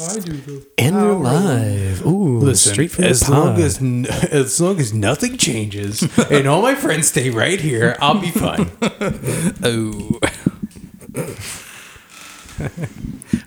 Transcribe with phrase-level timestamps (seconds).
[0.00, 0.62] Oh, I do though.
[0.78, 2.06] And we're live.
[2.06, 3.60] Ooh, Listen, straight from as the long pod.
[3.60, 8.20] as n- as long as nothing changes and all my friends stay right here, I'll
[8.20, 8.70] be fine.
[9.64, 10.20] Oh,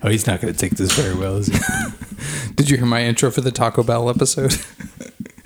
[0.04, 1.58] Oh, he's not going to take this very well, is he?
[2.56, 4.56] did you hear my intro for the Taco Bell episode?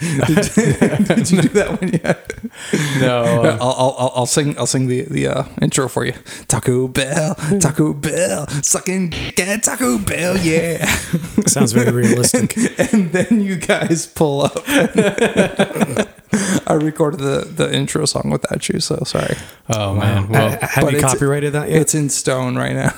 [0.28, 2.34] did, did you do that one yet?
[3.00, 3.24] No.
[3.24, 4.58] I'll, I'll, I'll, I'll sing.
[4.58, 6.14] I'll sing the the uh, intro for you.
[6.48, 10.86] Taco Bell, Taco Bell, sucking get Taco Bell, yeah.
[11.48, 12.55] sounds very realistic.
[12.94, 14.64] and then you guys pull up.
[16.67, 19.36] I recorded the the intro song without you, so sorry.
[19.70, 20.28] Oh man.
[20.30, 21.81] Well, Uh, have but you it's- copyrighted that yet?
[21.81, 22.94] It's in stone right now.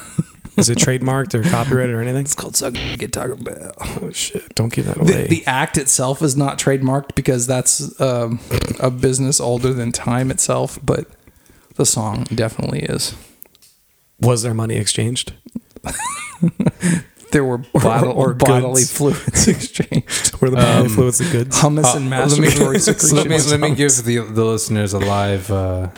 [0.57, 2.21] Is it trademarked or copyrighted or anything?
[2.21, 3.71] It's called sucking get Taco Bell.
[3.79, 4.55] Oh shit!
[4.55, 5.27] Don't give that The, away.
[5.27, 8.39] the act itself is not trademarked because that's um,
[8.80, 11.05] a business older than time itself, but
[11.75, 13.16] the song definitely is.
[14.20, 15.33] Was there money exchanged?
[17.31, 18.97] There were bottle, or bodily goods.
[18.97, 20.38] fluids exchanged.
[20.39, 21.58] Were the bodily fluids the goods?
[21.59, 23.11] Hummus and uh, let me, masturbatory secretions.
[23.13, 25.89] let me let me give the the listeners a live uh,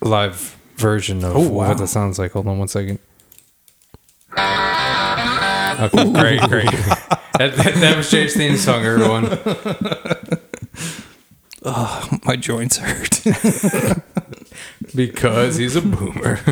[0.00, 1.68] live version of Oh, wow.
[1.68, 2.30] what that sounds like.
[2.30, 3.00] Hold on one second.
[4.36, 6.70] Okay, great, great.
[6.70, 9.38] that, that, that was James' theme song, everyone.
[11.62, 13.22] Oh, My joints hurt.
[14.94, 16.40] Because he's a boomer.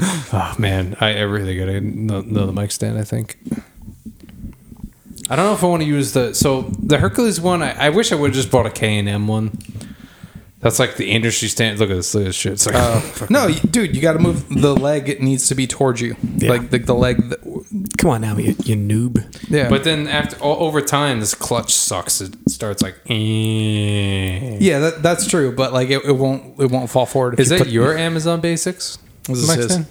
[0.00, 2.98] oh man, I, I really gotta know, know the mic stand.
[2.98, 3.38] I think.
[5.30, 7.62] I don't know if I want to use the so the Hercules one.
[7.62, 9.56] I, I wish I would have just bought a K and M one.
[10.64, 11.78] That's like the industry standard.
[11.78, 12.52] Look at this, look at this shit.
[12.54, 12.74] It's like
[13.22, 15.08] Uh, no, you- dude, you got to move the leg.
[15.08, 16.48] It needs to be towards you, Yeah.
[16.50, 17.28] like the, the leg.
[17.28, 17.40] That,
[17.98, 19.22] Come on now, you, you noob.
[19.50, 22.20] yeah, But then after o- over time, this clutch sucks.
[22.20, 22.96] It starts like.
[23.10, 24.56] eh.
[24.60, 25.52] yeah, that, that's true.
[25.54, 27.34] But like, it, it won't it won't fall forward.
[27.34, 28.98] if Is you that put- your Amazon Basics?
[29.24, 29.64] This is his.
[29.72, 29.86] stand?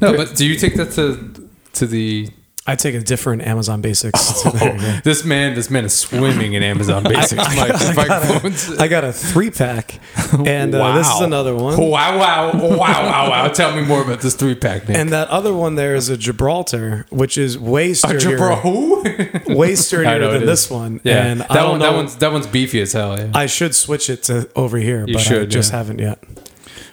[0.00, 2.28] No, but but do you take that to to the?
[2.66, 4.42] I take a different Amazon Basics.
[4.42, 5.00] There you go.
[5.04, 8.70] This man, this man is swimming in Amazon Basics mic- microphones.
[8.78, 10.00] I got a three pack,
[10.46, 11.76] and uh, this is another one.
[11.78, 13.48] Wow, wow, wow, wow, wow.
[13.48, 14.96] Tell me more about this three pack, man.
[14.96, 19.02] And that other one there is a Gibraltar, which is way sturdier, who?
[19.46, 21.02] way sturdier know than this one.
[21.04, 23.18] Yeah, and I that one, know, that one's that one's beefy as hell.
[23.18, 25.76] Yeah, I should switch it to over here, but I should, just yeah.
[25.76, 26.18] haven't yet.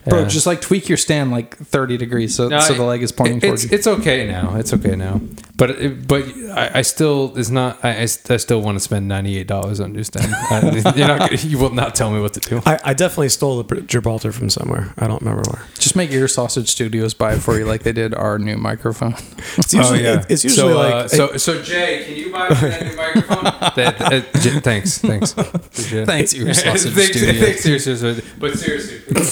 [0.07, 0.27] Bro, Yeah.
[0.27, 3.37] just like tweak your stand like thirty degrees, so No, so the leg is pointing
[3.37, 3.77] it- towards it's, you.
[3.77, 4.55] It's okay now.
[4.55, 5.21] It's okay now.
[5.57, 6.23] But it, but
[6.53, 7.77] I, I still is not.
[7.85, 10.33] I, I s- I still want to spend ninety eight dollars on new stand.
[10.51, 11.43] Uh, You're not.
[11.43, 12.61] You will not tell me what to do.
[12.65, 14.93] I, I definitely stole the Gibraltar from somewhere.
[14.97, 15.63] I don't remember where.
[15.75, 19.13] Just make your Sausage Studios buy it for you, like they did our new microphone.
[19.57, 22.55] It's usually, it- it's usually so, like uh, so so Jay, can you buy me
[22.55, 23.43] that new microphone?
[23.75, 26.05] that, that- J- thanks, thanks, Appreciate it.
[26.07, 27.39] Thanks, Ear Sausage thanks, Studios.
[27.45, 28.23] thanks, Ear Sausage.
[28.39, 29.25] But seriously, I, I'm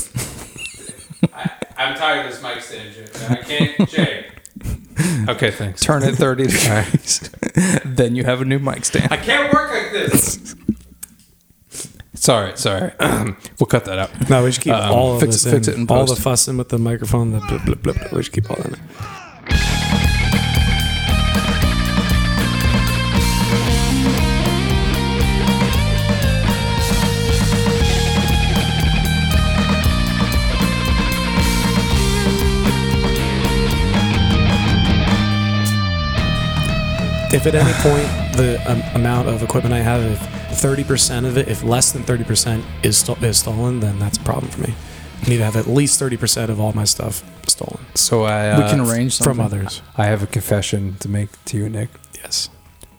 [2.00, 3.06] tired of this mic stand, Jay.
[3.30, 4.26] I can't, Jay.
[5.30, 5.82] Okay, thanks.
[5.82, 7.30] Turn it thirty degrees,
[7.86, 9.12] then you have a new mic stand.
[9.12, 10.56] I can't work like this.
[12.16, 12.92] Sorry, sorry.
[13.00, 14.30] we'll cut that out.
[14.30, 15.74] no, we should keep Um, all of fix- this fix in.
[15.74, 16.16] it in all post.
[16.16, 18.12] the fussing with the microphone, the blip, blip, blip, blip.
[18.12, 18.80] We should keep all that in.
[37.32, 38.08] If at any point
[38.38, 40.20] the um, amount of equipment I have, if
[40.60, 44.18] thirty percent of it, if less than thirty percent is sto- is stolen, then that's
[44.18, 44.74] a problem for me.
[45.24, 48.58] I need to have at least thirty percent of all my stuff stolen So I
[48.58, 49.36] we uh, can arrange something.
[49.36, 49.82] from others.
[49.96, 51.90] I have a confession to make to you, Nick.
[52.16, 52.50] Yes.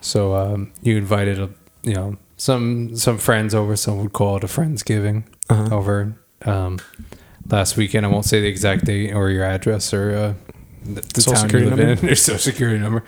[0.00, 1.50] So um, you invited a
[1.82, 3.74] you know some some friends over.
[3.74, 5.74] Some would call it a friendsgiving Uh-huh.
[5.74, 6.14] over
[6.47, 6.78] um,
[7.50, 8.06] last weekend.
[8.06, 10.34] I won't say the exact date or your address or uh,
[10.84, 12.00] the, the town security you live number?
[12.02, 13.02] in, your social security number.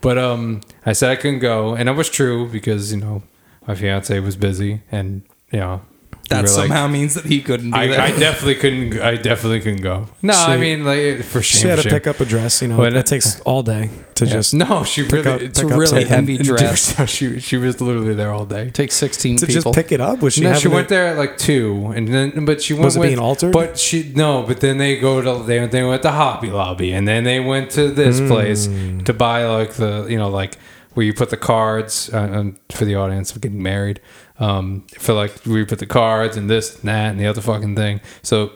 [0.00, 3.22] But um, I said I couldn't go, and that was true because you know
[3.66, 5.82] my fiance was busy, and you know
[6.28, 8.00] we That were like- somehow means that he couldn't do I, that.
[8.00, 9.00] I definitely couldn't.
[9.00, 10.08] I definitely couldn't go.
[10.22, 11.62] No, I mean like for shame.
[11.62, 11.92] She had to shame.
[11.92, 12.60] pick up a dress.
[12.62, 14.32] You know, But- it takes all day to Yeah.
[14.32, 15.28] just no, she really.
[15.30, 16.06] up- it's pick up really something.
[16.08, 16.98] heavy and- dress.
[16.98, 18.70] and she she was literally there all day.
[18.70, 19.72] Take sixteen to people.
[19.72, 20.20] just pick it up.
[20.20, 20.40] Was she?
[20.40, 22.84] no, she went it- there at like two, and then but she went.
[22.86, 23.52] Was it with, being altered?
[23.52, 27.06] But she no, but then they go to they they went to Hobby Lobby, and
[27.06, 28.26] then they went to this Hmm.
[28.28, 28.68] place
[29.04, 30.56] to buy like the you know like
[30.96, 34.00] where you put the cards uh, um, for the audience of getting married.
[34.38, 37.42] Um, for like where you put the cards and this and that and the other
[37.42, 38.00] fucking thing.
[38.22, 38.52] So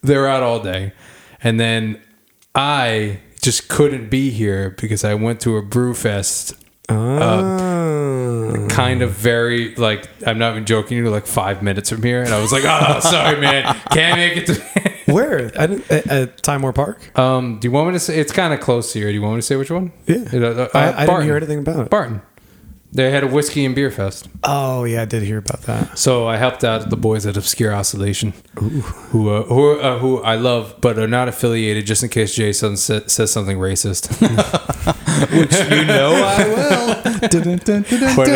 [0.00, 0.92] they're out all day,
[1.42, 2.00] and then
[2.54, 6.54] I just couldn't be here because I went to a brew fest
[6.88, 8.66] Oh.
[8.70, 12.32] kind of very like I'm not even joking You're like five minutes from here, and
[12.32, 14.92] I was like, oh, sorry, man, can't make it to.
[15.12, 15.52] Where?
[15.58, 17.16] I didn't, at, at Time War Park?
[17.18, 19.06] um, do you want me to say it's kind of close here?
[19.06, 19.92] Do you want me to say which one?
[20.06, 20.24] Yeah.
[20.32, 21.26] Uh, uh, I, I didn't Barton.
[21.26, 21.90] hear anything about it.
[21.90, 22.22] Barton.
[22.92, 24.28] They had a whiskey and beer fest.
[24.42, 25.98] Oh, yeah, I did hear about that.
[25.98, 30.36] So I helped out the boys at Obscure Oscillation, who uh, who uh, who I
[30.36, 31.84] love, but are not affiliated.
[31.86, 34.08] Just in case Jason sa- says something racist.
[35.38, 37.28] Which you know I will.
[37.28, 37.84] Dun, dun.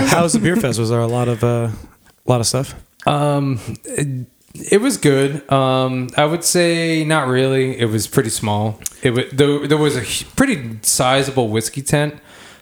[0.08, 0.78] How was the beer fest?
[0.78, 1.68] Was there a lot of uh,
[2.26, 2.74] a lot of stuff?
[3.06, 5.50] Um, it, it was good.
[5.50, 7.78] Um, I would say not really.
[7.78, 8.80] It was pretty small.
[9.02, 12.14] It was there, there was a pretty sizable whiskey tent.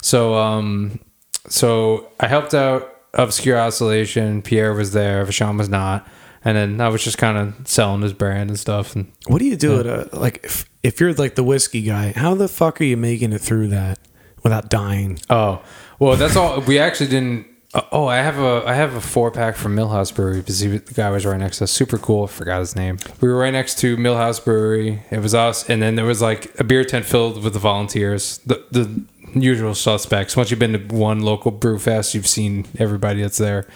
[0.02, 1.00] So um,
[1.48, 4.42] so I helped out Obscure Oscillation.
[4.42, 5.24] Pierre was there.
[5.24, 6.06] Vashon was not.
[6.44, 8.94] And then I was just kind of selling his brand and stuff.
[8.94, 12.12] And What do you do at a like if, if you're like the whiskey guy?
[12.14, 13.98] How the fuck are you making it through that
[14.44, 15.18] without dying?
[15.28, 15.62] Oh,
[15.98, 16.60] well, that's all.
[16.60, 17.46] We actually didn't.
[17.74, 20.68] uh, Oh, I have a I have a four pack from Millhouse Brewery because he,
[20.78, 21.72] the guy was right next to us.
[21.72, 22.24] Super cool.
[22.24, 22.98] I forgot his name.
[23.20, 25.02] We were right next to Millhouse Brewery.
[25.10, 28.38] It was us, and then there was like a beer tent filled with the volunteers,
[28.46, 29.02] the the
[29.34, 30.36] usual suspects.
[30.36, 33.66] Once you've been to one local brew fest, you've seen everybody that's there.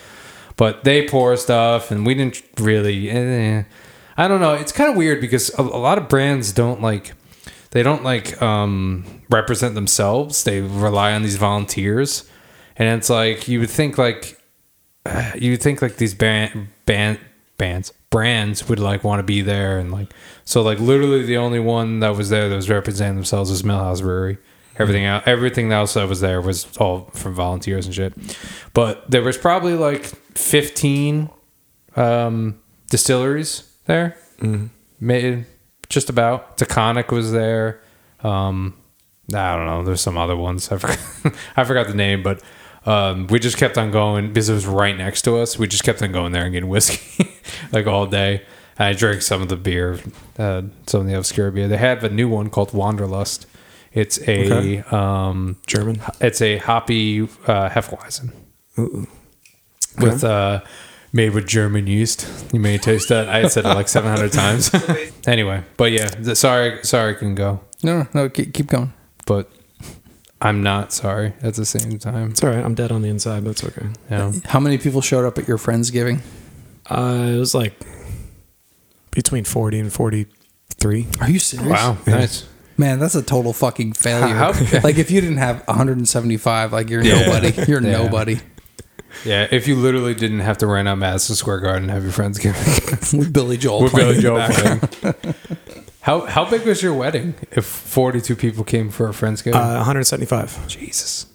[0.56, 3.10] But they pour stuff, and we didn't really.
[3.10, 3.64] Eh,
[4.16, 4.54] I don't know.
[4.54, 7.14] It's kind of weird because a, a lot of brands don't like
[7.72, 10.44] they don't like um, represent themselves.
[10.44, 12.28] They rely on these volunteers,
[12.76, 14.38] and it's like you would think like
[15.04, 17.18] uh, you would think like these band band
[17.58, 20.12] bands brands would like want to be there and like
[20.44, 24.02] so like literally the only one that was there that was representing themselves was Millhouse
[24.02, 24.38] Brewery.
[24.78, 28.14] Everything else, everything else that was there was all from volunteers and shit.
[28.72, 31.30] But there was probably like fifteen
[31.96, 32.60] um,
[32.90, 34.16] distilleries there.
[34.98, 35.46] Made
[35.88, 36.56] just about.
[36.56, 37.80] Taconic was there.
[38.22, 38.74] Um,
[39.32, 39.84] I don't know.
[39.84, 40.70] There's some other ones.
[40.72, 40.98] I forgot,
[41.56, 42.42] I forgot the name, but
[42.84, 45.58] um, we just kept on going because it was right next to us.
[45.58, 47.30] We just kept on going there and getting whiskey
[47.72, 48.42] like all day.
[48.78, 50.00] And I drank some of the beer,
[50.38, 51.68] uh, some of the obscure beer.
[51.68, 53.46] They have a new one called Wanderlust.
[53.94, 54.84] It's a Okay.
[54.90, 56.00] um, German.
[56.20, 58.32] it's a hoppy uh, Hefeweizen
[59.98, 60.60] with uh,
[61.12, 62.26] made with German yeast.
[62.52, 63.28] You may taste that.
[63.28, 64.70] I said it like 700 times.
[65.26, 68.28] anyway, but yeah, the, sorry, sorry, I can go, No, no, no.
[68.30, 68.92] Keep, keep going.
[69.26, 69.50] but
[70.40, 72.30] I'm not sorry at the same time.
[72.30, 72.64] It's all right.
[72.64, 73.86] I'm dead on the inside, but it's okay.
[74.10, 74.32] You know?
[74.46, 76.20] How many people showed up at your friendsgiving?
[76.90, 77.74] Uh, it was like
[79.10, 81.06] between 40 and 43.
[81.20, 81.68] Are you serious?
[81.70, 82.48] Wow, nice.
[82.82, 84.34] Man, that's a total fucking failure.
[84.34, 84.52] How-
[84.82, 87.22] like if you didn't have 175, like you're Yeah.
[87.26, 87.52] nobody.
[87.70, 87.92] You're Yeah.
[87.92, 88.40] nobody.
[89.24, 92.12] Yeah, if you literally didn't have to rent out Madison Square Garden and have your
[92.12, 92.56] friends give
[93.12, 93.82] With Billy Joel.
[93.84, 94.80] with playing Billy Joel playing.
[96.00, 97.34] How how big was your wedding?
[97.52, 100.66] If 42 people came for a friendsgiving, Uh, 175.
[100.66, 101.26] Jesus.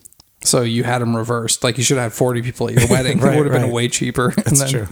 [0.48, 1.64] So you had them reversed.
[1.64, 3.20] Like you should have had 40 people at your wedding.
[3.20, 4.32] Right, it would have been way cheaper.
[4.36, 4.88] That's then- true.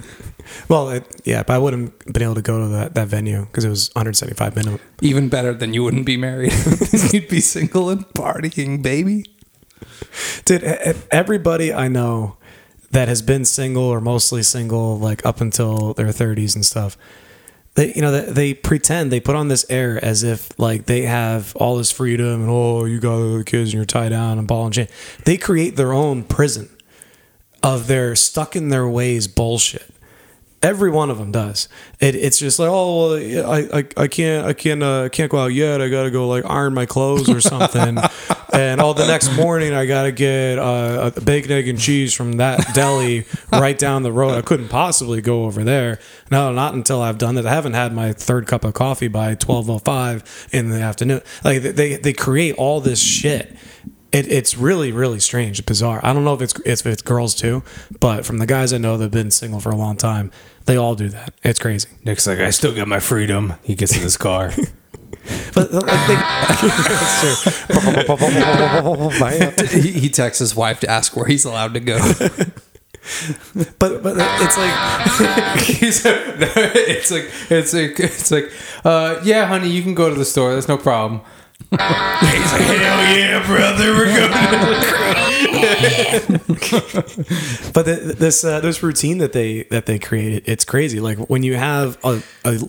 [0.69, 3.66] Well, it, yeah, but I wouldn't been able to go to that, that venue because
[3.66, 4.80] it was 175 minimum.
[5.02, 6.54] Even better than you wouldn't be married.
[7.12, 9.25] You'd be single and partying, baby.
[10.46, 12.38] Dude, e- everybody I know
[12.92, 16.96] that has been single or mostly single, like up until their 30s and stuff,
[17.75, 21.04] they, you know, they, they pretend they put on this air as if like they
[21.04, 24.48] have all this freedom and oh, you got the kids and you're tied down and
[24.48, 24.88] ball and chain.
[25.25, 26.69] They create their own prison
[27.62, 29.89] of their stuck in their ways bullshit.
[30.65, 31.69] Every one of them does.
[32.00, 35.38] It, it's just like, oh, well, I, I, I can't, I can't, uh, can't go
[35.38, 35.79] out yet.
[35.79, 38.00] I gotta go like iron my clothes or something.
[38.51, 42.37] and all the next morning I gotta get uh, a bacon, egg, and cheese from
[42.37, 44.31] that deli right down the road.
[44.31, 45.99] I couldn't possibly go over there.
[46.31, 47.45] No, not until I've done that.
[47.45, 51.21] I haven't had my third cup of coffee by twelve oh five in the afternoon.
[51.44, 53.56] Like they, they create all this shit.
[54.16, 56.00] It, it's really, really strange, bizarre.
[56.02, 57.64] I don't know if it's if it's girls too,
[58.00, 60.31] but from the guys I know that've been single for a long time,
[60.68, 61.34] they all do that.
[61.44, 61.90] It's crazy.
[62.06, 63.56] Nick's like, I still got my freedom.
[63.62, 64.52] He gets in his car.
[65.56, 66.16] But like, they,
[69.81, 71.98] he, he texts his wife to ask where he's allowed to go.
[73.80, 78.52] but but it's like He's it's like it's like it's like
[78.84, 80.54] uh, yeah, honey, you can go to the store.
[80.54, 81.22] That's no problem.
[81.71, 84.31] He's like, hell yeah, brother, we're going.
[87.74, 91.00] but the, this uh, this routine that they that they created it's crazy.
[91.00, 92.59] Like when you have a, a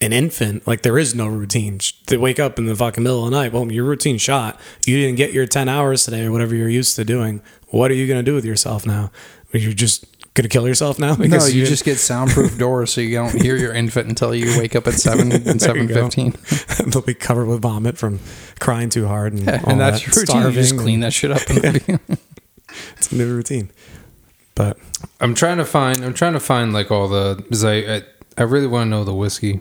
[0.00, 1.80] an infant like there is no routine.
[2.06, 4.60] They wake up in the fucking middle of the night well your routine shot.
[4.84, 7.42] You didn't get your 10 hours today or whatever you're used to doing.
[7.68, 9.10] What are you going to do with yourself now?
[9.52, 13.00] You're just going to kill yourself now no, because you just get soundproof doors so
[13.00, 16.08] you don't hear your infant until you wake up at 7 and There you go.
[16.08, 16.86] 7.15.
[16.92, 18.18] they'll be covered with vomit from
[18.58, 20.42] crying too hard and, all and that's that, your routine.
[20.42, 21.48] You just clean that shit up.
[21.48, 22.18] In the
[22.96, 23.70] it's a new routine
[24.56, 24.76] But
[25.20, 26.04] I'm trying to find.
[26.04, 27.36] I'm trying to find like all the.
[27.36, 28.02] Because I, I,
[28.36, 29.60] I really want to know the whiskey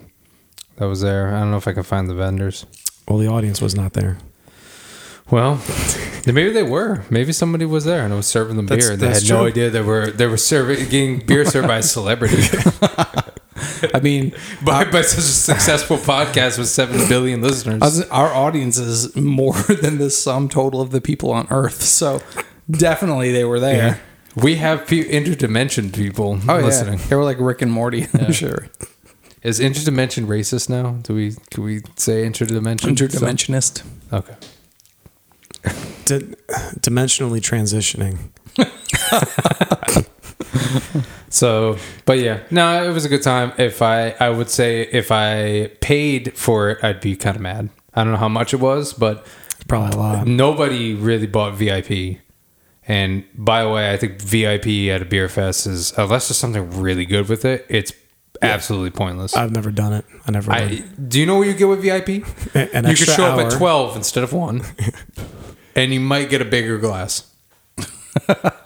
[0.77, 1.36] that was there.
[1.36, 2.65] I don't know if I can find the vendors.
[3.08, 4.18] well, the audience was not there.
[5.32, 5.62] Well,
[6.25, 7.03] maybe they were.
[7.10, 8.98] Maybe somebody was there and was serving them That's- beer.
[8.98, 12.44] They had no idea they were they were serving getting beer served by a celebrity.
[13.94, 14.34] I mean,
[14.65, 17.80] by, by such a successful podcast with seven billion listeners.
[17.82, 21.82] Was- our audience is more than the sum total of the people on Earth.
[21.82, 22.22] So
[22.70, 24.01] definitely they were there.
[24.36, 27.00] we have pe- interdimension people Oh listening.
[27.00, 28.08] yeah, they were like Rick and Morty.
[28.13, 28.68] I'm sure.
[29.42, 30.92] Is interdimension racist now?
[31.03, 32.96] Do we can we say interdimension?
[32.96, 33.84] Interdimensionist.
[34.12, 34.36] Okay.
[36.05, 36.36] Di-
[36.79, 38.17] dimensionally transitioning.
[41.29, 43.53] So, but yeah, no, it was a good time.
[43.58, 47.70] If I, I would say if I paid for it, I'd be kind of mad.
[47.96, 50.27] I don't know how much it was, but It's probably a lot.
[50.27, 52.20] nobody really bought VIP.
[52.88, 56.79] And by the way, I think VIP at a beer fest is unless there's something
[56.79, 57.93] really good with it, it's
[58.43, 59.36] absolutely pointless.
[59.36, 60.05] I've never done it.
[60.27, 60.51] I never.
[60.51, 62.10] I, do you know what you get with VIP?
[62.53, 64.62] An you could show up at 12 instead of 1
[65.75, 67.30] and you might get a bigger glass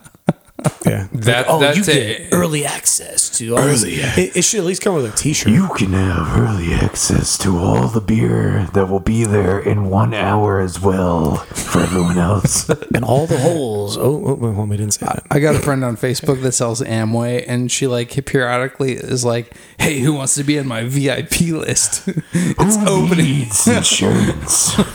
[0.86, 1.08] Yeah.
[1.14, 3.96] that, oh, that's you it get early access to all early.
[3.96, 5.52] It, it should at least come with a T-shirt.
[5.52, 10.14] You can have early access to all the beer that will be there in one
[10.16, 12.68] hour as well for everyone else.
[12.96, 13.98] and all the holes.
[13.98, 15.26] Oh, oh, well, we didn't say that.
[15.30, 19.54] I got a friend on Facebook that sells Amway, and she like periodically is like,
[19.78, 22.08] "Hey, who wants to be on my VIP list?
[22.34, 23.26] it's Who opening.
[23.26, 24.74] needs insurance?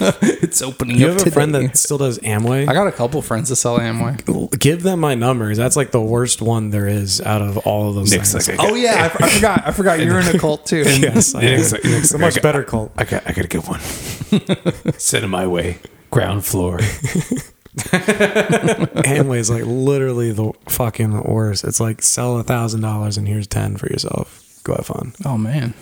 [0.42, 0.98] It's opening.
[0.98, 1.34] You up have a today.
[1.34, 2.68] friend that still does Amway.
[2.68, 4.58] I got a couple friends that sell Amway.
[4.58, 5.14] Give them my
[5.52, 5.64] numbers.
[5.64, 8.48] That's like the worst one there is out of all of those Nick's things.
[8.48, 9.62] like, Oh yeah, I, I forgot.
[9.66, 10.82] I forgot you're in a cult too.
[10.86, 11.56] yes, I am.
[11.58, 12.92] Nick's like- it's a much better cult.
[12.96, 13.80] I got, I got a good one.
[14.98, 15.78] Send it my way.
[16.10, 16.78] Ground floor.
[17.74, 21.64] Amway is like literally the fucking worst.
[21.64, 24.60] It's like sell a thousand dollars and here's ten for yourself.
[24.64, 25.14] Go have fun.
[25.24, 25.72] Oh man,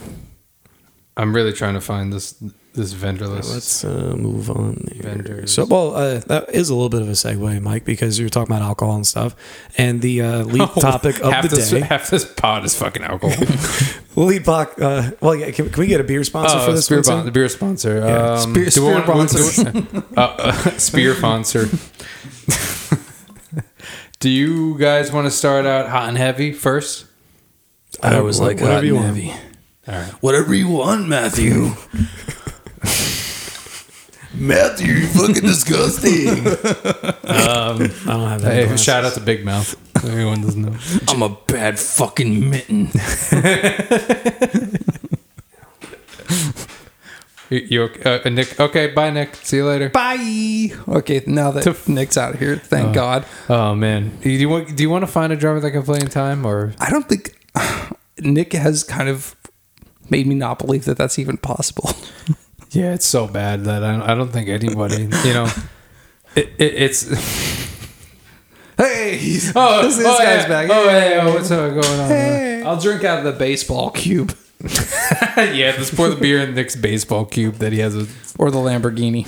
[1.17, 2.41] I'm really trying to find this
[2.73, 3.53] this vendor list.
[3.53, 4.87] Let's uh, move on.
[4.93, 5.03] Here.
[5.03, 5.53] Vendors.
[5.53, 8.31] So, well, uh, that is a little bit of a segue, Mike, because you were
[8.31, 9.35] talking about alcohol and stuff.
[9.77, 12.77] And the uh, lead topic of Oh, half the this, day, Half this pod is
[12.79, 13.45] fucking alcohol.
[14.17, 16.87] lead pod, uh, well, yeah, can, can we get a beer sponsor for oh, this
[16.87, 17.07] spear one?
[17.07, 17.99] bon- the beer sponsor.
[17.99, 19.73] Yeah, Um, spear- spear sponsor.
[19.73, 21.69] do we- uh, uh, spear sponsor.
[24.21, 27.07] do you guys want to start out hot and heavy first?
[28.03, 29.19] I was like, whatever you want.
[29.89, 30.13] All right.
[30.23, 31.71] whatever you want, Matthew.
[34.35, 36.29] Matthew, you fucking disgusting.
[37.25, 38.69] I don't have that.
[38.69, 39.77] Hey, shout out to Big Mouth.
[40.05, 40.77] Everyone doesn't know.
[41.09, 42.91] I'm a bad fucking mitten.
[47.51, 48.61] You, you uh, Nick?
[48.61, 49.35] Okay, bye, Nick.
[49.35, 49.89] See you later.
[49.89, 50.71] Bye.
[50.87, 53.27] Okay, now that Nick's out here, thank God.
[53.49, 55.99] Oh man, do you want do you want to find a drummer that can play
[55.99, 56.73] in time or?
[56.79, 57.37] I don't think
[58.21, 59.35] Nick has kind of
[60.09, 61.91] made me not believe that that's even possible.
[62.71, 65.51] Yeah, it's so bad that I don't, I don't think anybody, you know,
[66.37, 67.03] it, it, it's.
[68.79, 70.49] hey, he's, Oh, this, this oh, guy's yeah.
[70.49, 70.71] back.
[70.71, 72.01] Oh, hey, oh, what's up going on?
[72.01, 72.09] Uh?
[72.09, 72.63] Hey.
[72.63, 74.35] I'll drink out of the baseball cube
[75.37, 77.97] yeah, let's pour the beer in Nick's baseball cube that he has.
[77.97, 78.07] A,
[78.39, 79.27] or the Lamborghini.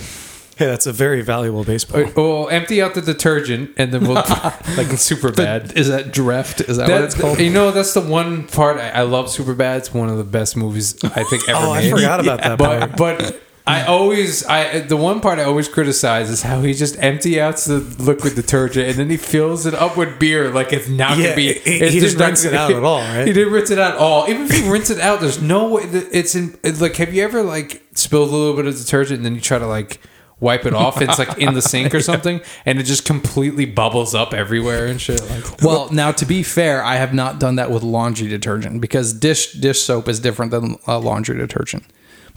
[0.55, 2.05] Hey, that's a very valuable baseball.
[2.15, 4.13] we'll empty out the detergent and then we'll
[4.77, 5.75] like super bad.
[5.77, 6.67] Is that Dreft?
[6.69, 7.39] Is that, what it's called?
[7.39, 9.29] you know, that's the one part I, I love.
[9.29, 9.77] Super bad.
[9.77, 12.79] It's one of the best movies I think ever Oh, I forgot about that But
[12.97, 12.97] part.
[12.97, 17.39] but I always I the one part I always criticize is how he just empty
[17.39, 21.17] out the liquid detergent and then he fills it up with beer like it's not
[21.17, 21.53] Yeah, gonna be.
[21.53, 23.25] he- he didn't just not rinse it out at all, right?
[23.25, 24.27] He didn't rinse it out at all.
[24.29, 25.85] Even if you rinse it out, there's no way.
[25.85, 26.59] That it's in.
[26.61, 29.39] It's like, have you ever like spilled a little bit of detergent and then you
[29.41, 30.01] try to like
[30.43, 31.01] wipe it off?
[31.01, 35.01] It's like in the sink or something, and it just completely bubbles up everywhere and
[35.01, 35.27] shit.
[35.29, 39.13] Like, Well, now to be fair, I have not done that with laundry detergent because
[39.13, 41.85] dish dish soap is different than uh, laundry detergent.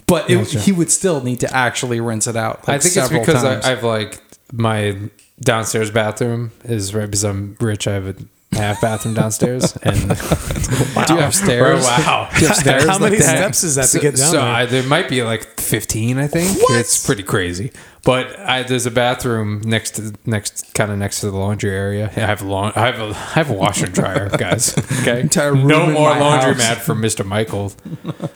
[0.06, 2.68] But it, he would still need to actually rinse it out.
[2.68, 3.66] I like, think it's because times.
[3.66, 4.22] I, I've like
[4.52, 4.96] my
[5.40, 7.88] downstairs bathroom is right because I'm rich.
[7.88, 8.14] I have a
[8.56, 9.96] half bathroom downstairs, and
[11.06, 11.84] Do you have stairs?
[11.84, 13.24] wow, Do you have stairs How many that?
[13.24, 14.42] steps is that so, to get down so there?
[14.44, 14.82] I, there?
[14.82, 16.56] might be like 15 i think.
[16.70, 17.72] It's pretty crazy.
[18.04, 22.06] But I, there's a bathroom next to next kind of next to the laundry area.
[22.16, 24.76] I have a long i have a i have a washer and dryer guys.
[25.00, 25.20] Okay.
[25.20, 26.84] Entire room no more my laundromat house.
[26.86, 27.72] for mr michael.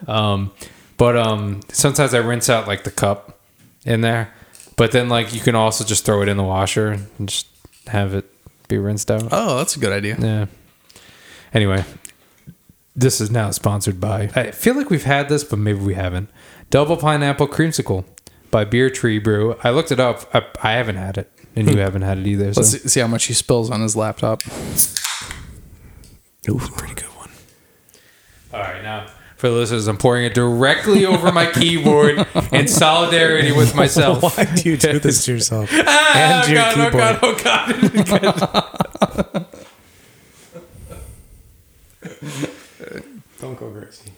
[0.08, 0.50] Um
[0.96, 3.38] but um sometimes i rinse out like the cup
[3.84, 4.34] in there.
[4.76, 7.46] But then like you can also just throw it in the washer and just
[7.86, 8.24] have it
[8.70, 10.16] be rinsed out Oh, that's a good idea.
[10.18, 10.46] yeah.
[11.52, 11.84] Anyway,
[12.94, 14.30] this is now sponsored by.
[14.34, 16.30] I feel like we've had this, but maybe we haven't.
[16.70, 18.04] Double pineapple creamsicle
[18.50, 19.56] by Beer Tree Brew.
[19.64, 20.30] I looked it up.
[20.32, 21.80] I, I haven't had it, and you hmm.
[21.80, 22.54] haven't had it either.
[22.54, 22.60] So.
[22.60, 24.42] Let's see, see how much he spills on his laptop.
[26.48, 27.30] Ooh, pretty good one.
[28.54, 29.06] All right, now
[29.40, 34.22] for the listeners, I'm pouring it directly over my keyboard in solidarity with myself.
[34.22, 35.70] Why do you do this to yourself?
[35.92, 36.92] Ah, and your oh keyboard.
[36.92, 39.46] God, oh God, oh God.
[43.40, 44.12] Don't go crazy.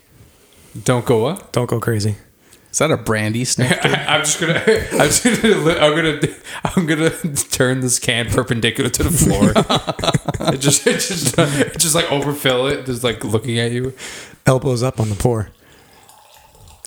[0.83, 1.53] Don't go what?
[1.53, 2.17] Don't go crazy.
[2.73, 3.89] Is that a brandy snifter?
[4.09, 6.21] I'm just gonna, I'm just gonna, I'm gonna,
[6.65, 7.11] I'm gonna
[7.51, 9.53] turn this can perpendicular to the floor.
[10.55, 13.93] it just, just, just like overfill it, just like looking at you.
[14.47, 15.51] Elbows up on the pour.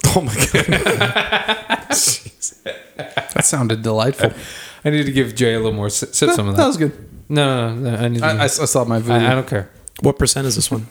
[0.07, 0.49] Oh my god.
[3.35, 4.33] that sounded delightful.
[4.83, 5.91] I need to give Jay a little more.
[5.91, 6.63] Sip, sip some of that.
[6.63, 7.29] That was good.
[7.29, 8.19] no, no, no, I need.
[8.19, 9.27] To, I, I, I I, saw my video.
[9.27, 9.69] I don't care.
[10.01, 10.87] What percent is this one?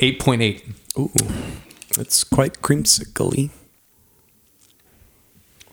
[0.00, 0.64] Eight point eight.
[0.98, 1.10] Ooh.
[1.98, 3.50] It's quite creamsicle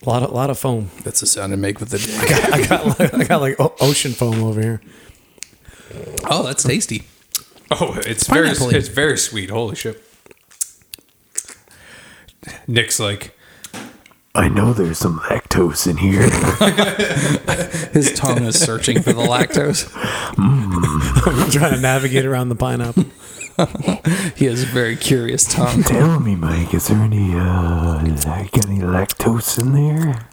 [0.02, 0.90] A lot of, lot of foam.
[1.04, 2.54] That's the sound I make with the dick.
[2.54, 4.82] I got like, I got like o- ocean foam over here.
[6.30, 7.04] Oh, that's tasty.
[7.72, 8.76] Oh, it's very, Pineapple.
[8.76, 9.50] it's very sweet.
[9.50, 10.04] Holy shit.
[12.68, 13.38] Nick's like,
[14.34, 16.22] I know there's some lactose in here.
[17.92, 19.92] His tongue is searching for the lactose.
[20.38, 21.52] I'm mm.
[21.52, 23.06] trying to navigate around the pineapple.
[24.36, 25.84] He has a very curious tongue.
[25.84, 30.28] Tell me, Mike, is there any uh, got any lactose in there?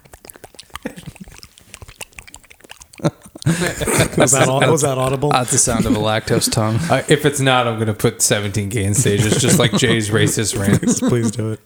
[3.45, 5.29] Was that, was that audible?
[5.29, 6.77] That's the sound of a lactose tongue.
[6.89, 10.99] uh, if it's not, I'm gonna put 17 gain stages, just like Jay's racist rants.
[10.99, 11.59] Please do it.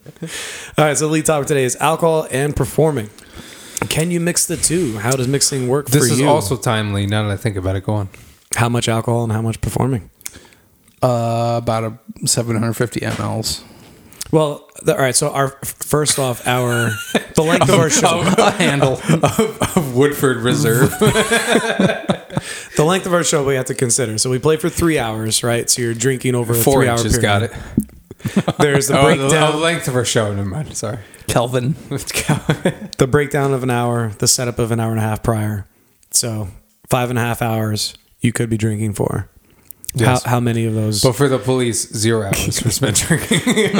[0.77, 3.09] All right, so the lead topic today is alcohol and performing.
[3.87, 4.97] Can you mix the two?
[4.97, 7.05] How does mixing work This for is also timely.
[7.07, 8.09] Now that I think about it, go on.
[8.55, 10.09] how much alcohol and how much performing?
[11.01, 11.83] Uh, about
[12.23, 13.63] a 750 mLs.
[14.31, 15.15] Well, the, all right.
[15.15, 16.91] So our first off, our
[17.35, 18.93] the length of our show, A handle.
[18.93, 20.91] of, of Woodford Reserve.
[20.99, 24.17] the length of our show we have to consider.
[24.17, 25.69] So we play for three hours, right?
[25.69, 27.21] So you're drinking over a Four three hour period.
[27.21, 27.51] Got it.
[28.59, 29.31] There's the Oh, breakdown.
[29.33, 30.33] oh, the length of our show.
[30.33, 30.75] Never mind.
[30.77, 30.99] Sorry.
[31.27, 31.73] Kelvin.
[31.89, 35.65] the breakdown of an hour, the setup of an hour and a half prior.
[36.11, 36.49] So
[36.89, 39.29] five and a half hours you could be drinking for.
[39.95, 40.23] Yes.
[40.23, 41.01] How, how many of those?
[41.01, 43.73] but for the police, zero hours for spent drinking.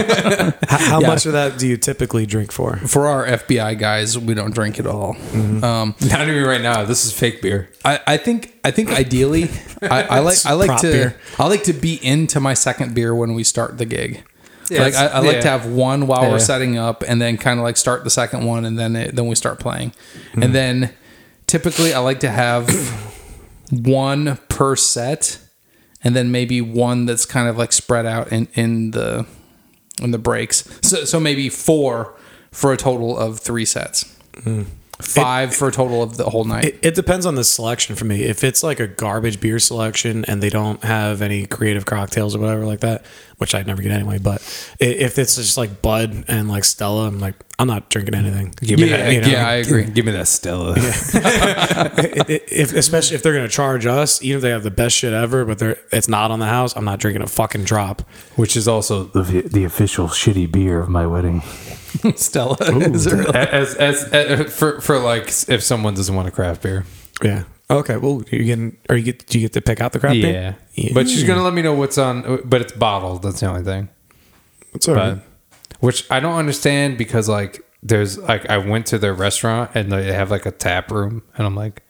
[0.67, 1.07] how how Yeah.
[1.07, 2.77] much of that do you typically drink for?
[2.77, 5.15] For our FBI guys, we don't drink at all.
[5.33, 6.83] Um, Not even right now.
[6.83, 7.69] This is fake beer.
[7.85, 9.49] I, I think I think ideally
[9.83, 11.15] I, I like I like to beer.
[11.37, 14.23] I like to be into my second beer when we start the gig.
[14.71, 15.41] Yeah, like I, I like yeah.
[15.41, 16.29] to have one while Yeah.
[16.31, 19.15] we're setting up, and then kind of like start the second one, and then it,
[19.15, 19.93] then we start playing,
[20.35, 20.91] and then
[21.47, 22.67] typically I like to have
[23.71, 25.39] one per set,
[26.03, 29.25] and then maybe one that's kind of like spread out in in the
[30.01, 30.67] in the breaks.
[30.81, 32.15] So so maybe four
[32.51, 34.15] for a total of three sets.
[34.43, 34.63] Hmm.
[35.01, 36.65] Five for a total of the whole night.
[36.65, 38.23] It, it depends on the selection for me.
[38.23, 42.39] If it's like a garbage beer selection and they don't have any creative cocktails or
[42.39, 43.05] whatever like that,
[43.39, 44.41] which I'd never get anyway, but
[44.79, 48.53] if it's just like Bud and like Stella, I'm like, I'm not drinking anything.
[48.61, 49.13] Give me yeah, that.
[49.13, 49.85] you know, yeah, I agree.
[49.85, 50.75] Give me that Stella.
[50.77, 54.71] It- it- if, especially if they're going to charge us, even if they have the
[54.71, 57.63] best shit ever, but they're it's not on the house, I'm not drinking a fucking
[57.63, 58.01] drop.
[58.35, 61.41] Which is also The, the official shitty beer of my wedding.
[62.15, 62.57] Stella.
[62.59, 63.35] Is it really?
[63.35, 66.85] as, as, as for for like if someone doesn't want a craft beer.
[67.23, 67.43] Yeah.
[67.71, 67.97] Okay.
[67.97, 68.77] Well, you getting?
[68.89, 69.27] Are you get?
[69.27, 70.31] Do you get to pick out the crap beer?
[70.31, 70.53] Yeah.
[70.73, 70.93] Yeah.
[70.93, 72.41] But she's gonna let me know what's on.
[72.45, 73.21] But it's bottled.
[73.23, 73.89] That's the only thing.
[74.73, 75.15] It's all right.
[75.15, 79.91] But which I don't understand because like there's like I went to their restaurant and
[79.91, 81.83] they have like a tap room and I'm like,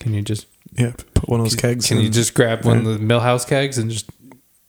[0.00, 0.92] can you just Yeah.
[1.14, 1.86] Put one of those kegs.
[1.86, 4.10] can you just grab one of the Millhouse kegs and just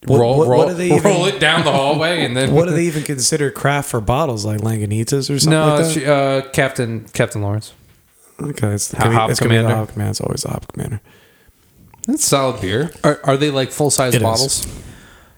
[0.05, 2.67] What- roll what- roll, what they roll even- it down the hallway and then What
[2.67, 5.91] do they even consider craft for bottles like Lagunitas or something no like that?
[5.91, 7.73] she, uh, Captain Captain Lawrence.
[8.49, 9.75] Okay, it's, the, Hop it's gonna be the Commander.
[9.75, 10.11] Hop Commander.
[10.11, 11.01] It's always the Hop Commander.
[12.07, 12.91] That's solid beer.
[13.03, 14.23] Are, are they like full size It is.
[14.23, 14.83] bottles?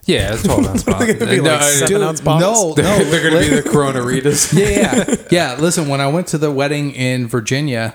[0.06, 1.06] Yeah, it's twelve ounce bottle.
[1.06, 2.76] They're gonna be like seven ounce bottles.
[2.76, 3.04] No, no.
[3.04, 4.52] they're gonna be the Corona Ritas.
[4.58, 5.56] yeah, yeah, yeah.
[5.60, 7.94] Listen, when I went to the wedding in Virginia,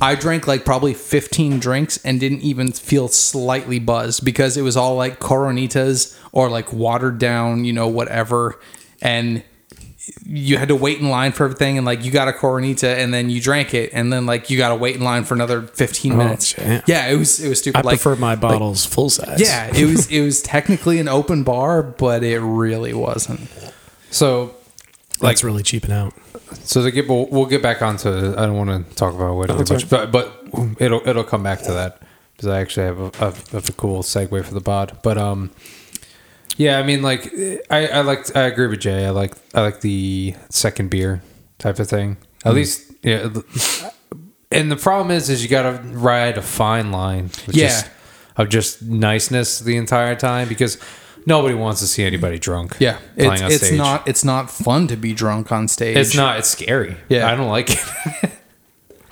[0.00, 4.76] I drank like probably 15 drinks and didn't even feel slightly buzzed because it was
[4.76, 8.58] all like Coronitas or like watered down, you know, whatever.
[9.00, 9.44] And
[10.26, 13.12] you had to wait in line for everything and like you got a Coronita and
[13.12, 15.62] then you drank it and then like you got to wait in line for another
[15.62, 16.46] 15 minutes.
[16.46, 16.82] shit.
[16.86, 17.78] Yeah, it was it was stupid.
[17.78, 19.40] I like, prefer my bottles full size.
[19.40, 23.48] yeah, it was it was technically an open bar, but it really wasn't.
[24.10, 24.54] So
[25.20, 26.14] that's really cheaping out.
[26.64, 28.08] So to get we'll, we'll get back onto.
[28.08, 30.32] I don't want to talk about wedding that's much, but but
[30.78, 32.00] it'll it'll come back to that
[32.36, 34.98] because I actually have a, a, have a cool segue for the pod.
[35.02, 35.50] But um,
[36.56, 37.32] yeah, I mean like
[37.70, 39.06] I I like I agree with Jay.
[39.06, 41.22] I like I like the second beer
[41.58, 42.16] type of thing.
[42.44, 42.56] At mm.
[42.56, 43.28] least yeah.
[44.50, 47.30] And the problem is, is you got to ride a fine line.
[47.48, 47.66] Yeah.
[47.66, 47.84] Is,
[48.36, 50.78] of just niceness the entire time because
[51.26, 52.76] nobody wants to see anybody drunk.
[52.80, 55.96] Yeah, playing it's, on it's not it's not fun to be drunk on stage.
[55.96, 56.38] It's not.
[56.38, 56.96] It's scary.
[57.08, 57.30] Yeah.
[57.30, 58.30] I don't like it.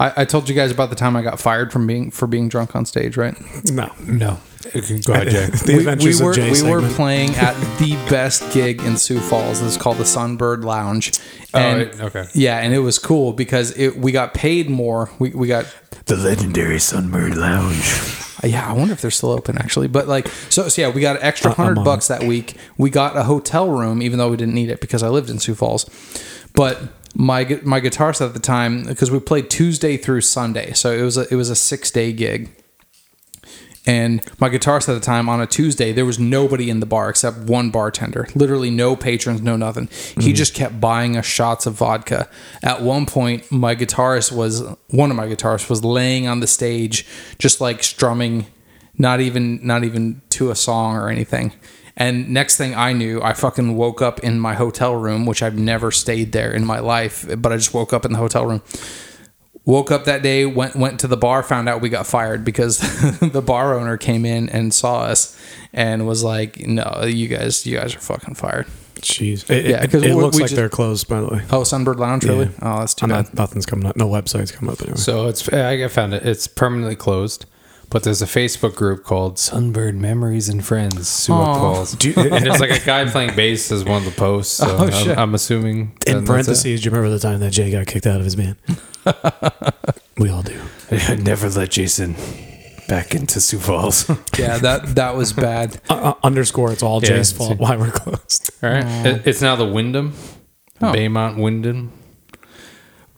[0.03, 2.49] I, I told you guys about the time I got fired from being for being
[2.49, 3.35] drunk on stage, right?
[3.71, 3.91] No.
[4.07, 4.39] no.
[4.73, 5.47] Go ahead, Jay.
[5.67, 6.83] The Adventures we were of Jay we segment.
[6.83, 9.61] were playing at the best gig in Sioux Falls.
[9.61, 11.13] It's called the Sunbird Lounge.
[11.53, 12.27] And it- okay.
[12.35, 15.11] Yeah, and it was cool because it we got paid more.
[15.19, 15.67] We we got
[16.07, 18.51] The legendary Sunbird Lounge.
[18.51, 19.89] yeah, I wonder if they're still open actually.
[19.89, 22.57] But like so, so yeah, we got an extra Uh, hundred bucks that week.
[22.79, 25.39] We got a hotel room even though we didn't need it because I lived in
[25.39, 25.89] Sioux Falls.
[26.55, 26.81] But
[27.15, 31.17] my my guitarist at the time because we played Tuesday through Sunday, so it was
[31.17, 32.51] a, it was a six day gig.
[33.85, 37.11] And my guitarist at the time on a Tuesday, there was nobody in the bar
[37.11, 38.29] except one bartender.
[38.35, 39.89] Literally no patrons, no nothing.
[39.89, 40.35] He mm-hmm.
[40.35, 42.29] just kept buying us shots of vodka.
[42.63, 47.05] At one point, my guitarist was one of my guitarists was laying on the stage,
[47.39, 48.47] just like strumming,
[48.99, 51.53] not even not even to a song or anything.
[51.97, 55.59] And next thing I knew, I fucking woke up in my hotel room, which I've
[55.59, 58.63] never stayed there in my life, but I just woke up in the hotel room
[59.65, 62.79] woke up that day went went to the bar found out we got fired because
[63.21, 65.39] the bar owner came in and saw us
[65.73, 69.49] and was like no you guys you guys are fucking fired Jeez.
[69.49, 71.43] It, Yeah, yeah, 'cause it we- looks like just- they're closed, by the way.
[71.53, 72.75] oh sunbird lounge really Yeah.
[72.75, 73.97] oh that's too I'm bad not, nothing's coming up.
[73.97, 74.97] No website's coming up anyway.
[74.97, 76.25] So it's I found it.
[76.27, 77.47] It's permanently closed,
[77.93, 81.07] but there's a Facebook group called Sunbird Memories and Friends.
[81.09, 81.55] Sioux Aw.
[81.59, 84.55] Falls, and there's like a guy playing bass as one of the posts.
[84.55, 85.19] So Oh, I'm, shit.
[85.19, 88.07] I'm assuming that- In that's parentheses, do you remember the time that Jay got kicked
[88.07, 88.57] out of his band?
[90.19, 90.59] we all do.
[90.91, 91.23] it.
[91.23, 92.17] Never let Jason
[92.89, 94.09] back into Sioux Falls.
[94.39, 97.77] Yeah that that was bad Uh, uh, underscore, it's all Yeah, Jay's it's- fault why
[97.77, 98.51] we're closed.
[98.63, 100.15] right, It- it's now the Wyndham,
[100.81, 100.87] Oh.
[100.93, 101.93] Baymont Wyndham.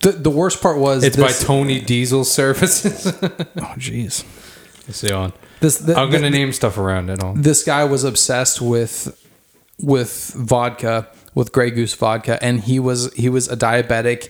[0.01, 3.07] the, the worst part was It's this, by Tony Diesel Services.
[3.23, 4.25] oh jeez
[4.90, 5.33] See on.
[5.61, 7.35] this the, I'm gonna the- name stuff around it all.
[7.35, 9.20] this guy was obsessed with
[9.81, 14.29] with vodka with Grey Goose vodka, and he was he was a diabetic,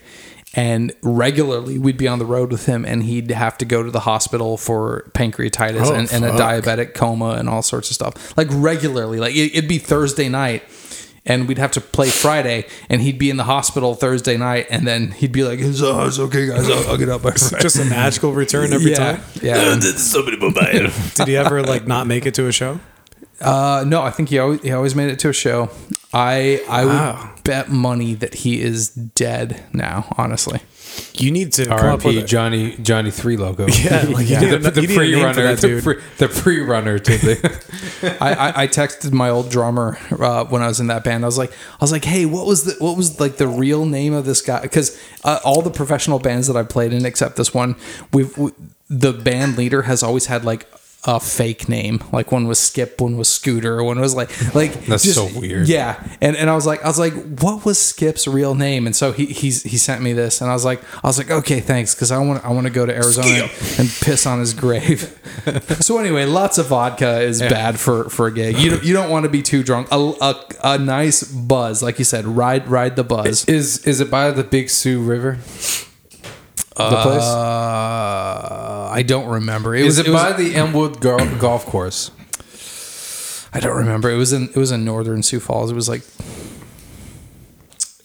[0.54, 3.90] and regularly we'd be on the road with him, and he'd have to go to
[3.90, 8.36] the hospital for pancreatitis Oh, and, and a diabetic coma and all sorts of stuff,
[8.38, 9.18] like regularly.
[9.20, 10.62] Like it, it'd be Thursday night.
[11.26, 14.86] And we'd have to play Friday, and he'd be in the hospital Thursday night, and
[14.86, 16.68] then he'd be like, "It's, oh, it's okay, guys.
[16.68, 19.22] I'll, I'll get up by Friday." Just a magical return every yeah, time.
[19.40, 19.78] yeah.
[19.80, 22.78] Somebody buy Did he ever like not make it to a show?
[23.40, 25.70] Uh, no, I think he always, he always made it to a show.
[26.12, 27.30] I I Wow.
[27.34, 30.14] would bet money that he is dead now.
[30.18, 30.60] Honestly,
[31.14, 33.66] You need to come up with a, Johnny Johnny Three logo.
[33.68, 35.58] Yeah, like you need the, a- the you need a pre name for runner, that
[35.60, 35.84] the, dude.
[35.84, 38.16] pre, the pre runner to the.
[38.20, 41.24] I, I I texted my old drummer uh, when I was in that band.
[41.24, 43.84] I was like I was like, hey, what was the what was like the real
[43.86, 44.60] name of this guy?
[44.62, 47.76] Because uh, all the professional bands that I played in, except this one,
[48.12, 48.50] we've we,
[48.90, 50.66] the band leader has always had like
[51.06, 52.02] a fake name.
[52.12, 55.68] Like one was Skip, one was Scooter, one was like like That's so weird.
[55.68, 58.86] Yeah, and and I was like I was like, what was Skip's real name?
[58.86, 61.30] And so he he's he sent me this, and I was like I was like,
[61.30, 64.54] okay, thanks, because I want I want to go to Arizona and piss on his
[64.54, 65.18] grave.
[65.80, 68.56] so anyway, lots of vodka is bad for for a gig.
[68.58, 69.88] You don't, you don't want to be too drunk.
[69.90, 73.44] A, a, a nice buzz, like you said, ride ride the buzz.
[73.46, 75.38] Is is it by the Big Sioux River?
[76.76, 77.22] The place.
[77.22, 79.74] Uh, I don't remember.
[79.74, 82.10] It is was, it, it was- by the Elmwood Gol- Golf Course?
[83.52, 84.10] I don't remember.
[84.10, 85.70] It was in it was in northern Sioux Falls.
[85.70, 86.02] It was like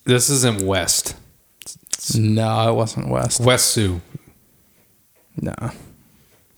[0.06, 1.16] This is in West
[2.16, 3.40] no, it wasn't west.
[3.42, 4.02] West Sioux,
[5.40, 5.54] No.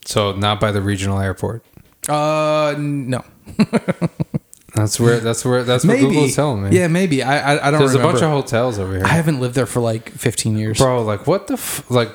[0.05, 1.63] so not by the regional airport.
[2.07, 3.21] Uh, no.
[4.73, 6.77] That's where that's where that's what Google's telling me.
[6.77, 7.23] Yeah, maybe.
[7.23, 7.79] I I, I don't know.
[7.79, 8.09] there's remember.
[8.09, 10.77] a bunch of hotels over here, I haven't lived there for like 15 years.
[10.77, 11.03] bro.
[11.03, 12.09] Like what the f- like?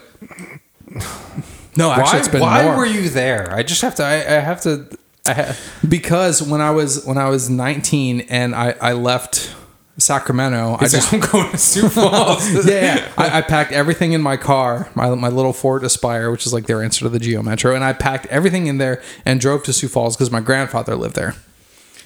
[1.76, 2.76] no, actually, why it's been why more.
[2.78, 3.52] were you there?
[3.52, 4.04] I just have to.
[4.04, 4.88] I, I have to.
[5.26, 9.54] I ha- because when I was when I was 19 and I I left
[9.98, 12.48] Sacramento, I just I'm going to Sioux Falls.
[12.66, 13.12] yeah, yeah.
[13.18, 16.66] I, I packed everything in my car, my, my little Ford Aspire, which is like
[16.66, 19.72] their answer to the Geo Metro, and I packed everything in there and drove to
[19.72, 21.34] Sioux Falls because my grandfather lived there.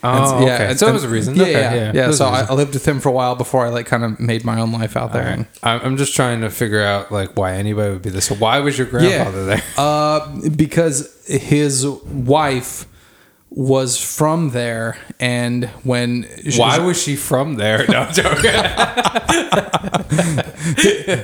[0.02, 0.66] Oh, yeah, okay.
[0.70, 1.34] and- so it was a reason.
[1.36, 2.06] Yeah, Okay, yeah, yeah.
[2.06, 2.42] Was so I.
[2.42, 4.72] I lived with him for a while before I like kind of made my own
[4.72, 5.28] life out there.
[5.28, 5.46] Alright.
[5.62, 8.24] I'm I'm just trying to figure out like why anybody would be this.
[8.26, 9.62] So why was your grandfather there?
[9.76, 12.86] Uh, because his wife
[13.52, 16.24] was from there, and when
[16.56, 17.84] Why was she from there?
[17.90, 18.42] No I'm joking.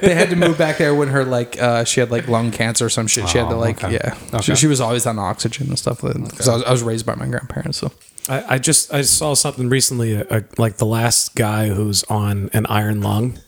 [0.00, 2.86] they had to move back there when her like uh, she had like lung cancer
[2.86, 3.28] or some shit.
[3.28, 3.94] She had to Oh, like okay.
[3.94, 4.16] yeah.
[4.28, 4.42] Okay.
[4.42, 6.00] She, she was always on oxygen and stuff.
[6.02, 7.92] Because I, was, I was raised by my grandparents, so
[8.28, 12.50] I, I just I saw something recently, uh, uh, like the last guy who's on
[12.52, 13.38] an iron lung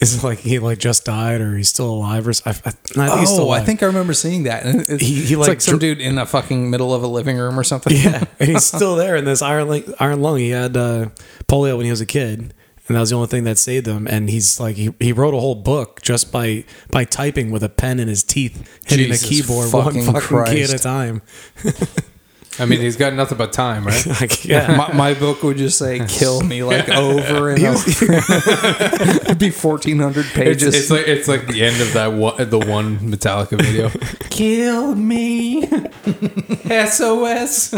[0.00, 3.18] Is like he like just died or he's still alive or I, I, I think
[3.20, 4.64] he's still Oh, I think I remember seeing that.
[4.64, 7.06] And it's, He- he, it's like, like some dude in a fucking middle of a
[7.06, 7.96] living room or something.
[7.96, 10.38] yeah, and he's still there in this iron lung, iron lung.
[10.38, 11.06] He had uh,
[11.48, 12.38] polio when he was a kid,
[12.86, 14.06] and that was the only thing that saved him.
[14.06, 17.68] And he's like he, he wrote a whole book just by by typing with a
[17.70, 21.22] pen in his teeth, hitting Jesus a keyboard one fucking fucking key at a time.
[22.58, 24.44] I mean, he's got nothing but time, right?
[24.44, 28.12] Yeah, my, my book would just say "kill me" like over and over.
[29.24, 30.74] It'd be fourteen hundred pages.
[30.74, 33.88] it's like it's like the end of that one, the one Metallica video.
[34.30, 35.66] Kill me,
[36.86, 37.74] SOS.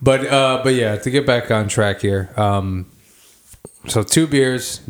[0.00, 2.30] but uh, but yeah, to get back on track here.
[2.36, 2.86] Um,
[3.86, 4.80] so two beers.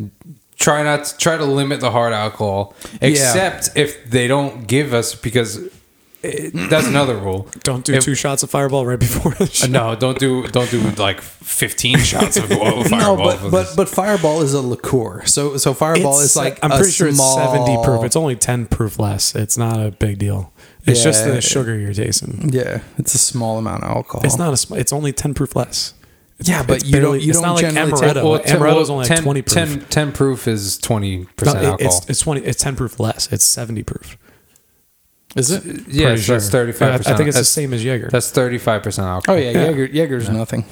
[0.56, 5.14] Try not to, try to limit the hard alcohol, except if they don't give us
[5.14, 5.60] because
[6.22, 7.48] it, that's another rule.
[7.62, 9.68] don't do If- two shots of Fireball right before the show.
[9.68, 13.16] No, don't do don't do like fifteen shots of oil no, fireball.
[13.16, 15.24] but but but Fireball is a liqueur.
[15.26, 18.04] So so Fireball It's- is like I'm a pretty sure small, it's 70 proof.
[18.04, 19.34] It's only 10 proof less.
[19.34, 20.52] It's not a big deal.
[20.86, 22.48] It's just the sugar you're tasting.
[22.52, 24.22] yeah, it's a small amount of alcohol.
[24.24, 24.56] It's not a.
[24.56, 25.92] sm- It's only 10 proof less.
[26.38, 28.30] It's, Yeah, but it's you don't- you it's don't not like generally take- amaretto.
[28.30, 29.54] Well, ten- amaretto is only 10, like 20 proof.
[29.54, 31.96] 10 10 proof is twenty No, percent it- alcohol.
[31.98, 32.40] it's it's 20.
[32.42, 33.28] It's 10 proof less.
[33.32, 34.16] It's 70 proof.
[35.36, 35.64] Is it?
[35.88, 36.50] yeah, Pretty so that's sure.
[36.52, 38.08] thirty five I, I think it's the same as Jaeger.
[38.10, 39.38] That's thirty five percent Oh alcohol.
[39.38, 39.64] yeah, Yeah.
[39.66, 40.64] Jaeger, Jaeger's nothing.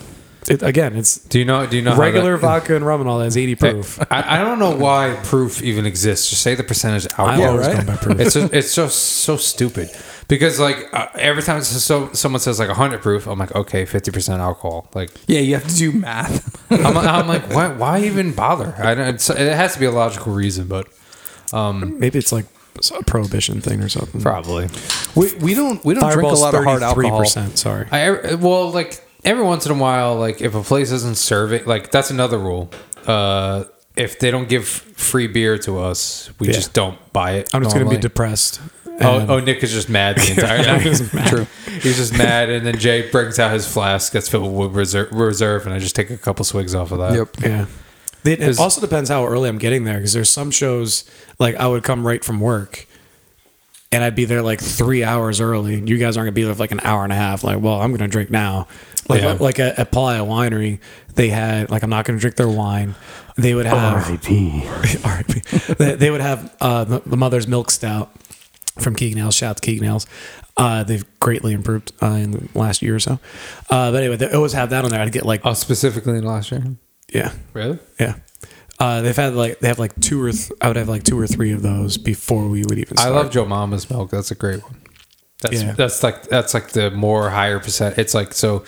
[0.48, 1.66] It, again, it's Do you know?
[1.66, 4.00] Do you know regular that- vodka and rum and all that is 80 proof.
[4.12, 6.30] I, I don't know why proof even exists.
[6.30, 7.42] Just say the percentage alcohol.
[7.48, 7.80] always right?
[7.84, 8.20] go by proof.
[8.20, 9.90] It's just, it's so so stupid
[10.28, 14.12] because like uh, every time so someone says like hundred proof, I'm like okay, fifty
[14.12, 14.88] percent alcohol.
[14.94, 16.64] Like Yeah, you have to do math.
[16.70, 18.72] I'm, I'm like why why even bother?
[18.78, 20.86] I don't, it has to be a logical reason, but
[21.52, 22.46] Maybe it's like
[22.78, 24.20] a prohibition thing or something.
[24.20, 24.68] probably.
[25.14, 27.20] we, we don't we don't drink a lot of hard alcohol.
[27.22, 27.56] 33%.
[27.56, 27.86] Sorry.
[27.90, 31.66] I well, like every once in a while, like if a place doesn't serve it,
[31.66, 32.70] like that's another rule.
[33.06, 33.64] Uh,
[33.96, 36.52] if they don't give free beer to us, we Yeah.
[36.54, 37.48] just don't buy it.
[37.54, 38.60] I'm just going to be depressed.
[38.98, 40.80] Oh, oh, Nick is just mad the entire time.
[40.80, 41.28] He's mad.
[41.28, 41.46] True.
[41.80, 45.66] He's just mad, and then Jay brings out his flask, gets filled with reserve, reserve,
[45.66, 47.12] and I just take a couple swigs off of that.
[47.14, 47.28] Yep.
[47.40, 47.66] Yeah.
[48.26, 51.04] It, also depends how early I'm getting there because there's some shows
[51.38, 52.86] like I would come right from work
[53.92, 55.74] and I'd be there like three hours early.
[55.74, 57.44] And you guys aren't gonna be there for like an hour and a half.
[57.44, 58.68] Like, well, I'm gonna drink now.
[59.08, 59.36] Like, Yeah.
[59.38, 60.80] like at, at Palaia Winery,
[61.14, 62.94] they had like I'm not gonna drink their wine.
[63.36, 64.66] They would have R.I.P.
[65.04, 65.40] R.I.P.
[65.74, 68.10] they, they would have uh, the, the mother's milk stout
[68.78, 69.34] from Keegan Ales.
[69.34, 70.06] Shout out to Keegan Ales.
[70.56, 73.12] Uh, they've greatly improved uh, in the last year or so.
[73.68, 75.00] Uh, but anyway, they always have that on there.
[75.00, 76.64] I'd get like, Oh, specifically in the last year.
[77.12, 77.78] Yeah, Really?
[78.00, 78.14] yeah.
[78.78, 81.18] Uh, they've had like they have like two or th- I would have like two
[81.18, 82.98] or three of those before we would even.
[82.98, 84.10] I love Joe Mama's milk.
[84.10, 84.76] That's a great one.
[85.40, 85.72] That's Yeah.
[85.72, 87.96] that's like that's like the more higher percent.
[87.96, 88.64] It's like so.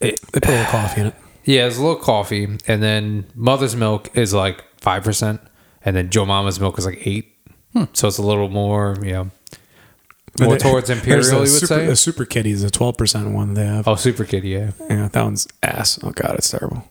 [0.00, 1.14] It, They put a little coffee in it.
[1.44, 5.40] Yeah, it's a little coffee, and then mother's milk is like five percent,
[5.82, 7.32] and then Joe Mama's milk is like eight.
[7.94, 9.30] So it's a little more, you know,
[10.40, 11.24] more they- towards imperial.
[11.26, 11.86] You would super, say.
[11.86, 13.88] a super kitty is a twelve percent one they have.
[13.88, 14.72] Oh, Super Kitty, yeah.
[14.90, 15.98] Yeah, that one's ass.
[16.02, 16.84] Oh god, it's terrible.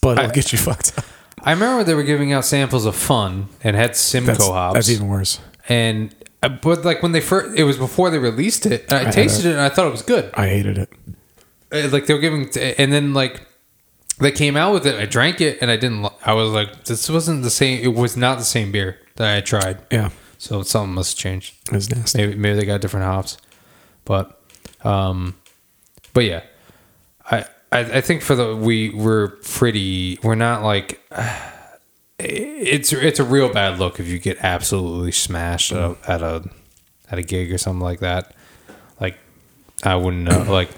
[0.00, 1.04] But it'll I- get you fucked up.
[1.44, 4.74] I remember they were giving out samples of Fun and had Simcoe That's, hops.
[4.74, 5.40] that's even worse.
[5.68, 9.04] and uh, but like when they first, it was before they released it, and I,
[9.04, 9.48] had tasted it.
[9.50, 10.30] it and I thought it was good.
[10.34, 10.90] I hated it.
[11.72, 13.40] Uh, Like they were giving, and then like
[14.20, 14.94] they came out with it.
[14.96, 16.06] I drank it and I didn't.
[16.24, 17.80] I was like, this wasn't the same.
[17.82, 19.78] It was not the same beer that I tried.
[19.90, 21.54] Yeah, So something must have changed.
[21.68, 22.18] it was nasty.
[22.18, 23.36] Maybe maybe they got different hops,
[24.04, 24.40] but
[24.84, 25.34] um,
[26.12, 26.42] but yeah,
[27.30, 30.18] I I, I think for the we we're pretty.
[30.22, 31.00] We're not like.
[32.24, 36.44] It's it's a real bad look if you get absolutely smashed at a, at a
[37.10, 38.36] at a gig or something like that.
[39.00, 39.18] Like
[39.82, 40.42] I wouldn't know.
[40.48, 40.70] like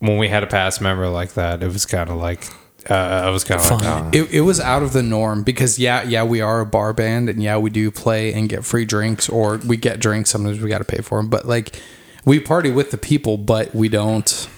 [0.00, 2.44] when we had a past member like that, it was kind of like
[2.88, 4.10] uh, I was kind of like, oh.
[4.12, 7.28] It, it was out of the norm because yeah, yeah, we are a bar band
[7.28, 10.30] and yeah, we do play and get free drinks or we get drinks.
[10.30, 11.80] Sometimes we got to pay for them, but like
[12.24, 14.48] we party with the people, but we don't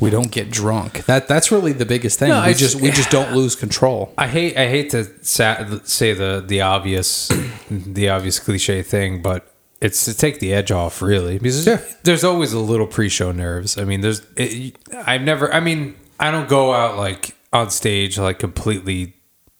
[0.00, 1.04] we don't get drunk.
[1.06, 2.30] That that's really the biggest thing.
[2.30, 4.12] No, we I just we just don't lose control.
[4.18, 7.30] I hate I hate to sa- say the the obvious
[7.70, 9.46] the obvious cliche thing, but
[9.80, 11.80] it's to take the edge off, really, because Yeah.
[12.04, 13.76] there's always a little pre-show nerves.
[13.76, 15.52] I mean, there's it, I've never.
[15.52, 19.14] I mean, I don't go out like on stage like completely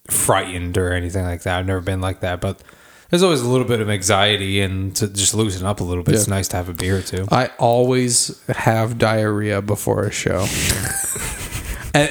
[0.08, 1.58] frightened or anything like that.
[1.58, 2.62] I've never been like that, but
[3.10, 6.14] there's always a little bit of anxiety and to just loosen up a little bit.
[6.14, 7.26] It's nice to have a beer or two.
[7.30, 10.40] I always have diarrhea before a show.
[11.94, 12.10] and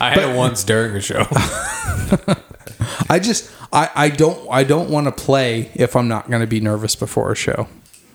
[0.00, 1.26] I had it once during a show.
[3.10, 6.46] I just I, I don't I don't want to play if I'm not going to
[6.46, 7.68] be nervous before a show.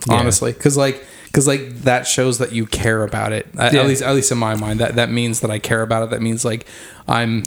[0.08, 0.16] Yeah.
[0.16, 3.48] Honestly, because like because like that shows that you care about it.
[3.58, 3.82] At, Yeah.
[3.82, 6.10] at least at least in my mind that that means that I care about it.
[6.12, 6.66] That means like
[7.08, 7.44] I'm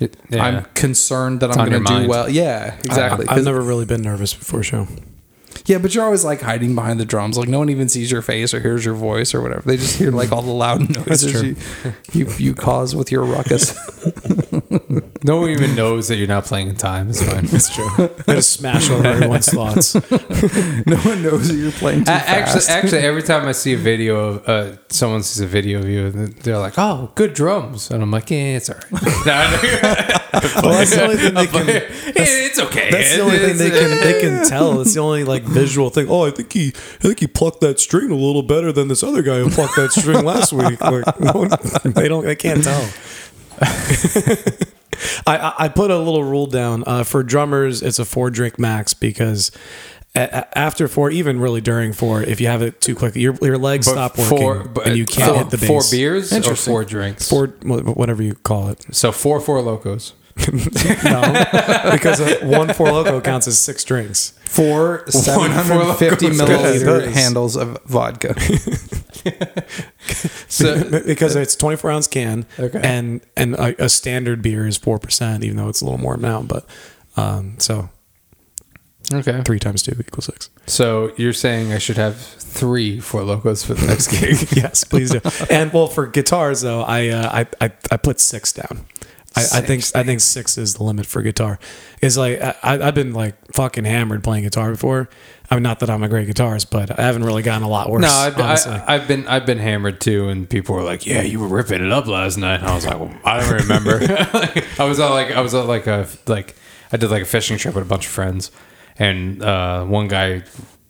[0.00, 0.44] Yeah.
[0.44, 2.28] I'm concerned that I'm going to do well.
[2.28, 3.26] Yeah, exactly.
[3.28, 4.88] I, have never really been nervous before a show.
[5.66, 7.36] Yeah, but you're always like hiding behind the drums.
[7.38, 9.62] Like no one even sees your face or hears your voice or whatever.
[9.62, 11.56] They just hear like all the loud noises you,
[12.12, 13.74] you you cause with your ruckus.
[15.24, 17.08] no one even knows that you're not playing in time.
[17.10, 17.44] It's fine.
[17.44, 17.88] It's true.
[18.28, 19.94] I just smash over everyone's thoughts.
[20.86, 22.70] no one knows that you're playing too A- actually, fast.
[22.70, 26.10] actually, every time I see a video of uh, someone sees a video of you,
[26.10, 28.92] they're like, "Oh, good drums," and I'm like, "Yeah, it's all right."
[30.62, 31.68] Well, that's the only thing they can.
[31.68, 32.90] it's okay.
[32.90, 34.80] That's the only thing they can they can tell.
[34.80, 36.08] It's the only like visual thing.
[36.08, 39.02] Oh, I think he I think he plucked that string a little better than this
[39.02, 40.80] other guy who plucked that string last week.
[40.90, 41.50] Like no one,
[41.84, 42.88] they don't they can't tell.
[45.26, 47.82] I, I I put a little rule down uh, for drummers.
[47.82, 49.50] It's a four drink max because.
[50.14, 53.34] a- a- After four, even really during four, if you have it too quick, your,
[53.40, 55.68] your legs stop working Four, but and you can't four, hit the bass.
[55.68, 57.28] Four beers or four drinks.
[57.28, 58.84] four, whatever you call it.
[58.90, 60.14] So four four locos.
[61.04, 64.30] No, because uh, one four loco counts as six drinks.
[64.44, 68.34] four Four 750 milliliter handles of vodka.
[70.48, 72.80] So because it's 24 ounce can Okay.
[72.82, 76.48] and and a, a standard beer is 4% even though it's a little more amount
[76.48, 76.64] but
[77.16, 77.88] um so
[79.12, 79.42] okay.
[79.44, 83.74] three times two equals six So you're saying I should have three four locos for
[83.74, 84.56] the next gig?
[84.56, 88.52] yes please do and well for guitars though i uh, I, I i put six
[88.52, 88.86] down
[89.36, 91.60] I, I think I think six is the limit for guitar.
[92.02, 95.08] It's like I, I've been like fucking hammered playing guitar before.
[95.50, 97.90] I mean, not that I'm a great guitarist, but I haven't really gotten a lot
[97.90, 98.02] worse.
[98.02, 98.72] No, I've, honestly.
[98.72, 101.84] I, I've been I've been hammered too, and people were like, "Yeah, you were ripping
[101.84, 103.98] it up last night." And I was like, well, "I don't remember."
[104.78, 106.56] I was on like I was on like a like
[106.92, 108.50] I did like a fishing trip with a bunch of friends,
[108.98, 110.42] and uh, one guy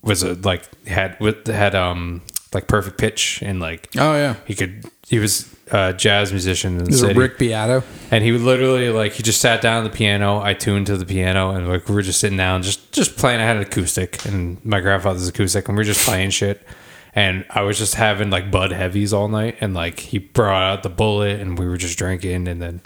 [0.03, 2.23] was a like had with had um
[2.55, 6.85] like perfect pitch and like Oh yeah, he could he was a jazz musician in
[6.85, 7.19] the city.
[7.19, 7.83] Rick Beato.
[8.13, 10.41] and he would literally like he just sat down at the piano.
[10.41, 13.41] I tuned to the piano, and like we were just sitting down, just just playing.
[13.41, 16.65] I had an acoustic, and my grandfather's acoustic, and we were just playing shit.
[17.13, 20.83] And I was just having like Bud Heavies all night, and like he brought out
[20.85, 22.81] the bullet, and we were just drinking, and then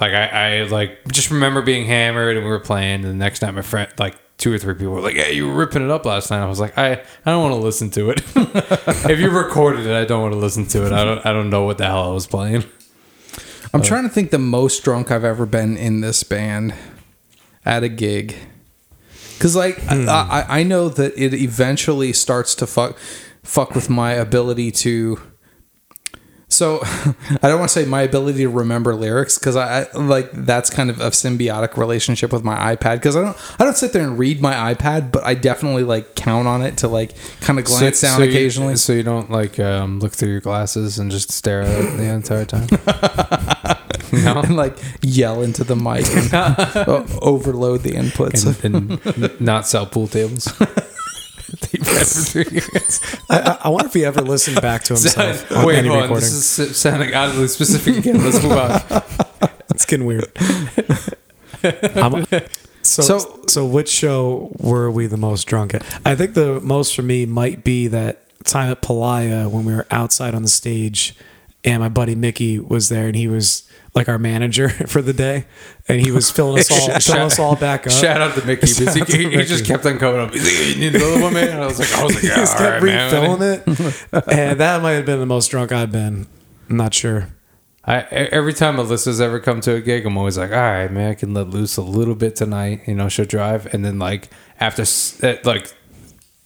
[0.00, 3.04] like I, I like just remember being hammered, and we were playing.
[3.04, 4.16] And the next night, my friend like.
[4.40, 6.48] Two or three people were like, "Hey, you were ripping it up last night." I
[6.48, 8.22] was like, "I, I don't want to listen to it.
[8.34, 10.92] if you recorded it, I don't want to listen to it.
[10.92, 12.64] I don't, I don't know what the hell I was playing."
[13.72, 16.74] I'm trying to think the most drunk I've ever been in this band
[17.64, 18.34] at a gig.
[19.38, 20.08] Cause like I, hmm.
[20.08, 22.98] I I know that it eventually starts to fuck
[23.42, 25.20] fuck with my ability to.
[26.50, 30.30] So I don't want to say my ability to remember lyrics because I, I like
[30.32, 33.92] that's kind of a symbiotic relationship with my iPad because I don't I don't sit
[33.92, 37.58] there and read my iPad but I definitely like count on it to like kind
[37.60, 38.76] of glance down you- occasionally.
[38.76, 42.04] so you don't like um, look through your glasses and just stare at it the
[42.04, 42.66] entire time.
[44.12, 46.34] no, and like yell into the mic and
[47.22, 48.64] overload the inputs.
[48.64, 50.52] and, and not sell pool tables.
[53.30, 55.50] I, I- wonder if he ever listened back to himself.
[55.52, 56.14] on Wait, hold on.
[56.14, 58.22] This is sounding oddly specific again.
[58.24, 59.02] Let's move on.
[59.72, 60.26] It's getting weird.
[62.82, 65.84] So- so, so which show were we the most drunk at?
[66.04, 69.86] I think the most for me might be that time at Palaia when we were
[69.90, 71.14] outside on the stage,
[71.62, 73.62] and my buddy Mickey was there, and he was
[73.94, 75.46] like our manager for the day,
[75.88, 77.92] and he was filling us all, Shout- filling us all back up.
[77.92, 78.66] Shout out to Mickey.
[78.66, 80.32] Shout he, to he, he just kept on coming up.
[80.32, 81.48] Like, you need another one, man?
[81.48, 83.12] And I was like, I was like, he just kept right, man.
[83.12, 86.26] refilling it, and that might have been the most drunk I've been.
[86.68, 87.28] I'm not sure.
[87.84, 91.10] I, every time Alyssa's ever come to a gig, I'm always like, all right, man,
[91.10, 92.82] I can let loose a little bit tonight.
[92.86, 93.72] You know, she'll drive.
[93.74, 94.28] And then, like,
[94.60, 94.84] after
[95.26, 95.72] eh, like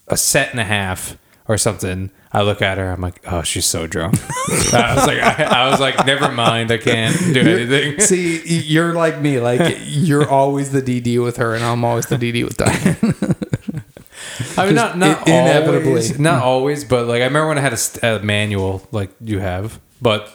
[0.08, 2.90] a set and a half or something, I look at her.
[2.90, 4.14] I'm like, oh, she's so drunk.
[4.74, 6.70] I was like, I, I was like, never mind.
[6.72, 8.00] I can't do anything.
[8.00, 9.38] See, you're like me.
[9.40, 12.96] Like you're always the DD with her, and I'm always the DD with Diane.
[14.56, 15.88] I mean, not not i- inevitably.
[15.88, 19.38] always, not always, but like I remember when I had a, a manual, like you
[19.38, 19.80] have.
[20.02, 20.28] But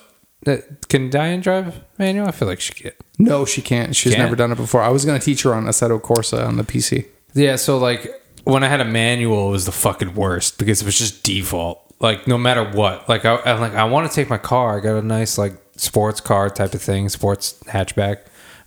[0.48, 0.58] uh,
[0.88, 2.28] can Diane drive manual?
[2.28, 2.96] I feel like she can't.
[3.18, 3.96] no, she can't.
[3.96, 4.24] She's Can't?
[4.24, 4.82] never done it before.
[4.82, 7.08] I was going to teach her on Assetto Corsa on the PC.
[7.34, 8.10] Yeah, so like
[8.46, 11.88] when I had a manual, it was the fucking worst because it was just default.
[12.00, 14.78] Like no matter what, like I, I'm like I want to take my car.
[14.78, 18.19] I got a nice like sports car type of thing, sports hatchback,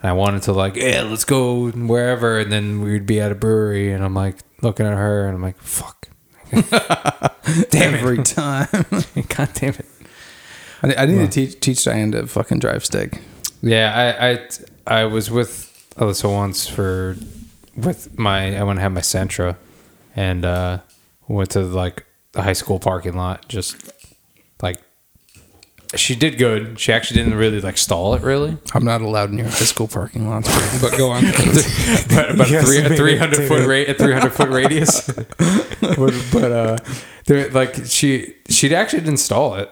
[0.03, 3.35] and I wanted to like yeah, let's go wherever, and then we'd be at a
[3.35, 6.09] brewery, and I'm like looking at her, and I'm like fuck,
[7.71, 8.69] damn Every it, time.
[9.29, 9.87] god damn it.
[10.83, 13.19] I, I need to teach teach Diane to fucking drive stick.
[13.63, 17.17] Yeah, I I I was with Alyssa once for
[17.77, 19.57] with my I went to have my Sentra,
[20.15, 20.79] and uh,
[21.29, 23.93] went to like the high school parking lot, just
[24.63, 24.79] like
[25.95, 26.81] she did good.
[26.81, 28.57] She actually didn't really like stall it really.
[28.75, 30.49] I'm not allowed in your high school parking lots,
[30.83, 31.25] but go on.
[32.09, 35.07] but about Yes, three, maybe three hundred foot rate, a three hundred foot radius.
[35.07, 36.77] but but, uh,
[37.27, 39.71] there, like she she actually didn't stall it.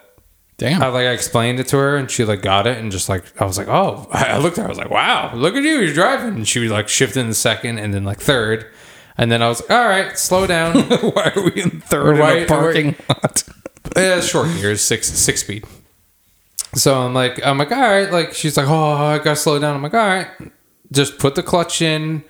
[0.59, 0.83] Damn.
[0.83, 3.25] I like I explained it to her and she like got it and just like
[3.41, 5.79] I was like oh I looked at her I was like wow look at you
[5.79, 8.67] you're driving and she was like shifting in second and then like third
[9.19, 10.75] and then I was like all right slow down.
[10.89, 13.43] Why are we in third Why- in a parking lot?
[13.97, 15.65] yeah short gears six six speed.
[16.75, 19.77] So I'm like I'm like all right like she's like oh I gotta slow down.
[19.77, 20.29] I'm like all right
[20.93, 22.25] just put the clutch in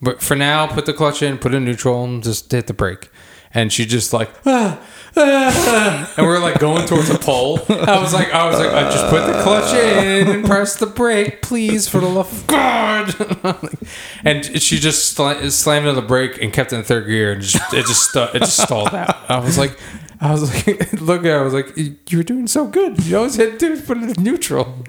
[0.00, 2.74] but for now put the clutch in put it in neutral and just hit the
[2.74, 3.08] brake
[3.54, 4.80] and she just like ah,
[5.16, 7.60] ah, and we're like going towards a pole.
[7.68, 10.86] I was like I was like I just put the clutch in and press the
[10.86, 13.14] brake please for the love of God.
[14.24, 17.42] And she just sla- slammed on the brake and kept it in third gear and
[17.42, 19.16] just it just stu- it just stalled out.
[19.30, 19.78] I was like
[20.20, 23.04] I was like look I was like you were doing so good.
[23.04, 24.84] You always had to put it in neutral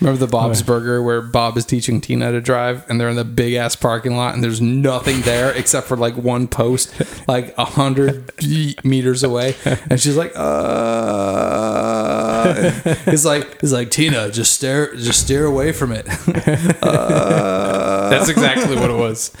[0.00, 3.24] Remember the Bob's Burger where Bob is teaching Tina to drive and they're in the
[3.24, 6.92] big ass parking lot and there's nothing there except for like one post
[7.28, 8.32] like a hundred
[8.84, 9.54] meters away
[9.90, 11.52] and she's like uh
[13.06, 16.06] it's like it's like Tina just stare just steer away from it
[18.10, 19.32] That's exactly what it was.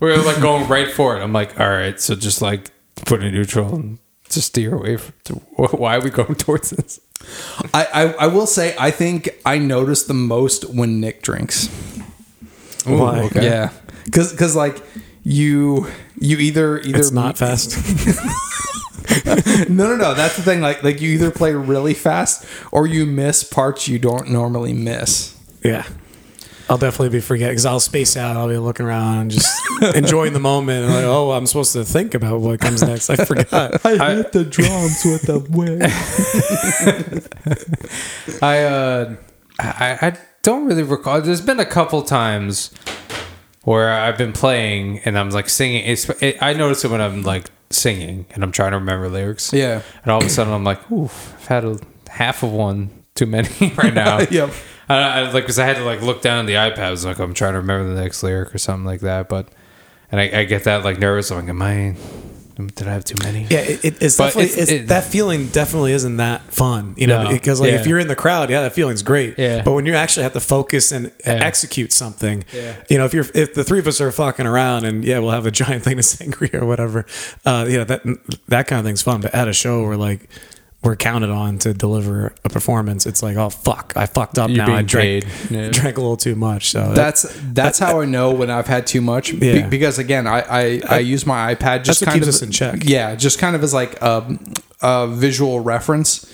[0.00, 1.22] We were like going right for it.
[1.22, 2.70] I'm like, all right, so just like
[3.04, 3.98] put it in neutral and
[4.30, 5.14] just steer away from.
[5.24, 5.34] To,
[5.76, 7.00] why are we going towards this?
[7.72, 11.68] I, I I will say I think I notice the most when Nick drinks
[12.84, 13.20] Why?
[13.24, 13.44] okay.
[13.44, 13.70] yeah
[14.04, 14.82] because because like
[15.24, 15.86] you
[16.20, 17.76] you either either It's not fast.
[19.68, 20.14] No, no, no.
[20.14, 20.60] That's the thing.
[20.60, 25.34] Like, like you either play really fast or you miss parts you don't normally miss.
[25.64, 25.86] yeah.
[26.68, 28.36] I'll definitely be forgetting because I'll space out.
[28.36, 29.62] I'll be looking around and just
[29.94, 30.84] enjoying the moment.
[30.84, 33.08] And like, oh, I'm supposed to think about what comes next.
[33.08, 33.84] I forgot.
[33.86, 35.82] I, hit the drums with the wind.
[38.42, 39.16] I uh,
[39.60, 41.20] I I don't really recall.
[41.20, 42.72] There's been a couple times
[43.62, 45.84] where I've been playing and I'm like singing.
[45.84, 49.52] It's, it, I notice it when I'm like singing and I'm trying to remember lyrics.
[49.52, 49.82] Yeah.
[50.02, 53.26] and all of a sudden I'm like, ooh, I've had a half of one too
[53.26, 54.20] many right now.
[54.20, 54.50] Yep.
[54.88, 56.78] I, I like because I had to like look down at the iPad.
[56.78, 59.28] I was like, I'm trying to remember the next lyric or something like that.
[59.28, 59.48] But
[60.12, 61.30] and I, I get that like nervous.
[61.30, 61.96] I'm like, am I?
[62.74, 63.42] Did I have too many?
[63.50, 66.94] Yeah, it, it- it's But definitely it's- it's, it- that feeling definitely isn't that fun,
[66.96, 67.28] you know, No.
[67.30, 67.80] because like Yeah.
[67.80, 69.34] if you're in the crowd, yeah, that feeling's great.
[69.38, 69.60] Yeah.
[69.62, 71.32] But when you actually have to focus and Yeah.
[71.34, 72.76] execute something, Yeah.
[72.88, 75.32] you know, if you're if the three of us are fucking around and yeah, we'll
[75.32, 77.04] have a giant thing of sangria or whatever,
[77.44, 78.02] uh, you know that
[78.48, 79.20] that kind of thing's fun.
[79.20, 80.26] But at a show we're like
[80.86, 84.66] we're counted on to deliver a performance, it's like oh fuck, I fucked up You're
[84.66, 84.74] now.
[84.76, 85.32] I drank paid.
[85.50, 85.68] Yeah.
[85.70, 86.70] drank a little too much.
[86.70, 87.22] So That's
[87.52, 89.38] that's how I know when I've had too much.
[89.38, 89.66] Be- Yeah.
[89.68, 92.42] because again, I, I I use my iPad just That's what kind keeps of us
[92.42, 92.82] in check.
[92.84, 94.38] Yeah, just kind of as like a,
[94.80, 96.32] a visual reference.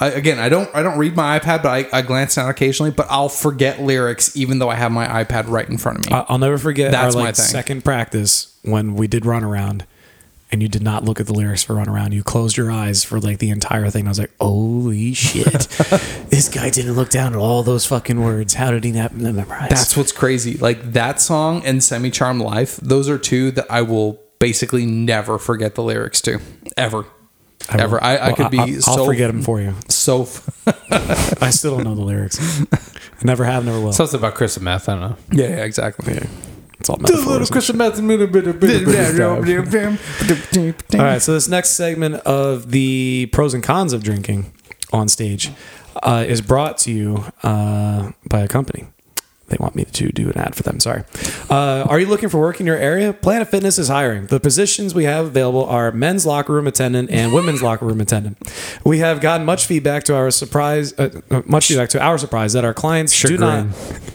[0.00, 2.92] I, again, I don't I don't read my iPad, but I, I glance down occasionally.
[2.92, 6.12] But I'll forget lyrics even though I have my iPad right in front of me.
[6.16, 7.44] I- I'll never forget That's our my thing.
[7.44, 9.84] second practice when we did run around
[10.50, 12.12] and you did not look at the lyrics for run around.
[12.12, 14.06] You closed your eyes for like the entire thing.
[14.06, 15.44] I was like, holy shit.
[16.30, 18.54] this guy didn't look down at all those fucking words.
[18.54, 19.68] How did he not memorize?
[19.68, 20.56] That's what's crazy.
[20.56, 25.38] Like that song and Semi Charm Life, those are two that I will basically never
[25.38, 26.40] forget the lyrics to.
[26.76, 27.04] Ever.
[27.70, 27.96] I Ever.
[27.96, 29.74] will- I, I could be I'll, so I'll forget them for you.
[29.88, 32.38] so f- I still don't know the lyrics.
[32.72, 33.92] I never have, never will.
[33.92, 34.88] Something about Chris and Meth.
[34.88, 35.16] I don't know.
[35.32, 36.14] Yeah, yeah, exactly.
[36.14, 36.26] Yeah.
[36.80, 37.50] It's all metaphors.
[37.50, 39.18] Chris and Meth.
[39.36, 39.42] All
[41.00, 44.52] All right, so this next segment of the pros and cons of drinking
[44.92, 45.50] on stage
[46.02, 48.86] uh, is brought to you uh, by a company.
[49.48, 50.78] They want me to do an ad for them.
[50.78, 51.04] Sorry.
[51.48, 53.12] Uh, are you looking for work in your area?
[53.12, 54.26] Planet Fitness is hiring.
[54.26, 58.38] The positions we have available are men's locker room attendant and women's locker room attendant.
[58.84, 62.52] We have gotten much feedback to our surprise, uh, uh, much feedback to our surprise
[62.52, 63.66] that our clients do not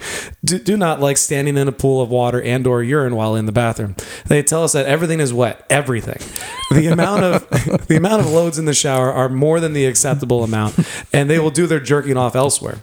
[0.46, 3.48] do, do not like standing in a pool of water and or urine while in
[3.48, 3.96] the bathroom.
[4.28, 6.20] They tell us that everything is wet, everything.
[6.72, 7.50] The amount of
[7.88, 10.78] the amount of loads in the shower are more than the acceptable amount,
[11.12, 12.80] and they will do their jerking off elsewhere.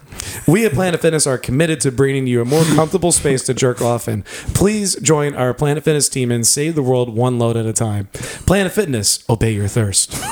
[0.47, 3.81] We at Planet Fitness are committed to bringing you a more comfortable space to jerk
[3.81, 4.23] off in.
[4.53, 8.07] Please join our Planet Fitness team and save the world one load at a time.
[8.45, 10.15] Planet Fitness, obey your thirst.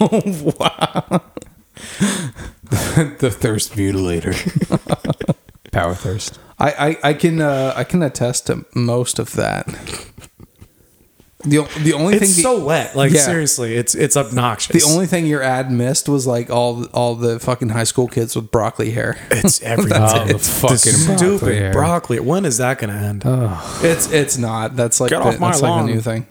[0.00, 1.20] Wow,
[2.70, 4.32] the thirst mutilator.
[5.72, 6.38] Power thirst.
[6.58, 9.66] I, I, I can uh, I can attest to most of that.
[11.44, 12.94] The, o- the only It's thing so wet.
[12.94, 13.20] Like Yeah.
[13.22, 14.84] seriously, it's it's obnoxious.
[14.84, 18.36] the only thing your ad missed was like all all the fucking high school kids
[18.36, 19.16] with broccoli hair.
[19.30, 20.02] It's everything.
[20.02, 21.72] Oh, the it's fucking the broccoli stupid hair.
[21.72, 22.20] broccoli.
[22.20, 23.22] When is that going to end?
[23.24, 23.80] oh.
[23.82, 24.76] It's it's not.
[24.76, 26.26] That's like Get the, off my that's like a new thing.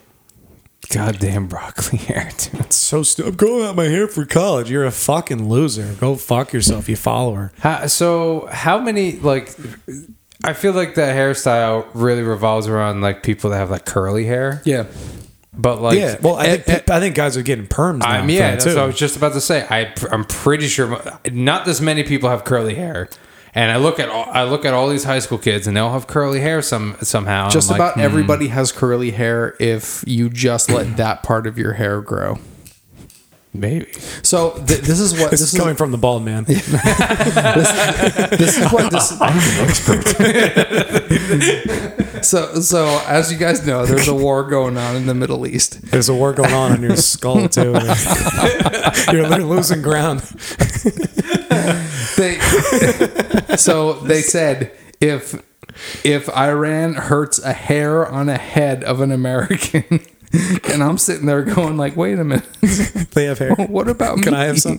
[0.92, 2.62] Goddamn broccoli hair, dude.
[2.62, 4.72] It's so stupid I'm going out my hair for college.
[4.72, 5.94] You're a fucking loser.
[6.00, 7.52] Go fuck yourself, you follower.
[7.60, 9.56] How, so how many like?
[10.44, 14.62] I feel like that hairstyle really revolves around like people that have like curly hair.
[14.66, 14.86] Yeah.
[15.54, 16.18] But like, yeah.
[16.22, 18.08] Well, I eh, think peop- I think guys are getting perms now.
[18.08, 18.76] I mean, yeah, that's too.
[18.76, 19.68] what I was just about to say.
[19.70, 23.10] I, I'm pretty sure not this many people have curly hair.
[23.56, 25.82] And I look at all, I look at all these high school kids, and they
[25.82, 27.50] all have curly hair some somehow.
[27.50, 31.58] Just I'm like, about everybody has curly hair if you just let that part of
[31.58, 32.38] your hair grow.
[33.54, 33.92] Maybe.
[34.24, 36.44] So th- this is what This, this, is coming from the bald man.
[36.48, 36.68] this
[38.58, 40.06] is what this, I'm an expert.
[42.26, 45.82] so so as you guys know, there's a war going on in the Middle East.
[45.92, 47.72] There's a war going on on your skull too.
[49.12, 50.22] You're li- losing ground.
[52.18, 52.40] They
[53.58, 55.42] so they said if
[56.04, 60.02] if Iran hurts a hair on a head of an American,
[60.72, 62.46] and I'm sitting there going like, wait a minute,
[63.12, 63.56] They have hair.
[63.56, 64.24] what about me?
[64.24, 64.34] Can?
[64.34, 64.78] I have some?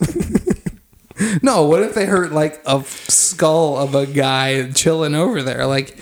[1.43, 5.67] No, what if they hurt like a skull of a guy chilling over there?
[5.67, 5.99] Like,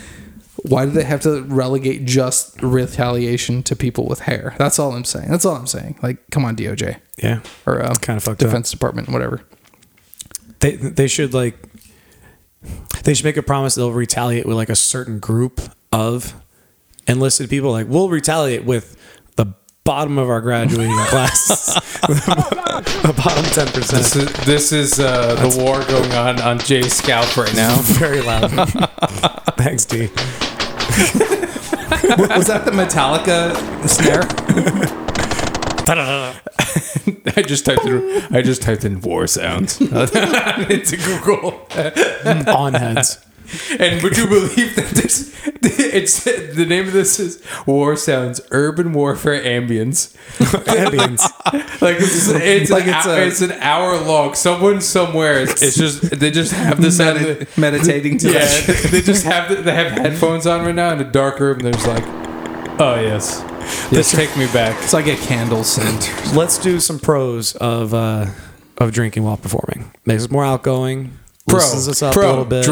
[0.62, 4.54] why do they have to relegate just retaliation to people with hair?
[4.58, 5.28] That's all I'm saying.
[5.28, 5.98] That's all I'm saying.
[6.02, 7.40] Like, come on, DOJ Yeah.
[7.66, 8.48] or uh, Kinda fucked up.
[8.48, 9.40] Defense Department, whatever.
[10.60, 11.56] They they should like
[13.04, 15.60] they should make a promise they'll retaliate with like a certain group
[15.92, 16.34] of
[17.06, 17.70] enlisted people.
[17.72, 18.96] Like we'll retaliate with
[19.88, 21.72] bottom of our graduating class,
[22.02, 24.16] the bottom ten This percent.
[24.38, 27.74] is this is uh, the war going on on Jay's scalp right now.
[27.82, 28.50] Very loud.
[29.56, 30.08] Thanks, D.
[32.18, 33.56] Was that the Metallica
[33.88, 34.24] snare?
[37.34, 41.66] I just typed in I just typed in war sounds into Google.
[42.54, 43.24] On heads.
[43.78, 48.92] And would you believe that this it's the name of this is War Sounds Urban
[48.92, 50.14] Warfare Ambience.
[50.38, 51.22] Ambience.
[51.80, 54.34] Like it's it's, Like an, it's hour, a- it's an hour long.
[54.34, 59.00] Someone somewhere it's, it's just they just have this Medi- the, meditating to yeah they
[59.02, 61.60] just have the, they have headphones on right now in a dark room.
[61.60, 62.04] There's like
[62.80, 63.42] oh yes
[63.90, 64.76] yes take me back.
[64.82, 66.34] It's like a candle scent.
[66.34, 68.26] Let's do some pros of uh,
[68.76, 69.90] of drinking while performing.
[70.04, 71.16] Makes us more outgoing.
[71.46, 72.62] Pro loosens us up pro a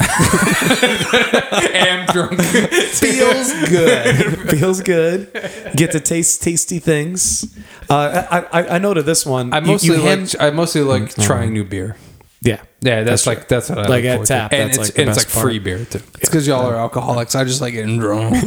[0.00, 1.50] little bit.
[1.50, 1.74] drunk.
[1.74, 2.40] Am drunk.
[2.42, 4.50] Feels good.
[4.58, 5.32] feels good.
[5.76, 7.56] Get to taste tasty things.
[7.88, 9.52] Uh, I, I I noted this one.
[9.52, 11.96] I mostly you hand- like I mostly like trying new beer.
[12.42, 14.32] yeah Yeah, that's, like that's what I Like look at forward to.
[14.32, 15.98] tap, and that's it's like and it's like free beer too.
[15.98, 17.34] It's because y'all are alcoholics.
[17.34, 18.36] I just like getting drunk.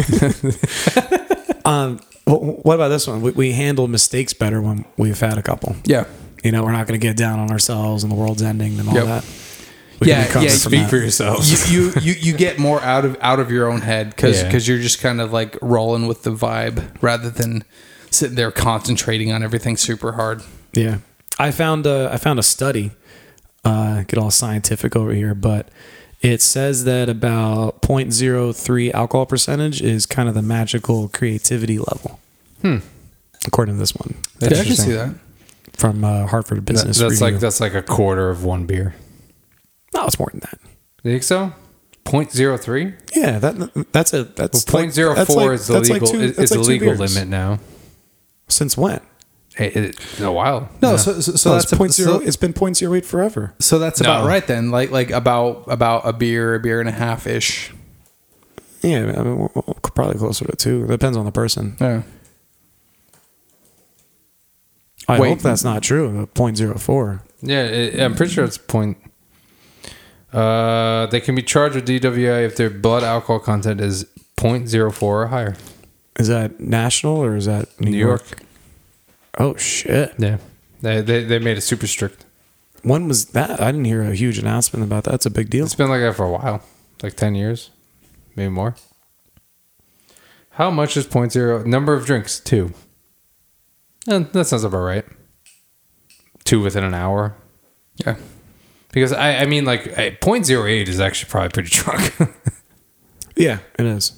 [1.66, 3.22] Um, what about this one?
[3.22, 5.78] We, we handle mistakes better when we've had a couple.
[5.86, 6.06] yeah.
[6.44, 8.90] You know, we're not going to get down on ourselves and the world's ending and
[8.90, 9.06] all Yep.
[9.06, 9.26] that.
[10.08, 11.72] Yeah, yeah, Speak for yourselves.
[11.72, 14.74] you, you you you get more out of out of your own head because Yeah.
[14.74, 17.64] you're just kind of like rolling with the vibe rather than
[18.12, 20.42] sitting there concentrating on everything super hard.
[20.74, 20.98] Yeah,
[21.40, 22.92] I found a, I found a study.
[23.66, 25.70] Uh, get all scientific over here, but
[26.22, 32.20] it says that about 0.03 alcohol percentage is kind of the magical creativity level.
[32.62, 32.78] Hmm.
[33.46, 35.16] According to this one Yeah, I can see that.
[35.74, 37.26] from uh, Harvard That- Business that's Review.
[37.34, 38.96] like that's like a quarter of one beer.
[39.94, 40.60] No, it's more than that.
[41.04, 41.54] You think so?
[42.06, 42.94] 0.03?
[43.16, 46.14] Yeah, that that's a that's Well, like- 0.04 that's like- is the that's like legal
[46.20, 47.16] two- is, is the like legal beers.
[47.16, 47.60] limit now.
[48.50, 49.00] Since when?
[49.56, 50.68] Hey, it, in a while.
[50.82, 52.20] No, so so, so No, that's it's point zero.
[52.20, 53.54] So, it's been point zero eight forever.
[53.60, 54.72] so that's about right then.
[54.72, 57.72] Like like about about a beer, a beer and a half ish.
[58.82, 60.86] Yeah, I mean, we're, we're probably closer to two.
[60.88, 61.78] Depends on the person.
[61.80, 62.02] Yeah.
[65.08, 65.30] I Wait.
[65.30, 66.12] hope that's not true.
[66.22, 67.22] The point zero four.
[67.42, 68.98] Yeah, it, I'm pretty sure it's point.
[70.34, 74.06] Uh, they can be charged with DWI if their blood alcohol content is
[74.38, 75.56] 0.04 or higher.
[76.18, 78.22] Is that national or is that New, New York?
[78.30, 78.42] York.
[79.40, 80.14] Oh shit!
[80.20, 80.38] Yeah,
[80.82, 82.26] they, they they made it super strict.
[82.84, 83.62] When was that?
[83.62, 85.16] I didn't hear a huge announcement about that.
[85.16, 85.66] It's a big deal.
[85.66, 86.62] It's been like that for a while,
[87.02, 87.70] like 10 years,
[88.36, 88.76] maybe more.
[90.52, 91.66] How much is 0.0?
[91.66, 92.74] Number of drinks, two.
[94.08, 95.06] Eh, that sounds about right.
[96.44, 97.36] Two within an hour.
[98.06, 98.18] Yeah.
[98.94, 102.16] Because I, I mean, like eh, 0.08 is actually probably pretty drunk.
[103.36, 104.14] Yeah, it is.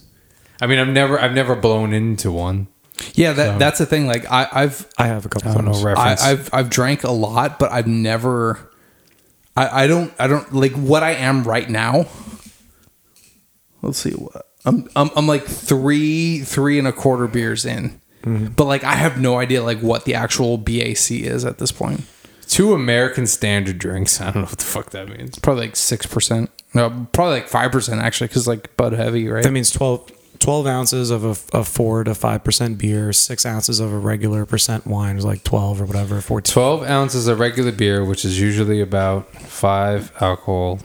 [0.61, 2.67] I mean, I've never, I've never blown into one.
[3.13, 4.07] Yeah, that that's the thing.
[4.07, 5.51] Like I, I've I have a couple.
[5.51, 6.21] I don't know reference.
[6.21, 8.71] I, I've I've drank a lot, but I've never.
[9.55, 12.05] I, I don't I don't like what I am right now.
[13.81, 17.99] Let's see what I'm I'm, I'm like three three and a quarter beers in,
[18.55, 22.01] but like I have no idea like what the actual BAC is at this point.
[22.47, 24.21] Two American standard drinks.
[24.21, 25.39] I don't know what the fuck that means.
[25.39, 26.49] Probably like six percent.
[26.73, 29.43] No, probably like five percent actually, because like Bud Heavy, right?
[29.43, 33.93] that means 12, 12 ounces of a, a 4 to 5% beer, 6 ounces of
[33.93, 36.51] a regular percent wine is like 12 or whatever, 14.
[36.51, 40.79] 12 ounces of regular beer, which is usually about 5 alcohol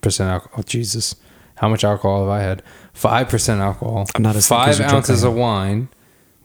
[0.00, 0.54] percent alcohol.
[0.58, 1.16] Oh, Jesus.
[1.56, 2.62] How much alcohol have I had?
[2.94, 4.06] 5% alcohol.
[4.14, 5.88] I'm not as 5 as you drink ounces I of wine,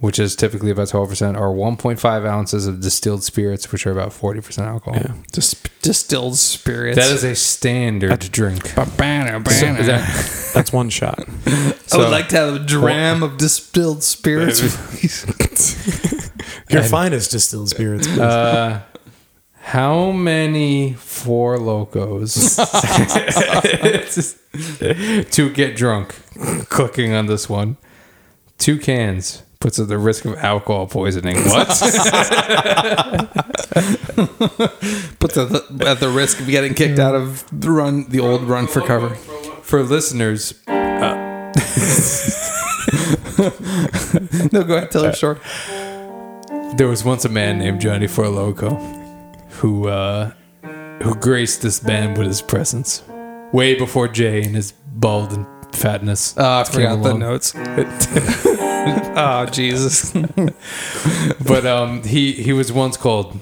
[0.03, 4.59] which is typically about 12%, or 1.5 ounces of distilled spirits, which are about 40%
[4.67, 4.99] alcohol.
[4.99, 5.13] Yeah.
[5.31, 6.97] Just distilled spirits.
[6.97, 8.75] That is a standard drink.
[8.75, 9.79] Ba-bana, So bana.
[9.79, 11.23] is that- That's one shot.
[11.47, 14.59] I would like to have a dram of distilled spirits.
[16.69, 18.05] Your finest distilled spirits.
[18.05, 18.19] please.
[18.19, 18.81] uh,
[19.53, 22.57] how many four locos
[25.31, 26.13] to get drunk?
[26.69, 27.77] Cooking on this one.
[28.57, 31.37] Two cans puts at the risk of alcohol poisoning.
[31.37, 31.67] What?
[35.19, 38.43] Puts at the, at the risk of getting kicked out of the run, the old
[38.43, 39.15] run for cover.
[39.61, 41.53] For listeners, No,
[44.65, 45.39] go ahead, tell your story.
[46.75, 48.75] there was once a man named Johnny Four Loco
[49.61, 50.33] who uh,
[51.01, 53.01] who graced this band with his presence
[53.53, 56.35] way before Jay and his bald and fatness.
[56.37, 57.53] Oh, I forgot the notes.
[59.15, 60.13] oh, Jesus.
[61.47, 63.39] But um, he he was once called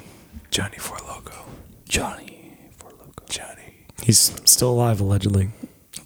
[0.51, 1.45] Johnny Four Loco.
[1.87, 3.23] Johnny for loco.
[3.27, 3.73] Johnny.
[4.03, 5.49] He's still alive, allegedly.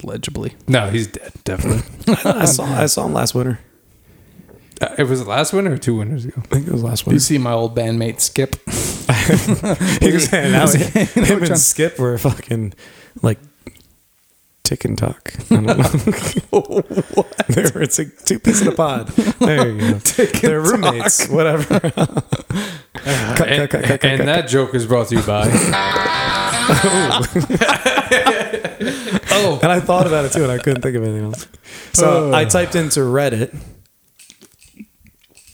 [0.04, 0.54] Legibly.
[0.68, 1.34] No, he's dead.
[1.44, 1.84] Definitely.
[2.24, 3.60] I saw I saw him last winter.
[4.82, 6.42] Uh, it was last winter or two winters ago.
[6.44, 7.16] I think it was last winter.
[7.16, 8.56] You see my old bandmate Skip.
[10.02, 10.74] he was hanging out.
[10.74, 12.74] Him and Skip were fucking
[13.22, 13.40] like
[14.66, 15.34] tick and talk.
[15.52, 15.74] I don't know.
[17.50, 19.08] they were, it's like two pieces in a pod.
[19.08, 19.98] There you go.
[19.98, 21.28] They're roommates.
[21.28, 21.80] Whatever.
[23.06, 24.26] Cut, And, cut, cut, cut, cut, and cut.
[24.26, 25.48] that joke is brought to you by.
[29.38, 29.60] Oh.
[29.62, 31.46] And I thought about it too, and I couldn't think of anything else.
[31.94, 32.34] So oh.
[32.34, 33.54] I typed into Reddit.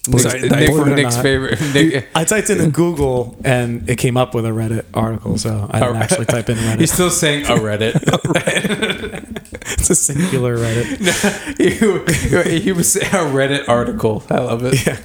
[0.07, 1.21] Nick's, Sorry, Nick, it or Nick's not.
[1.23, 1.61] favorite.
[1.75, 5.37] Nick, I typed into Google, and it came up with a Reddit article.
[5.37, 6.79] So I didn't actually type in Reddit.
[6.79, 9.27] he's still saying a Reddit.
[9.63, 10.99] It's a singular Reddit.
[12.31, 14.23] No, you, he was saying a Reddit article.
[14.29, 14.85] I love it.
[14.85, 14.97] Yeah.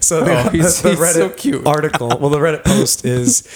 [0.00, 1.66] So the, Oh, he's- the he's Reddit so cute.
[1.66, 3.46] article, well, the Reddit post is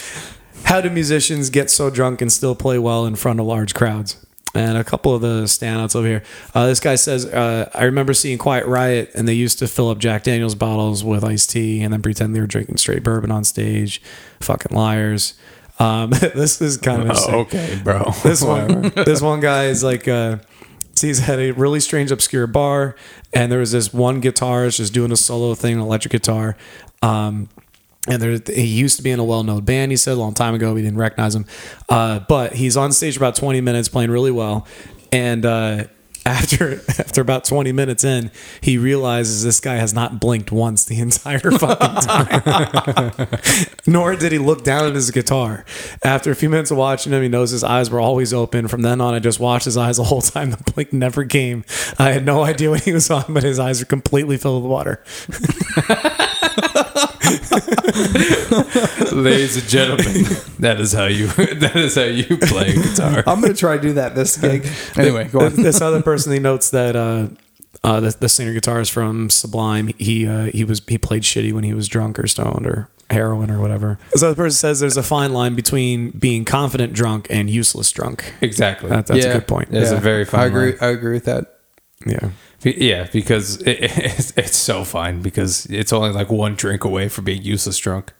[0.64, 4.24] how do musicians get so drunk and still play well in front of large crowds?
[4.54, 6.22] And a couple of the standouts over here.
[6.54, 9.90] Uh, this guy says, uh, I remember seeing Quiet Riot, and they used to fill
[9.90, 13.30] up Jack Daniels bottles with iced tea and then pretend they were drinking straight bourbon
[13.30, 14.00] on stage.
[14.40, 15.34] Fucking liars.
[15.78, 17.16] Um, this is kind of.
[17.16, 18.12] Oh, okay, bro.
[18.22, 20.38] This one, this one guy is like, uh,
[21.00, 22.96] he's at a really strange, obscure bar,
[23.32, 26.56] and there was this one guitarist just doing a solo thing, an electric guitar.
[27.02, 27.48] Um,
[28.08, 29.92] and there, he used to be in a well-known band.
[29.92, 30.74] He said a long time ago.
[30.74, 31.46] We didn't recognize him,
[31.88, 34.66] uh, but he's on stage for about 20 minutes, playing really well.
[35.12, 35.84] And uh,
[36.28, 38.30] after after about 20 minutes in,
[38.60, 43.28] he realizes this guy has not blinked once the entire fucking time.
[43.86, 45.64] Nor did he look down at his guitar.
[46.04, 48.68] After a few minutes of watching him, he knows his eyes were always open.
[48.68, 50.50] From then on, I just watched his eyes the whole time.
[50.50, 51.64] The blink never came.
[51.98, 54.70] I had no idea what he was on, but his eyes were completely filled with
[54.70, 55.02] water.
[59.12, 60.24] Ladies and gentlemen,
[60.58, 63.24] that is how you that is how you play guitar.
[63.26, 64.66] I'm going to try to do that this gig.
[64.96, 65.54] Anyway, go on.
[65.54, 67.28] this other person he notes that uh,
[67.84, 71.64] uh, the, the singer guitarist from Sublime he uh, he was he played shitty when
[71.64, 73.98] he was drunk or stoned or heroin or whatever.
[74.14, 78.34] So the person says there's a fine line between being confident drunk and useless drunk.
[78.40, 78.90] Exactly.
[78.90, 79.68] That, that's a good point.
[79.72, 80.70] It's a very fine I agree.
[80.72, 80.78] line.
[80.80, 81.58] I agree with that.
[82.06, 82.30] Yeah.
[82.62, 87.08] Be- Yeah, because it, it's, it's so fine because it's only like one drink away
[87.08, 88.12] from being useless drunk.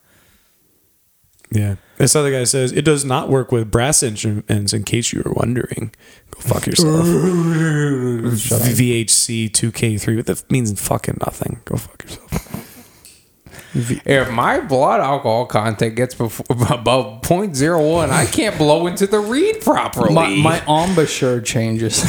[1.51, 1.77] Yeah.
[1.97, 4.73] This other guy says it does not work with brass instruments.
[4.73, 5.93] In case you were wondering,
[6.31, 7.07] go fuck yourself.
[7.07, 10.17] VHC 2K3.
[10.17, 11.61] What that means fucking nothing.
[11.65, 12.55] Go fuck yourself.
[13.75, 19.61] If my blood alcohol content gets before, above 0.01, I can't blow into the reed
[19.61, 20.15] properly.
[20.15, 22.03] My, my embouchure changes.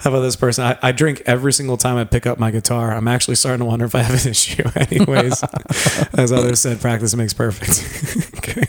[0.00, 0.64] How about this person?
[0.64, 2.92] I, I drink every single time I pick up my guitar.
[2.92, 4.62] I'm actually starting to wonder if I have an issue.
[4.74, 5.44] Anyways,
[6.14, 8.34] as others said, practice makes perfect.
[8.38, 8.66] okay.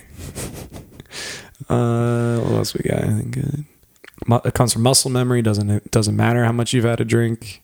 [1.70, 3.04] Uh, what else we got?
[3.04, 3.66] Anything good?
[4.46, 5.42] It comes from muscle memory.
[5.42, 7.64] Doesn't it doesn't matter how much you've had to drink.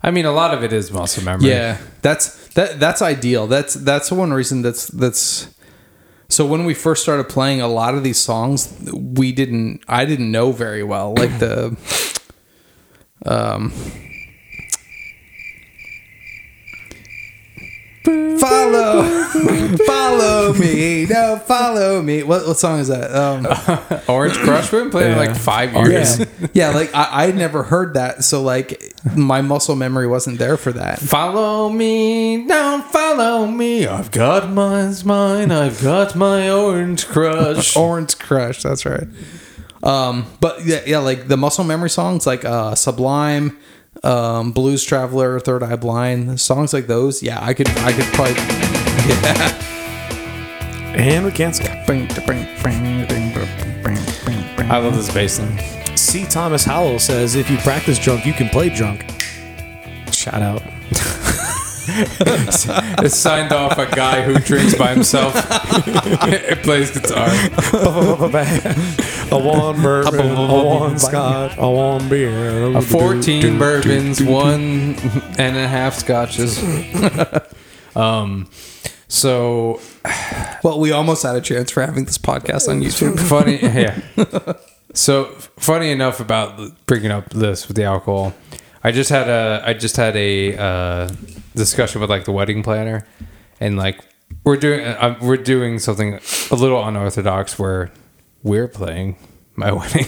[0.00, 1.48] I mean, a lot of it is muscle memory.
[1.48, 2.78] Yeah, that's that.
[2.78, 3.48] That's ideal.
[3.48, 4.62] That's that's one reason.
[4.62, 5.52] That's that's.
[6.28, 9.82] So when we first started playing a lot of these songs, we didn't.
[9.88, 11.76] I didn't know very well, like the.
[13.24, 13.72] Um.
[18.06, 19.02] Follow,
[19.86, 22.22] follow me, no, follow me.
[22.22, 23.12] What what song is that?
[23.12, 23.46] Um,
[24.08, 24.70] Orange Crush.
[24.70, 26.20] We've been playing it like five years.
[26.20, 26.70] yeah, yeah.
[26.70, 31.00] Like I I never heard that, so like my muscle memory wasn't there for that.
[31.00, 33.86] Follow me, don't follow me.
[33.88, 35.50] I've got mine's mine.
[35.50, 37.76] I've got my orange crush.
[37.86, 39.08] Orange Crush, that's right.
[39.82, 43.56] Um, but yeah, yeah, like the muscle memory songs, like uh, Sublime,
[44.06, 47.22] um, Blues Traveler, Third Eye Blind, songs like those.
[47.22, 48.36] Yeah, I could, I could probably.
[49.06, 49.62] Yeah.
[50.96, 51.66] And we cancel.
[54.68, 55.96] I love this bass line.
[55.96, 56.24] C.
[56.24, 59.04] Thomas Howell says, if you practice drunk, you can play drunk.
[60.10, 60.62] Shout out.
[61.88, 65.34] It's signed off a guy who drinks by himself.
[65.36, 67.28] it plays guitar.
[69.30, 72.76] A one bourbon, a one scotch, a one beer.
[72.76, 74.96] A 14 bourbons, one
[75.38, 76.62] and a half scotches.
[77.96, 78.48] um,
[79.08, 79.80] so
[80.62, 83.18] Well, we almost had a chance for having this podcast on YouTube.
[83.28, 84.54] funny, yeah.
[84.94, 85.26] So
[85.58, 88.34] funny enough about bringing up this with the alcohol,
[88.82, 91.08] I just had a I just had a uh,
[91.54, 93.06] discussion with like the wedding planner,
[93.60, 94.00] and like
[94.44, 96.14] we're doing uh, we're doing something
[96.50, 97.90] a little unorthodox where
[98.46, 99.16] we're playing
[99.56, 100.06] my wedding,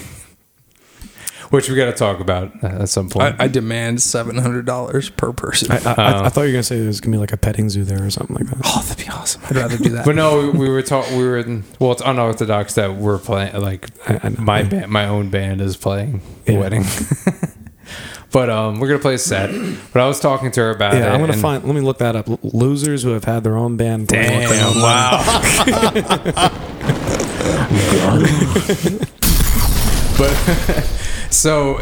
[1.50, 3.34] which we got to talk about at some point.
[3.40, 5.72] I, I demand seven hundred dollars per person.
[5.72, 7.84] I, I, I thought you were gonna say there's gonna be like a petting zoo
[7.84, 8.58] there or something like that.
[8.64, 9.42] oh, that'd be awesome.
[9.46, 10.04] I'd rather do that.
[10.04, 11.16] But no, we, we were talking.
[11.18, 11.92] We were in, well.
[11.92, 13.54] It's unorthodox that we're playing.
[13.60, 16.58] Like I- I my band, my own band is playing the Yeah.
[16.60, 16.84] wedding.
[18.30, 19.50] but um, we're gonna play a set.
[19.92, 20.98] But I was talking to her about it.
[20.98, 21.64] Yeah, I'm gonna and- find.
[21.64, 22.28] Let me look that up.
[22.28, 24.08] L- Losers who have had their own band.
[24.08, 24.82] play with their own Damn!
[24.82, 26.64] Wow.
[30.18, 30.32] but
[31.30, 31.80] so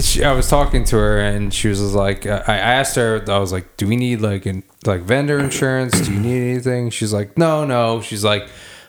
[0.00, 3.52] she, I was talking to her and she was like, I asked her, I was
[3.52, 6.00] like, do we need like an, like vendor insurance?
[6.00, 6.90] Do you need anything?
[6.90, 8.00] She's like, no, no.
[8.00, 8.48] She's like,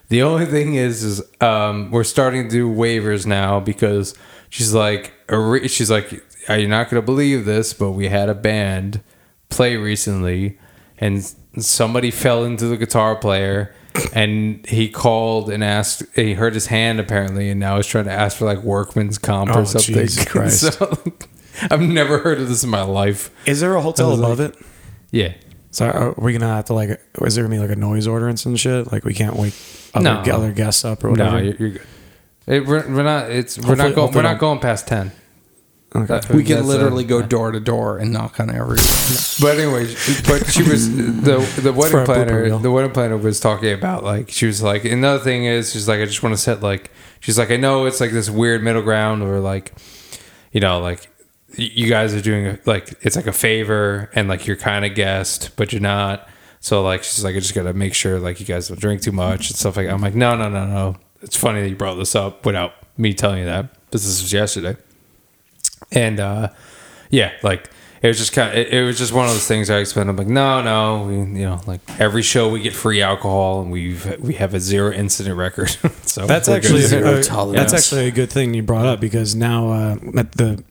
[0.09, 4.15] the only thing is, is um, we're starting to do waivers now because
[4.49, 5.13] she's like,
[5.67, 9.01] she's like, you're not gonna believe this, but we had a band
[9.49, 10.57] play recently,
[10.97, 13.73] and somebody fell into the guitar player.
[14.13, 16.03] And he called and asked.
[16.15, 19.51] He hurt his hand apparently, and now he's trying to ask for like workman's comp
[19.53, 19.93] Oh, or something.
[19.95, 20.73] Jesus Christ.
[20.73, 20.97] So,
[21.69, 23.29] I've never heard of this in my life.
[23.45, 24.55] Is there a hotel above it?
[25.11, 25.33] Yeah,
[25.71, 27.01] So are we gonna have to like?
[27.21, 28.91] Is there gonna be like a noise ordinance and shit?
[28.91, 29.53] Like we can't wake
[29.93, 30.33] other, No.
[30.33, 31.31] other guests up or whatever.
[31.31, 31.81] no, you're, you're good.
[32.47, 33.29] It, we're, we're not.
[33.31, 34.13] It's we're Hopefully- not going.
[34.13, 35.11] We're don't- going past ten.
[35.95, 36.19] Okay.
[36.35, 38.77] we can That's, literally go door to door and knock on every.
[39.41, 39.85] But anyway,
[40.27, 42.59] but she was the the wedding planner.
[42.59, 45.99] The wedding planner was talking about like she was like another thing is she's like
[45.99, 48.83] I just want to set like she's like I know it's like this weird middle
[48.83, 49.73] ground where like
[50.51, 51.09] you know like
[51.55, 55.55] you guys are doing like it's like a favor and like you're kind of guest
[55.55, 56.29] but you're not.
[56.59, 59.11] So like she's like I just gotta make sure like you guys don't drink too
[59.11, 59.89] much and stuff like.
[59.89, 60.97] I'm like no no no no.
[61.23, 63.73] It's funny that you brought this up without me telling you that.
[63.85, 64.77] Because this was yesterday
[65.91, 66.49] and uh
[67.09, 67.69] yeah like
[68.01, 70.09] it was just kind of it, it was just one of those things i explained
[70.09, 73.71] i'm like no no we, you know like every show we get free alcohol and
[73.71, 75.75] we've we have a zero incident record.
[76.09, 77.21] So That's actually a,
[77.53, 80.63] that's actually a good thing you brought up because now uh, at the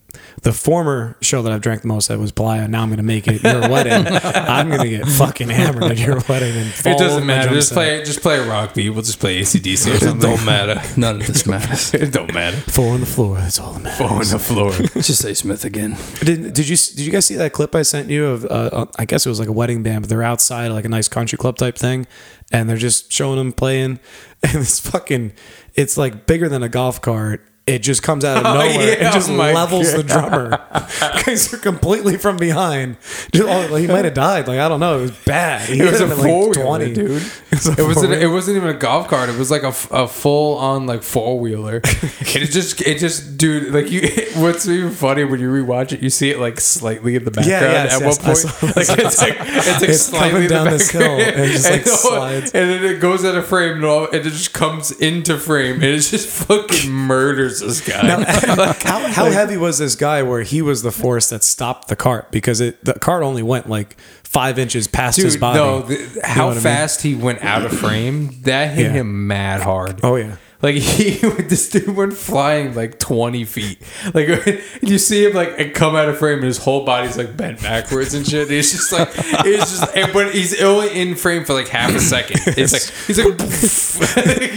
[0.43, 2.69] the former show that I've drank the most at was Palaia.
[2.69, 4.07] Now I'm going to make it your wedding.
[4.25, 6.57] I'm going to get fucking hammered at your wedding.
[6.57, 7.75] And fall it doesn't matter just set.
[7.75, 11.21] play just play a rock beat we'll just play acdc or something don't matter None
[11.21, 11.95] of this matters.
[11.95, 13.37] it don't matter Four on the floor.
[13.37, 14.01] That's all that matters.
[14.01, 14.73] oh on the floor
[15.03, 15.97] Just say Smith again.
[16.21, 18.45] Did, did you did you guys see that clip I sent you of?
[18.45, 20.89] Uh, uh, I guess it was like a wedding band, but they're outside like a
[20.89, 22.07] nice country club type thing,
[22.53, 24.01] and they're just showing them playing,
[24.43, 25.33] and it's fucking,
[25.75, 27.45] it's like bigger than a golf cart.
[27.69, 30.51] It just comes out of Oh, nowhere yeah, and just oh levels the drummer.
[31.27, 32.97] Guys are completely from behind.
[33.33, 34.49] Just, oh, he might have died.
[34.49, 34.99] Like I don't know.
[34.99, 35.69] It was bad.
[35.69, 37.23] He it was a four like, wheeler, dude.
[37.23, 38.13] It was a It wasn't.
[38.15, 39.29] It wasn't even a golf cart.
[39.29, 41.77] It was like a, a full on like four wheeler.
[41.85, 42.81] it just.
[42.83, 43.73] It just, dude.
[43.73, 44.03] Like you.
[44.41, 47.63] What's even funny when you rewatch it, you see it like slightly in the background
[47.63, 48.77] yes, at yes, one point.
[48.77, 51.81] like it's like it's like It's slightly coming the down this hill and just, like,
[51.87, 52.53] all- slides.
[52.53, 55.77] and then it goes out of frame and all, and it just comes into frame
[55.77, 58.17] and it just fucking murders this guy.
[58.59, 61.97] Like, how, how heavy was this guy where he was the force that stopped the
[61.97, 65.59] cart because it the cart only went like five inches past his body.
[65.59, 66.63] no, the, how what I mean?
[66.63, 68.93] fast he went out of frame, that hit Yeah.
[68.93, 70.01] him mad hard.
[70.03, 70.37] Oh yeah.
[70.61, 73.81] Like he, this dude went flying like twenty feet.
[74.13, 74.29] Like
[74.83, 78.13] you see him like come out of frame, and his whole body's like bent backwards
[78.15, 78.51] and shit.
[78.51, 82.01] It's just like it's just, and- but he's only in frame for like half a
[82.01, 82.41] second.
[82.59, 83.37] It's like he's like.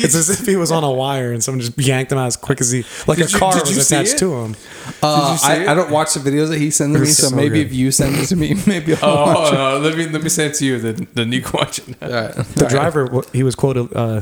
[0.04, 2.38] It's as if he was on a wire and someone just yanked him out as
[2.38, 4.56] quick as he, like Did a you- car did you was see attached to him.
[5.04, 5.68] Uh, I.
[5.68, 7.68] I don't watch the videos that he sends me, so, so maybe good.
[7.68, 10.30] if you send it to me, maybe I'll watch Oh, no, let me let me
[10.30, 10.80] send it to you.
[10.80, 11.90] Then then you can watch it.
[11.90, 11.98] it.
[12.04, 12.34] All right.
[12.34, 14.22] The driver, w- he was quoted uh,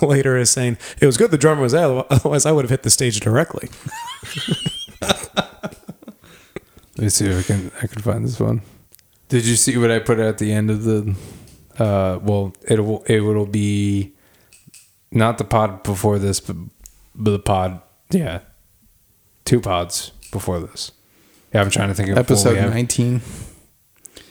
[0.00, 2.82] later as saying, "It was good the drummer was there, otherwise I would have hit
[2.82, 3.68] the stage directly."
[6.96, 8.60] Let me see if I can I can find this one.
[9.28, 11.14] Did you see what I put at the end of the?
[11.78, 14.14] Uh, well, it will it will be
[15.12, 16.56] not the pod before this, but,
[17.14, 17.80] but the pod.
[18.10, 18.40] Yeah,
[19.44, 20.90] two pods before this.
[21.54, 22.72] Yeah, I'm trying to think of what we Episode have.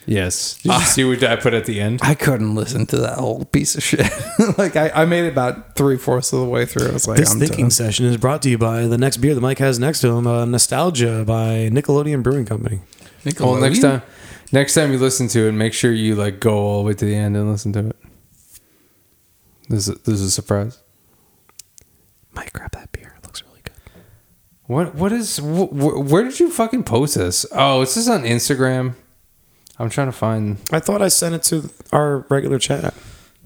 [0.08, 0.16] 19.
[0.24, 0.58] Yes.
[0.62, 2.00] Did you see what I put at the end?
[2.02, 4.06] I couldn't listen to that whole piece of shit.
[4.58, 6.90] like I, I made it about three fourths of the way through.
[6.90, 7.72] I was like, This I'm thinking done.
[7.72, 10.26] session is brought to you by the next beer that Mike has next to him,
[10.26, 12.80] uh, Nostalgia by Nickelodeon Brewing Company.
[13.40, 14.02] Well, next time,
[14.54, 17.06] next time you listen to it, make sure you like go all the way to
[17.06, 17.96] the end and listen to it.
[19.70, 20.82] This is this is a surprise.
[22.32, 23.16] Mike, grab that beer.
[23.18, 23.74] It looks really good.
[24.68, 27.46] What what is wh- wh- where did you fucking post this?
[27.52, 28.94] Oh, is this on Instagram?
[29.80, 30.58] I'm trying to find.
[30.72, 32.94] I thought I sent it to our regular chat.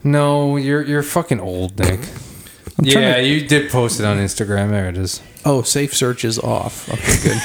[0.04, 2.00] No, you're you're fucking old, Nick.
[2.82, 4.70] yeah, you did post it on Instagram.
[4.70, 5.22] There it is.
[5.44, 6.88] Oh, safe search is off.
[6.90, 7.36] Okay, good.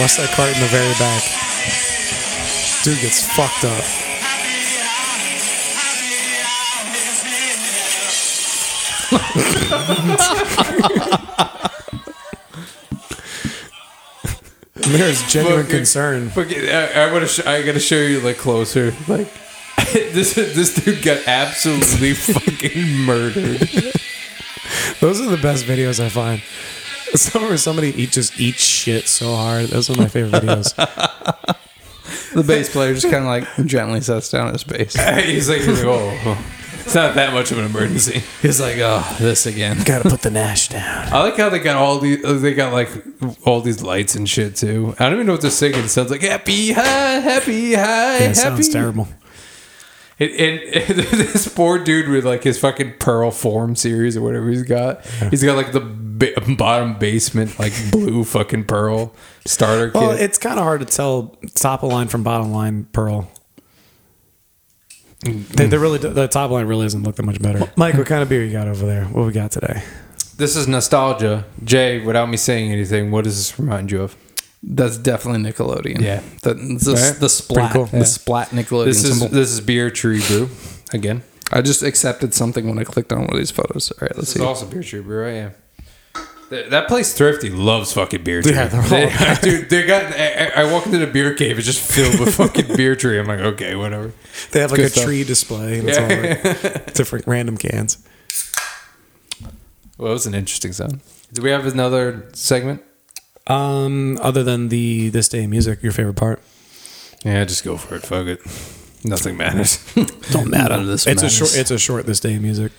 [0.00, 1.22] What's that cart in the very back?
[2.82, 3.84] Dude gets fucked up.
[14.98, 16.30] There's genuine Fucking- concern.
[16.30, 17.28] Fucking- I, I want to.
[17.28, 18.92] Sh- I gotta show you like closer.
[19.08, 19.28] Like
[19.92, 20.34] this.
[20.34, 23.68] This dude got absolutely fucking murdered.
[25.00, 26.42] Those are the best videos I find.
[27.14, 29.66] Some where somebody eat just eats shit so hard.
[29.68, 30.74] Those are my favorite videos.
[32.34, 34.94] the bass player just kind of like gently sets down his bass.
[35.24, 36.46] he's like, he's like, oh, oh,
[36.86, 38.22] it's not that much of an emergency.
[38.40, 39.82] He's like, oh, this again.
[39.84, 41.12] Gotta put the Nash down.
[41.12, 42.24] I like how they got all these.
[42.24, 42.88] Uh, they got like
[43.44, 44.94] all these lights and shit too.
[44.98, 45.80] I don't even know what they're singing.
[45.80, 46.82] It sounds like happy high,
[47.20, 48.34] happy high, Yeah, it happy.
[48.34, 49.08] sounds terrible.
[50.18, 50.60] And, and,
[50.96, 55.04] this poor dude with like his fucking Pearl Forum series or whatever he's got.
[55.30, 59.12] He's got like the ba- bottom basement like blue fucking Pearl
[59.44, 60.00] starter kit.
[60.00, 63.30] Well, it's kind of hard to tell top of line from bottom line Pearl.
[65.26, 67.70] They, they really the top line really doesn't look that much better.
[67.76, 69.04] Mike, what kind of beer you got over there?
[69.06, 69.82] What we got today?
[70.36, 71.44] this is nostalgia.
[71.64, 74.14] Jay, without me saying anything, what does this remind you of?
[74.62, 76.00] That's definitely Nickelodeon.
[76.00, 76.22] Yeah.
[76.42, 77.20] the the, Right?
[77.20, 77.86] the splat, cool.
[77.86, 78.02] the Yeah.
[78.04, 79.34] splat Nickelodeon This is symbol.
[79.34, 80.48] this is beer tree brew
[80.92, 81.22] again.
[81.52, 83.92] I just accepted something when I clicked on one of these photos.
[83.92, 84.46] All right, let's This is see.
[84.46, 85.34] also beer tree brew, right?
[85.34, 85.50] Yeah.
[86.50, 88.52] Th- That place Thrifty loves fucking beer tree.
[88.52, 90.12] Yeah, they're all- They- dude, they got.
[90.12, 91.58] I, I walk into the beer cave.
[91.58, 93.18] It's just filled with fucking beer tree.
[93.18, 94.12] I'm like, okay, whatever.
[94.52, 95.04] They have like a stuff.
[95.04, 95.80] tree display.
[95.80, 97.98] And it's all like different random cans.
[99.98, 101.00] Well, it was an interesting sound.
[101.32, 102.82] Do we have another segment?
[103.46, 106.40] Um, other than the this day music, your favorite part?
[107.24, 108.02] Yeah, just go for it.
[108.02, 108.40] Fuck it.
[109.06, 109.78] Nothing matters.
[110.30, 110.84] Don't matter.
[110.84, 111.56] This it's a short.
[111.56, 112.72] It's a short this day in music.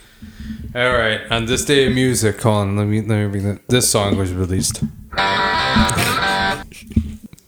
[0.75, 1.21] All right.
[1.31, 2.75] On this day of music, hold on.
[2.75, 3.67] Let me let me bring that.
[3.69, 4.83] This song was released.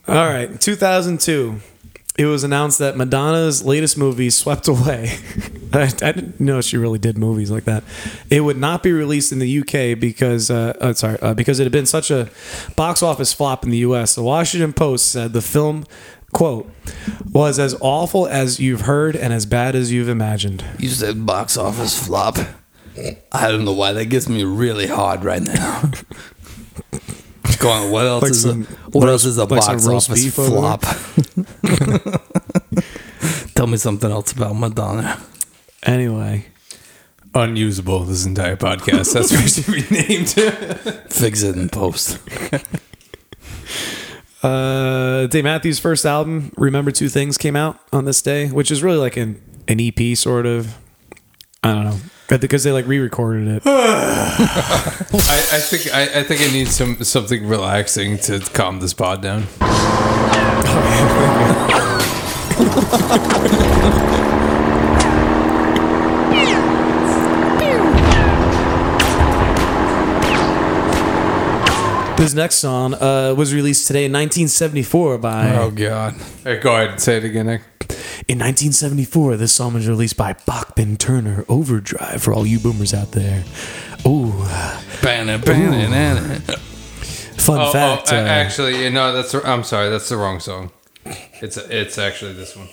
[0.08, 1.60] All right, 2002.
[2.18, 5.20] It was announced that Madonna's latest movie, Swept Away,
[5.74, 7.84] I, I didn't know she really did movies like that.
[8.30, 11.64] It would not be released in the UK because, uh, uh, sorry, uh, because it
[11.64, 12.30] had been such a
[12.76, 14.16] box office flop in the US.
[14.16, 15.86] The Washington Post said the film,
[16.32, 16.70] quote,
[17.32, 20.64] was as awful as you've heard and as bad as you've imagined.
[20.78, 22.38] You said box office flop.
[23.32, 25.92] I don't know why that gets me really hard right now.
[27.60, 27.92] Go on.
[27.92, 30.82] What else Like is some a, what roast- else is a like box office flop?
[33.56, 35.20] Tell me something else about Madonna.
[35.84, 36.46] Anyway,
[37.36, 38.06] Unusable.
[38.06, 39.14] This entire podcast.
[39.14, 40.30] That's what it should be named.
[41.12, 42.18] Fix it in post.
[44.44, 48.84] Uh, Dave Matthews' first album, Remember Two Things, came out on this day, which is
[48.84, 50.78] really like an, an EP sort of.
[51.64, 51.98] I don't know.
[52.30, 53.64] But because they like re-recorded it.
[53.66, 59.22] I, I think I, I think I need some something relaxing to calm this pod
[59.22, 59.48] down.
[72.20, 75.56] This next song uh, was released today in 1974 by.
[75.56, 76.16] Oh god.
[76.44, 77.62] Hey, go ahead and say it again, Nick.
[78.28, 83.14] In 1974, this song was released by Bachman Turner Overdrive for all you boomers out
[83.14, 83.46] there.
[84.06, 84.34] Ooh,
[85.02, 86.40] Banana, banana.
[87.38, 88.12] fun Oh, fact.
[88.12, 89.34] oh, uh, actually, you know that's.
[89.34, 90.72] I'm sorry, that's the wrong song.
[91.42, 92.68] It's it's actually this one.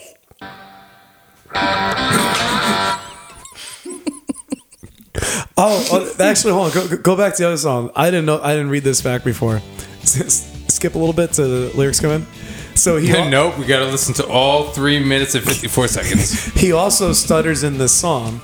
[5.59, 6.89] Oh, oh, actually, hold on.
[6.89, 7.91] Go, go- back to the other song.
[7.97, 8.41] I didn't know.
[8.43, 9.61] I didn't read this back before.
[10.03, 12.27] Skip a little bit to the lyrics come in.
[12.75, 16.45] So he nope, we got to listen to all three minutes and 54 seconds.
[16.61, 18.43] he also stutters in this song.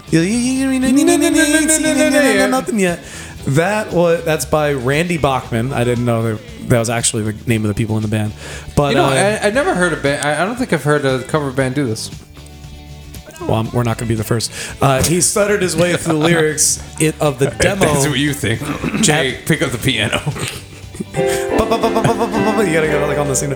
[2.51, 3.05] Nothing yet.
[3.49, 5.73] That was that's by Randy Bachman.
[5.75, 8.33] I didn't know that that was actually the name of the people in the band.
[8.75, 10.27] But You know, uh, I, I never heard a band.
[10.27, 12.09] I, I don't think I've heard a cover band do this.
[13.41, 14.53] Well, we're not going to be the first.
[14.80, 17.80] Uh, he stuttered his way through the lyrics it, of the demo.
[17.80, 18.61] That's what you think.
[19.03, 20.20] Jay, pick up the piano.
[21.12, 23.53] you gotta go like on the scene.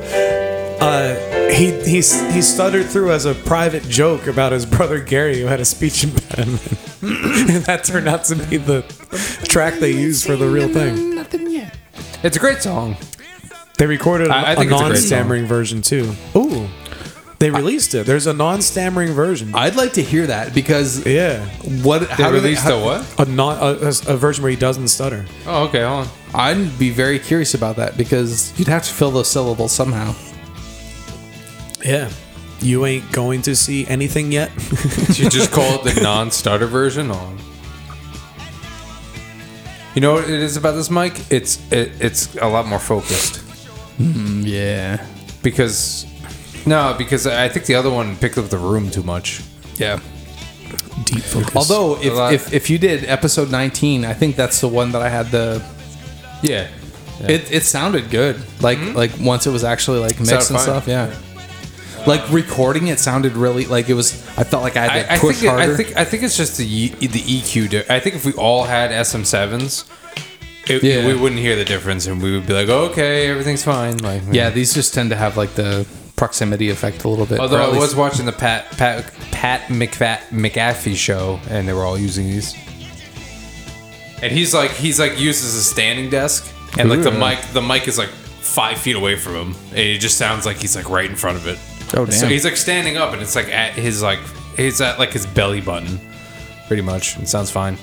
[0.80, 5.46] Uh, he he he stuttered through as a private joke about his brother Gary who
[5.46, 6.62] had a speech impediment,
[7.02, 8.82] and that turned out to be the
[9.44, 11.14] track they used for the real thing.
[11.14, 11.76] Nothing yet.
[12.22, 12.96] It's a great song.
[13.78, 16.14] They recorded a, I- I a a non-stammering version too.
[16.34, 16.68] Ooh,
[17.38, 18.06] they released it.
[18.06, 19.54] There's a non-stammering version.
[19.54, 21.44] I'd like to hear that because Yeah,
[21.82, 22.00] what?
[22.00, 22.48] They How do they?
[22.48, 23.20] released how- a what?
[23.20, 25.26] a non a, a- a version where he doesn't stutter.
[25.46, 26.12] Oh, okay, hold on.
[26.34, 30.14] I'd be very curious about that because you'd have to fill those syllables somehow.
[31.84, 32.10] Yeah,
[32.60, 34.50] you ain't going to see anything yet.
[35.16, 37.38] You just call it the non-stutter version on.
[39.94, 41.14] You know what it is about this mic?
[41.30, 43.40] It's it, it's a lot more focused
[43.98, 45.06] mm, Yeah.
[45.42, 46.04] because
[46.66, 49.42] no, because I think the other one picked up the room too much.
[49.76, 50.00] Yeah.
[51.04, 51.54] Deep focus.
[51.54, 55.02] Although if, lot- if if you did episode 19, I think that's the one that
[55.02, 55.62] I had the
[56.42, 56.68] Yeah,
[57.20, 58.36] it, it sounded good.
[58.60, 60.54] Like like once it was actually like mixed and Mm-hmm.
[60.56, 60.64] Fine.
[60.64, 61.14] stuff, yeah.
[62.06, 65.16] Like recording it sounded really like it was I felt like I had to I,
[65.16, 65.72] I push think it, harder.
[65.72, 67.68] I think I think it's just the E- the EQ.
[67.70, 69.84] di- I think if we all had SM7s,
[70.68, 71.06] it, Yeah.
[71.06, 73.98] we wouldn't hear the difference, and we would be like, okay, everything's fine.
[73.98, 75.84] Like, yeah, these just tend to have like the
[76.16, 77.38] proximity effect a little bit.
[77.38, 81.98] Although I was watching the Pat Pat Pat McFat, McAfee show, and they were all
[81.98, 82.54] using these.
[84.22, 87.18] And he's like he's like uses a standing desk, and like the Ooh.
[87.18, 90.56] mic the mic is like five feet away from him, and it just sounds like
[90.56, 91.58] he's like right in front of it.
[91.94, 92.12] Oh, damn.
[92.12, 94.20] So he's like standing up, and it's like at his like
[94.56, 96.00] he's at like his belly button,
[96.66, 97.18] pretty much.
[97.18, 97.76] It sounds fine.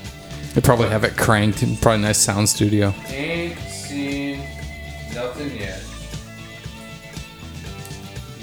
[0.56, 2.94] they probably have it cranked and probably nice sound studio.
[3.08, 4.40] Ain't seen
[5.14, 5.83] nothing yet.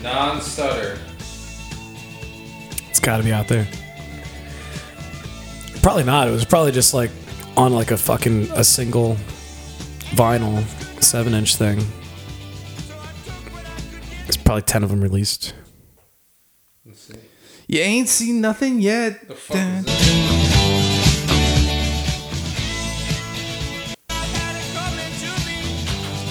[0.02, 0.98] Non stutter.
[2.88, 3.68] It's got to be out there.
[5.82, 6.28] Probably not.
[6.28, 7.10] It was probably just like
[7.56, 9.16] on like a fucking a single
[10.10, 10.64] vinyl
[11.02, 11.78] seven inch thing.
[14.24, 15.54] There's probably ten of them released.
[16.84, 17.14] Let's see.
[17.66, 19.26] You ain't seen nothing yet.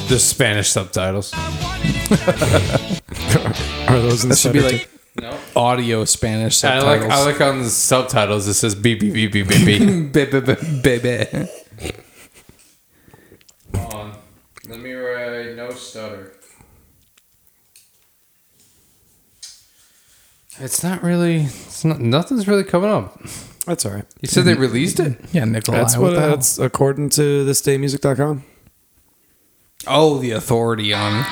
[0.10, 1.32] The Spanish subtitles.
[1.34, 1.40] Are
[4.00, 4.90] those in the That should be like
[5.22, 5.38] No.
[5.56, 7.10] audio Spanish I subtitles.
[7.10, 10.12] like I like on the subtitles it says beep beep beep beep beep beep.
[10.12, 10.40] baby,
[10.82, 11.48] baby.
[13.76, 14.18] Hold on.
[14.68, 16.34] Let me write no stutter.
[20.60, 21.44] It's not really.
[21.44, 22.00] It's not.
[22.00, 23.22] Nothing's really coming up.
[23.68, 24.06] That's all right.
[24.22, 24.62] You said they mm-hmm.
[24.62, 25.20] released it.
[25.32, 25.74] Yeah, Nickolai.
[25.74, 26.30] That's what what the hell?
[26.32, 28.44] that's according to thisdaymusic.com.
[29.90, 31.26] Oh, the authority on.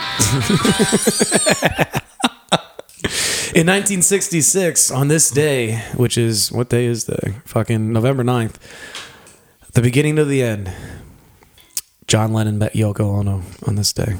[3.55, 8.55] In 1966, on this day, which is what day is the fucking November 9th,
[9.74, 10.72] the beginning of the end,
[12.08, 14.16] John Lennon met Yoko Ono on this day.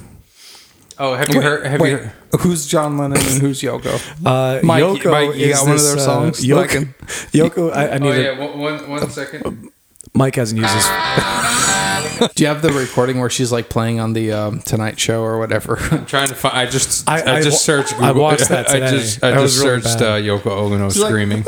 [1.00, 1.66] Oh, have you heard?
[1.66, 2.10] Have Wait, you?
[2.40, 4.00] who's John Lennon and who's Yoko?
[4.26, 6.46] Uh, Mike, Yoko Mike, you is got one of this, their uh, songs?
[6.46, 6.96] Yoko, I can-
[7.32, 8.40] Yoko I, I need Oh to, yeah.
[8.40, 9.70] One, one, one second.
[10.14, 10.88] Mike hasn't used this.
[12.36, 15.38] Do you have the recording where she's like playing on the um, Tonight Show or
[15.40, 15.78] whatever?
[15.92, 16.56] I'm trying to find.
[16.58, 17.08] I just.
[17.10, 17.94] I- I, I just wa- searched.
[18.00, 18.90] I watched that I today.
[18.92, 19.24] just.
[19.24, 21.44] I That just was really searched uh, Yoko Ono screaming.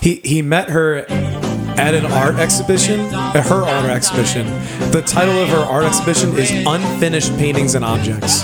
[0.00, 0.98] He he met her
[1.78, 4.46] at an art exhibition, at her art exhibition.
[4.90, 8.42] The title of her art exhibition is Unfinished Paintings and Objects.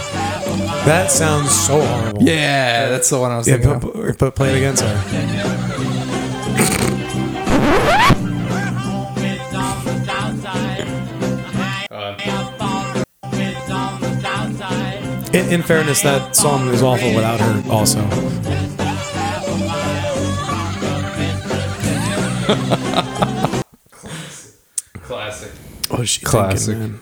[0.84, 2.22] That sounds so horrible.
[2.22, 3.80] yeah, that's the one I was Yeah, thinking.
[3.80, 4.06] put, of.
[4.06, 5.93] put, put play it again, sorry.
[15.34, 17.64] In, in fairness, that song is awful without her.
[17.70, 18.00] Also,
[25.02, 25.50] Classic.
[25.90, 26.74] What is she Classic.
[26.74, 27.00] thinking, man?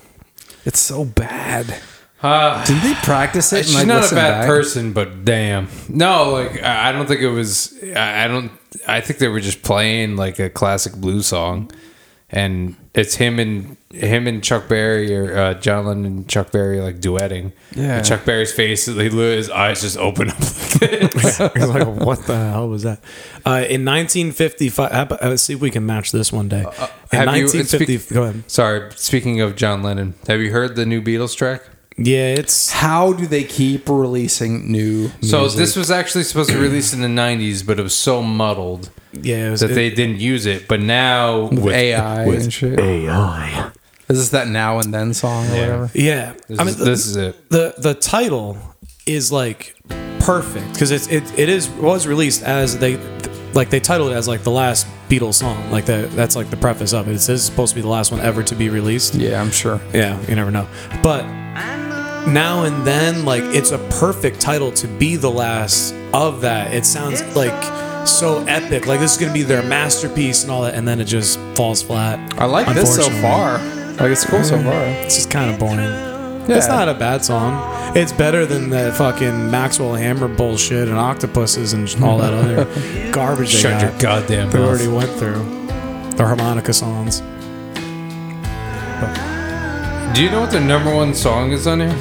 [0.64, 1.80] It's so bad.
[2.22, 3.58] Uh, Didn't they practice it?
[3.58, 4.46] and, she's like, not a listen bad back?
[4.46, 5.68] person, but damn.
[5.88, 7.76] No, like I I don't think it was.
[7.96, 8.52] I I don't.
[8.86, 11.70] I think they were just playing like a classic blues song,
[12.32, 16.80] and it's him and him and Chuck Berry or uh, John Lennon and Chuck Berry
[16.80, 17.52] like duetting.
[17.74, 17.98] Yeah.
[17.98, 20.80] And Chuck Berry's face, he, his eyes just open up like
[21.12, 21.36] this.
[21.54, 23.00] He's like, what the hell was that?
[23.44, 26.60] Uh, in 1955, let's see if we can match this one day.
[26.60, 28.50] in Uh, have you- speak- go ahead.
[28.50, 28.90] Sorry.
[28.96, 31.62] Speaking of John Lennon, have you heard the new Beatles track?
[31.96, 35.08] Yeah, it's How do they keep releasing new?
[35.20, 35.58] So music?
[35.58, 38.90] this was actually supposed to be released in the '90s, but it was so muddled
[39.12, 40.68] yeah, it was, that it- they didn't use it.
[40.68, 42.78] But now with AI with- and shit.
[42.80, 43.70] AI.
[44.08, 45.90] Is this that now and then song or whatever?
[45.94, 46.32] yeah.
[46.48, 47.48] This, I mean, is, this is it.
[47.50, 48.58] the the title
[49.06, 49.74] is like
[50.20, 52.96] perfect because it's it, it is was released as they
[53.54, 56.56] like they titled it as like the last Beatles song like that that's like the
[56.56, 58.68] preface of it it says it's supposed to be the last one ever to be
[58.68, 59.80] released Yeah, I'm sure.
[59.92, 60.66] yeah you never know
[61.02, 61.24] but
[62.26, 66.84] now and then like it's a perfect title to be the last of that it
[66.86, 70.86] sounds like so epic like this is gonna be their masterpiece and all that and
[70.86, 73.22] then it just falls flat I like this so Unfortunately.
[73.22, 73.58] far.
[74.08, 74.64] Like it's cool so mm.
[74.64, 74.84] far.
[75.04, 76.56] it's just kind of boring Yeah.
[76.56, 77.60] It's not a bad song.
[77.96, 82.64] It's better than the fucking Maxwell Hammer bullshit and octopuses and all that other
[83.12, 84.68] garbage they Shut got your goddamn they mouth.
[84.68, 85.44] already went through.
[86.16, 87.20] The harmonica songs.
[90.14, 91.96] Do you know what the number one song is on here?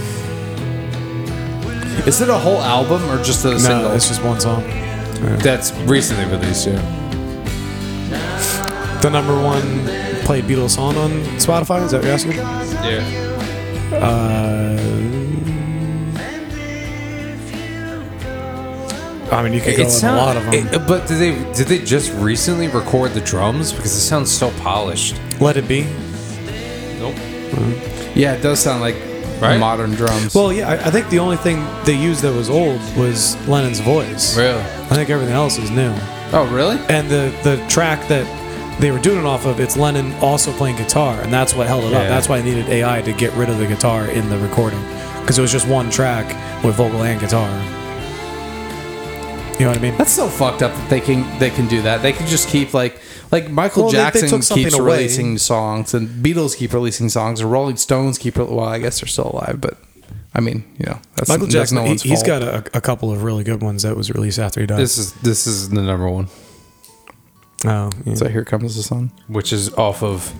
[2.07, 3.91] Is it a whole album or just a No, single?
[3.91, 4.63] it's just one song.
[5.39, 6.67] That's recently released.
[6.67, 6.81] Yeah.
[9.01, 9.61] The number one
[10.25, 11.83] played Beatles song on Spotify.
[11.83, 12.33] Is that what you're asking?
[12.83, 13.03] Yeah.
[13.97, 14.77] Uh,
[19.35, 20.53] I mean, you could go with a lot of them.
[20.53, 24.51] it- but did they did they just recently record the drums because it sounds so
[24.61, 25.15] polished?
[25.39, 25.83] Let it be.
[26.99, 27.15] Nope.
[28.15, 28.95] yeah, it does sound like
[29.41, 29.59] Right?
[29.59, 30.33] modern drums.
[30.35, 33.79] Well, yeah, I, I think the only thing they used that was old was Lennon's
[33.79, 34.37] voice.
[34.37, 34.59] Really?
[34.61, 35.93] I think everything else is new.
[36.33, 36.77] oh, really?
[36.89, 38.25] and the the track that
[38.79, 41.83] they were doing it off of it's lennon also playing guitar and that's what held
[41.83, 42.07] it up Yeah.
[42.09, 44.81] that's why i needed ai to get rid of the guitar in the recording
[45.19, 46.25] because it was just one track
[46.63, 47.49] with vocal and guitar
[49.61, 51.83] you know what i mean That's so fucked up that they can they can do
[51.83, 52.01] that.
[52.01, 52.99] They can just keep like
[53.31, 54.97] like Michael Well, they- they Jackson took something keeps away.
[54.97, 59.07] releasing songs and Beatles keep releasing songs and Rolling Stones keep well I guess they're
[59.07, 59.77] still alive but
[60.33, 62.41] I mean you know that's michael that's jackson no he, one's he's fault.
[62.41, 64.97] got a, a couple of really good ones that was released after he died This
[64.97, 66.27] is this is the number one,
[67.65, 68.15] oh yeah.
[68.15, 70.33] so here comes the sun which is off of.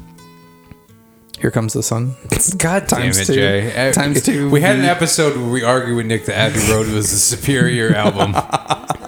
[1.39, 2.15] here comes the sun
[2.57, 3.35] God damn Times it, two.
[3.35, 3.91] Jay!
[3.93, 7.11] Times two We had an episode where we argued with Nick that Abbey Road was
[7.11, 8.33] the superior album.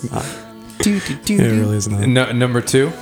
[0.00, 2.92] it really is not No, number two.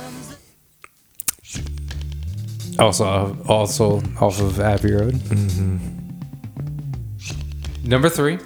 [2.79, 5.13] Also, also off of Abbey Road.
[5.13, 5.91] Mm-hmm.
[7.83, 8.37] Number three.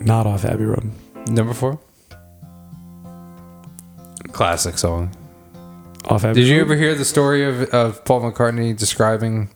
[0.00, 0.90] not off abbey road
[1.28, 1.78] Number four.
[4.32, 5.14] Classic song.
[6.06, 9.50] off abbey Did you ever hear the story of, of Paul McCartney describing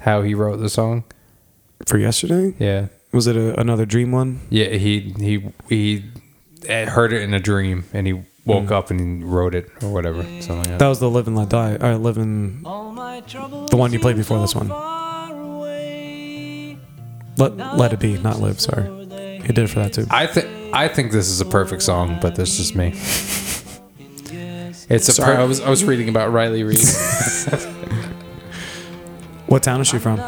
[0.00, 1.04] how he wrote the song?
[1.86, 2.86] for yesterday Yeah.
[3.12, 4.40] Was it a, another dream one?
[4.50, 6.04] Yeah, he he he
[6.66, 8.72] heard it in a dream and he woke mm.
[8.72, 10.22] up and he wrote it or whatever.
[10.22, 10.78] Something like that.
[10.78, 14.40] that was the live and let die or live and the one you played before
[14.40, 14.68] this one.
[17.38, 18.88] Let, let it be not live sorry.
[19.42, 20.06] He did it for that too.
[20.10, 22.88] I think I think this is a perfect song, but that's just me.
[24.88, 25.36] It's a sorry.
[25.36, 26.78] per- I was I was reading about Riley Reid
[29.46, 30.18] what town is she from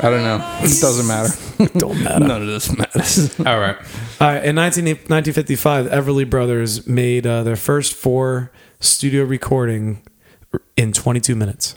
[0.00, 1.32] I don't know it doesn't matter
[1.64, 3.76] It don't matter none of this matters all right.
[4.20, 10.02] All right, in 19, 1955, Everly Brothers made uh, their first four studio recording
[10.76, 11.76] in 22 minutes.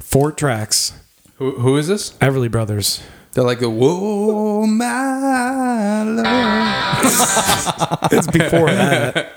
[0.00, 0.92] Four tracks.
[1.36, 2.12] Who, who is this?
[2.14, 3.02] Everly Brothers.
[3.32, 6.98] they're like the whoa my love
[8.12, 9.32] It's before that.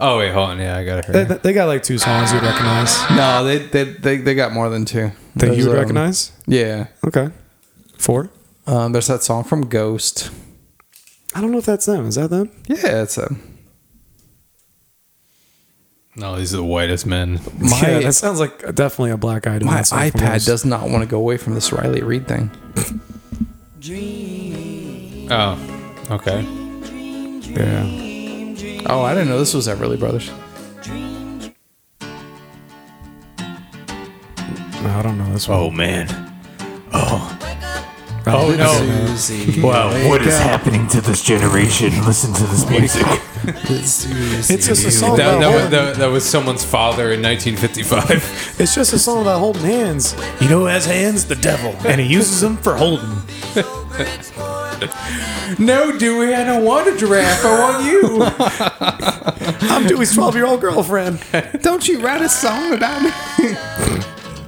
[0.00, 0.58] Oh wait, hold on.
[0.58, 1.42] Yeah, I got They, it.
[1.42, 2.96] they got like two songs you'd recognize.
[3.10, 6.32] no they they they, they got more than two That There's, you would um, recognize?
[6.46, 7.30] yeah Okay.
[7.98, 8.30] Four?
[8.66, 10.30] um, there's that song from Ghost
[11.34, 12.06] I don't know if that's them.
[12.06, 12.50] Is that them?
[12.68, 13.40] yeah it's them.
[16.16, 17.40] No, these are the whitest men.
[17.58, 20.88] My- yeah, that sounds like definitely a black eyed my Man song iPad does not
[20.88, 22.50] want to go away from this Riley Reid thing
[25.30, 25.58] Oh,
[26.10, 26.42] okay.
[27.42, 28.84] Yeah.
[28.88, 30.30] oh I didn't know this was Everly Brothers
[34.86, 35.58] I don't know this one.
[35.58, 36.06] Oh man.
[36.92, 37.30] Oh.
[38.26, 39.16] Oh, oh no.
[39.16, 39.60] Susie.
[39.60, 39.90] Wow.
[40.08, 41.90] What is happening to this generation?
[42.06, 43.06] Listen to this music.
[43.46, 47.20] It's just a song That, about that, was, holding, that, that was someone's father in
[47.22, 48.54] 1955.
[48.60, 50.14] It's just a song about holding hands.
[50.40, 51.26] You know who has hands?
[51.26, 53.10] The devil, and he uses them for holding.
[55.58, 57.44] no, Dewey, I don't want a giraffe.
[57.44, 58.22] I want you.
[59.68, 61.22] I'm Dewey's 12 year old girlfriend.
[61.60, 63.10] Don't you write a song about me?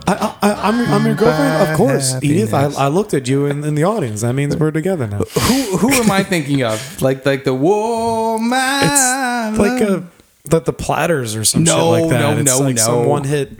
[0.08, 2.54] I, I, I'm, I'm your girlfriend, of course, Edith.
[2.54, 4.20] I, I looked at you in, in the audience.
[4.20, 5.18] That means we're together now.
[5.18, 7.02] who who am I thinking of?
[7.02, 8.58] Like like the woman.
[8.82, 10.06] It's like a
[10.44, 12.20] the, the platters or some No, shit like that.
[12.20, 12.82] no, it's no, like no.
[12.82, 13.50] some one hit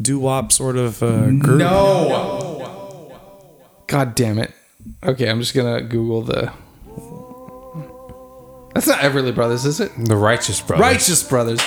[0.00, 1.58] doo wop sort of uh, group.
[1.58, 3.20] no.
[3.86, 4.52] God damn it.
[5.02, 6.52] Okay, I'm just gonna Google the.
[8.78, 9.90] That's not Everly Brothers, is it?
[9.98, 10.80] The Righteous Brothers.
[10.82, 11.58] Righteous Brothers.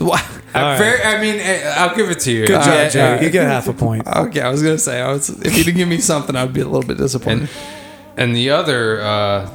[0.00, 0.18] Wha-
[0.52, 2.40] I, very, I mean, eh, I'll give it to you.
[2.44, 2.98] Good job, Yeah, Jay.
[2.98, 3.20] yeah.
[3.20, 4.02] You get half a point.
[4.16, 5.28] Okay, I was gonna say I was.
[5.30, 7.48] If you didn't give me something, I'd be a little bit disappointed.
[8.16, 9.48] And the other, uh,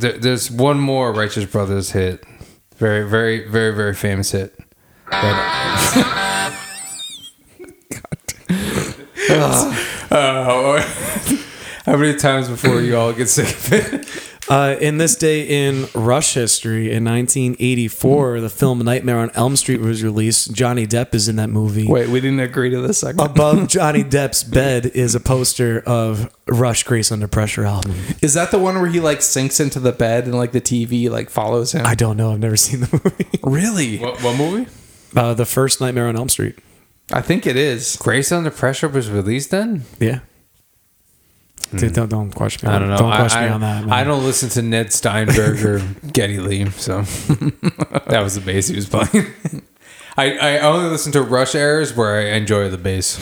[0.00, 2.24] th- there's one more Righteous Brothers hit.
[2.78, 4.58] Very, very, very, very famous hit.
[5.12, 6.52] That-
[10.08, 10.80] Uh,
[11.84, 14.06] how many times before you all get sick of it?
[14.48, 19.80] Uh, in this day in Rush history, in 1984, the film Nightmare on Elm Street
[19.80, 20.52] was released.
[20.52, 21.86] Johnny Depp is in that movie.
[21.86, 23.30] Wait, we didn't agree to this segment.
[23.32, 27.96] Above Johnny Depp's bed is a poster of Rush Grace Under Pressure album.
[28.22, 31.10] Is that the one where he like sinks into the bed and like the TV
[31.10, 31.84] like follows him?
[31.84, 32.32] I don't know.
[32.32, 33.40] I've never seen the movie.
[33.42, 33.98] really?
[33.98, 34.70] What, what movie?
[35.14, 36.56] Uh, the first Nightmare on Elm Street.
[37.12, 37.96] I think it is.
[37.96, 39.84] Grace Under Pressure was released then?
[39.98, 40.20] Yeah.
[41.70, 41.94] Dude, hmm.
[41.94, 42.74] don't, don't question me.
[42.74, 42.98] I don't know.
[42.98, 43.84] Don't question I, me on that.
[43.84, 43.92] man.
[43.92, 45.78] I don't listen to Ned Steinberg or
[46.12, 49.32] Geddy Lee, so that was the bass he was playing.
[50.16, 53.18] I, I only listen to Rush airs where I enjoy the bass.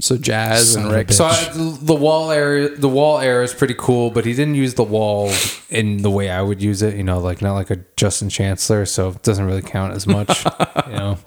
[0.00, 1.12] So jazz Son and of Rick.
[1.12, 4.74] So I, the wall area, the wall era is pretty cool, but he didn't use
[4.74, 5.30] the wall
[5.68, 6.96] in the way I would use it.
[6.96, 10.44] You know, like not like a Justin Chancellor, so it doesn't really count as much.
[10.86, 11.18] you know,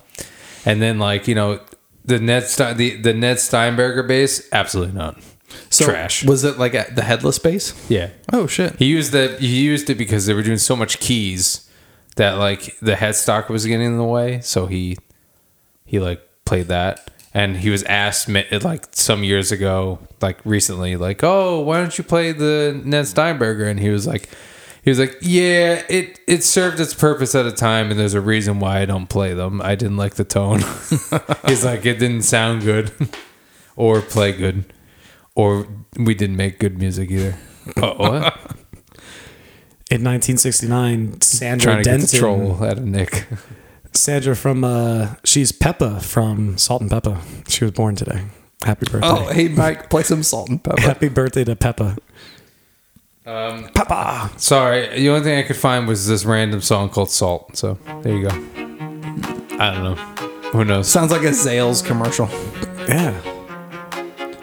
[0.65, 1.59] and then like you know
[2.05, 5.19] the Ned Stein, the the Ned Steinberger bass, absolutely not.
[5.69, 6.23] So Trash.
[6.25, 7.73] Was it like a, the headless bass?
[7.89, 8.75] Yeah, Oh shit.
[8.77, 9.39] he used that.
[9.39, 11.69] He used it because they were doing so much keys
[12.15, 14.39] that like the headstock was getting in the way.
[14.41, 14.97] So he
[15.85, 21.23] he like played that, and he was asked like some years ago, like recently, like,
[21.23, 24.29] "Oh, why don't you play the Ned Steinberger?" And he was like,
[24.83, 28.21] he was like, "Yeah, it it served its purpose at a time, and there's a
[28.21, 29.61] reason why I don't play them.
[29.61, 30.59] I didn't like the tone.
[31.47, 32.91] He's like, it didn't sound good,
[33.75, 34.65] or play good."
[35.35, 35.67] Or
[35.97, 37.37] we didn't make good music either.
[37.77, 38.23] Oh, what?
[39.91, 43.27] In 1969, Sandra trying to get the Denton, troll out of Nick.
[43.93, 47.21] Sandra from, uh, she's Pepa from Salt and Pepa.
[47.49, 48.23] She was born today.
[48.63, 49.07] Happy birthday.
[49.07, 50.81] Oh, hey Mike, play some salt and pepper.
[50.81, 51.97] Happy birthday to Pepa.
[53.25, 54.39] Um, Pepa.
[54.39, 57.57] sorry, the only thing I could find was this random song called Salt.
[57.57, 58.29] So there you go.
[59.59, 59.95] I don't know.
[60.51, 60.87] Who knows?
[60.87, 62.27] Sounds like a Zales commercial.
[62.87, 63.34] Yeah.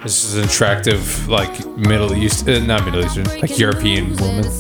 [0.02, 4.44] This is an attractive, like Middle East, uh, not Middle Eastern, like European woman.
[4.44, 4.52] It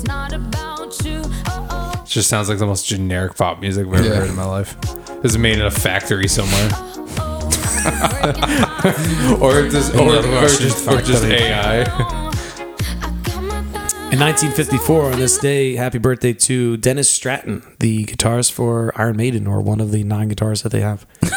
[2.06, 4.14] just sounds like the most generic pop music I've ever Yeah.
[4.20, 4.76] heard in my life.
[5.22, 6.66] This is made in a factory somewhere,
[9.40, 11.42] or just, or, Another or Russian just, or just factory.
[11.42, 11.80] AI.
[14.12, 19.48] In 1954, on this day, happy birthday to Dennis Stratton, the guitarist for Iron Maiden,
[19.48, 21.04] or one of the nine guitars that they have.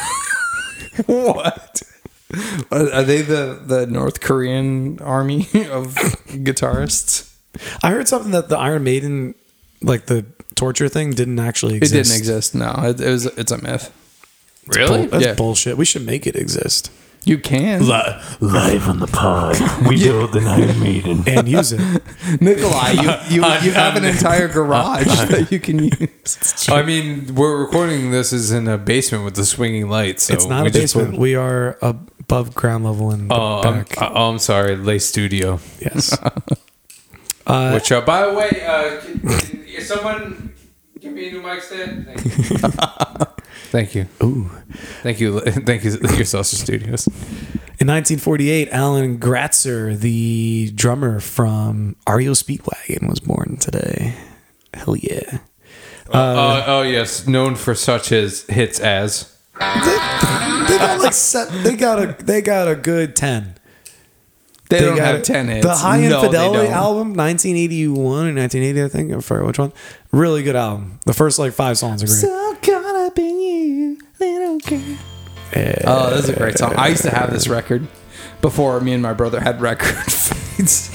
[1.07, 1.81] What?
[2.71, 5.95] Are are they the, the North Korean army of
[6.27, 7.31] guitarists?
[7.83, 9.35] I heard something that the Iron Maiden,
[9.81, 10.25] like the
[10.55, 11.93] torture thing, didn't actually exist.
[11.93, 12.55] It didn't exist.
[12.55, 13.25] No, it, it was.
[13.25, 13.91] It's a myth.
[14.67, 15.05] Really?
[15.07, 15.33] That's Yeah.
[15.35, 15.77] bullshit.
[15.77, 16.89] We should make it exist
[17.23, 19.55] You can, Live on the pod,
[19.87, 21.23] we build an Iron Maiden.
[21.27, 21.79] and use it.
[22.41, 22.93] Nickolai.
[23.29, 26.67] You you, you have an entire garage that you can use.
[26.69, 30.23] I mean, we're recording this is in a basement with the swinging lights.
[30.23, 31.11] So it's not a basement.
[31.11, 31.77] put- we are
[32.25, 34.01] above ground level in the Oh, I'm, back.
[34.01, 35.59] oh, I'm sorry, Lay Studio.
[35.79, 36.17] yes.
[37.47, 40.51] Uh, Which, uh, by the way, uh, can, can someone
[40.99, 42.07] give me a new mic stand?
[42.07, 42.57] Thank you.
[43.69, 44.07] Thank you.
[44.23, 44.49] ooh.
[45.03, 45.39] Thank you.
[45.41, 45.91] Thank you.
[45.91, 47.05] Thank you, Saucer Studios.
[47.77, 54.15] In 1948, Alan Gratzer, the drummer from REO Speedwagon, was born today.
[54.73, 55.37] Hell yeah.
[56.11, 59.34] Uh, oh yes, known for such as hits as.
[59.59, 63.55] They got like set, they got a they got a good ten.
[64.69, 65.23] They, don't got have it.
[65.23, 65.65] ten hits.
[65.65, 69.13] The Hi No, Infidelity album, 1981 or 1980, I think.
[69.13, 69.71] I forget which one.
[70.11, 70.99] Really good album.
[71.05, 72.17] The first like five songs are great.
[72.17, 74.97] So caught up in you, little girl.
[75.85, 76.73] Oh, that's a great song.
[76.75, 77.87] I used to have this record
[78.49, 80.93] before me and my brother had record fights.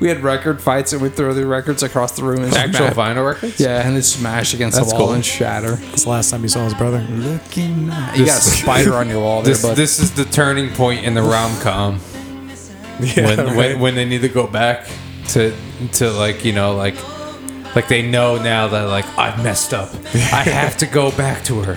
[0.00, 2.94] we had record fights and we'd throw the records across the room and Actual smash.
[2.94, 3.58] vinyl records?
[3.60, 5.14] Yeah, and then smash against That's the wall cool.
[5.14, 5.74] and shatter.
[5.76, 7.00] That's the last time you saw his brother.
[7.10, 8.18] Looking nice.
[8.18, 11.04] You got a spider on your wall there, This, but this is the turning point
[11.04, 11.98] in the rom com
[12.98, 14.86] when, when when they need to go back
[15.28, 15.52] to
[15.94, 16.94] to like you know like
[17.74, 19.88] like they know now that like I've messed up.
[20.14, 21.76] I have to go back to her.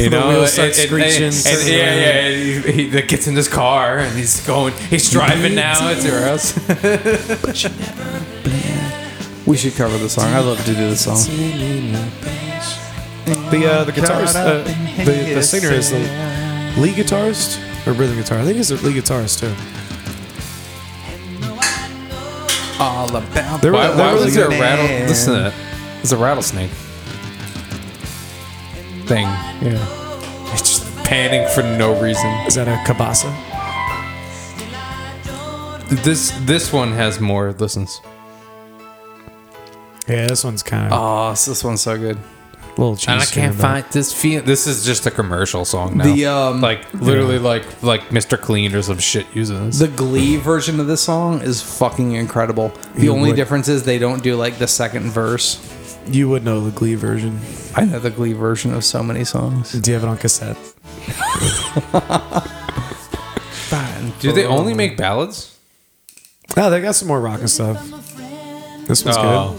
[0.00, 1.98] You know, wheels start screeching, and, turns yeah, around.
[1.98, 2.20] yeah.
[2.20, 4.74] and He, he gets in his car and he's going.
[4.74, 6.54] He's driving now to her house.
[9.46, 10.24] we should cover the song.
[10.26, 11.18] I love to do the song.
[13.50, 14.62] The uh, the guitarist, uh,
[15.04, 15.98] the, the singer is the
[16.80, 18.38] lead guitarist or rhythm guitar.
[18.38, 19.54] I think he's the lead guitarist too.
[22.82, 25.06] All about They're- Why, they're why was there a rattle?
[25.06, 25.54] Listen to that.
[26.02, 26.70] It's a rattlesnake
[29.06, 29.26] thing.
[29.62, 32.26] Yeah, It's just panning for no reason.
[32.46, 33.30] is that a cabasa?
[36.04, 38.00] This this one has more listens.
[40.08, 42.18] Yeah, this one's kind of Oh, this one's so good.
[42.76, 43.12] A little cheesy.
[43.12, 44.42] And I can't find this feel.
[44.42, 46.04] This is just a commercial song now.
[46.04, 48.40] The, um, like literally like like Mr.
[48.40, 49.78] Clean or some shit using this.
[49.78, 52.72] The Glee version of this song is fucking incredible.
[52.94, 55.58] The You only would- difference is they don't do like the second verse.
[56.08, 57.38] You would know the Glee version.
[57.76, 59.72] I know the Glee version of so many songs.
[59.72, 60.56] Do you have it on cassette?
[64.20, 65.56] Do they only make ballads?
[66.56, 67.82] No, they got some more rock and stuff.
[68.86, 69.56] This one's Oh,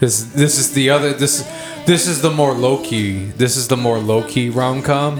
[0.00, 1.46] this this is the other this
[1.86, 3.24] this is the more low key.
[3.36, 5.16] This is the more low key rom com,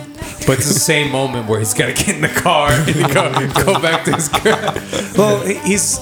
[0.47, 3.65] but it's the same moment where he's got to get in the car and go,
[3.65, 4.75] go back to his girl.
[5.17, 5.99] Well, he- he's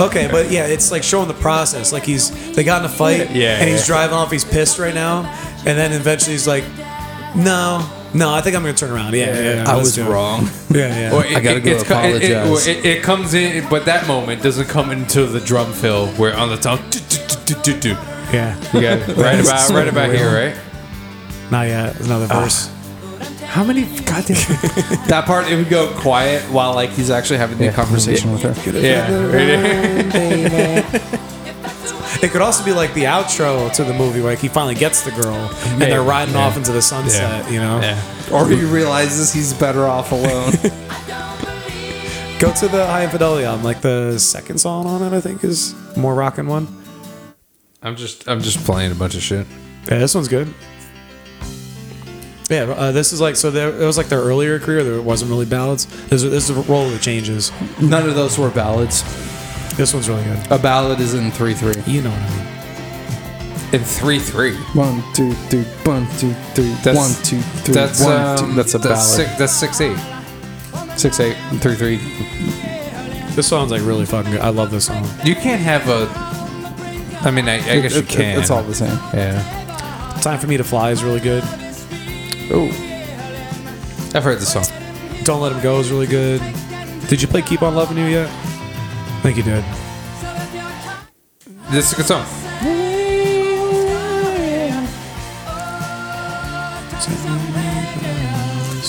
[0.00, 1.92] okay, but yeah, it's like showing the process.
[1.92, 3.86] Like he's they got in a fight, Yeah, and he's yeah.
[3.94, 4.30] driving off.
[4.30, 5.24] He's pissed right now,
[5.66, 6.64] and then eventually he's like,
[7.36, 7.84] "No,
[8.14, 10.10] no, I think I'm gonna turn around." Yeah, yeah, yeah I let's was do it.
[10.10, 10.48] wrong.
[10.72, 11.10] Yeah, yeah.
[11.12, 12.66] Well, it, I gotta go it's co- it- it- apologize.
[12.68, 16.48] It, it comes in, but that moment doesn't come until the drum fill, where on
[16.48, 17.96] the top, do, do, do, do, do.
[18.32, 18.56] Yeah.
[18.72, 20.56] You got it right about right about here, right?
[21.50, 21.94] Not yet.
[21.94, 22.42] There's another ah.
[22.42, 22.70] verse.
[23.44, 24.36] How many goddamn?
[25.08, 28.54] that part it would go quiet while like he's actually having the conversation with her.
[28.78, 29.10] yeah,
[30.84, 32.22] right.
[32.22, 35.02] It could also be like the outro to the movie, where like he finally gets
[35.02, 35.34] the girl,
[35.64, 36.46] and they're riding yeah.
[36.46, 37.50] off into the sunset.
[37.50, 38.00] You know, yeah.
[38.32, 40.52] Or he realizes he's better off alone.
[42.38, 43.64] go to the Hi Infidelity album.
[43.64, 46.79] Like the second song on it, I think is more rockin' one.
[47.82, 49.46] I'm just I'm just playing a bunch of shit.
[49.90, 50.52] Yeah, this one's good.
[52.50, 53.50] Yeah, uh, this is like so.
[53.50, 54.82] There, it was like their earlier career.
[54.82, 55.86] There wasn't really ballads.
[56.08, 57.52] This, is- this is a roll of the changes.
[57.80, 59.02] None of those were ballads.
[59.76, 60.50] This one's really good.
[60.50, 61.74] A ballad is in three three.
[61.86, 63.74] You know what I mean?
[63.80, 64.56] In three three.
[64.74, 65.62] One two three.
[65.84, 66.72] One two three.
[66.82, 67.74] That's- one two three.
[67.74, 68.52] That's one, um, two.
[68.54, 68.98] That's a ballad.
[68.98, 69.96] Six, that's six eight.
[70.98, 71.96] Six eight three three.
[73.36, 74.40] This song's like really fucking good.
[74.40, 75.08] I love this song.
[75.24, 76.29] You can't have a.
[77.22, 78.40] I mean, I, I guess you It- it- can.
[78.40, 78.98] It's all the same.
[79.12, 80.16] Yeah.
[80.22, 81.42] Time for me to fly is really good.
[82.52, 82.66] Oh,
[84.14, 84.64] I've heard this song.
[85.24, 86.40] Don't let him go is really good.
[87.08, 88.28] Did you play Keep on Loving You yet?
[88.28, 89.64] I think you did.
[91.70, 92.26] This is a good song.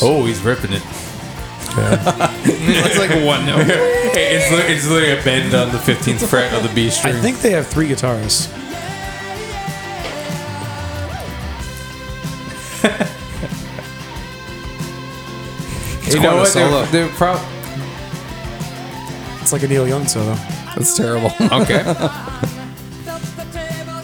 [0.04, 0.84] Oh, he's ripping it.
[1.78, 3.68] It's like one note.
[4.14, 7.16] It's, li- it's literally a bend on the 15th fret of the B I string.
[7.16, 8.50] I think they have three guitarists.
[16.14, 16.48] you know a what?
[16.48, 16.84] solo.
[16.86, 17.42] They're, they're prob-
[19.42, 20.34] It's like a Neil Young solo.
[20.76, 21.32] that's terrible.
[21.62, 21.84] okay.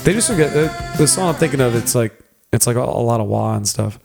[0.03, 1.75] They just forget the, the song I'm thinking of.
[1.75, 2.17] It's like
[2.53, 3.99] it's like a, a lot of wah and stuff.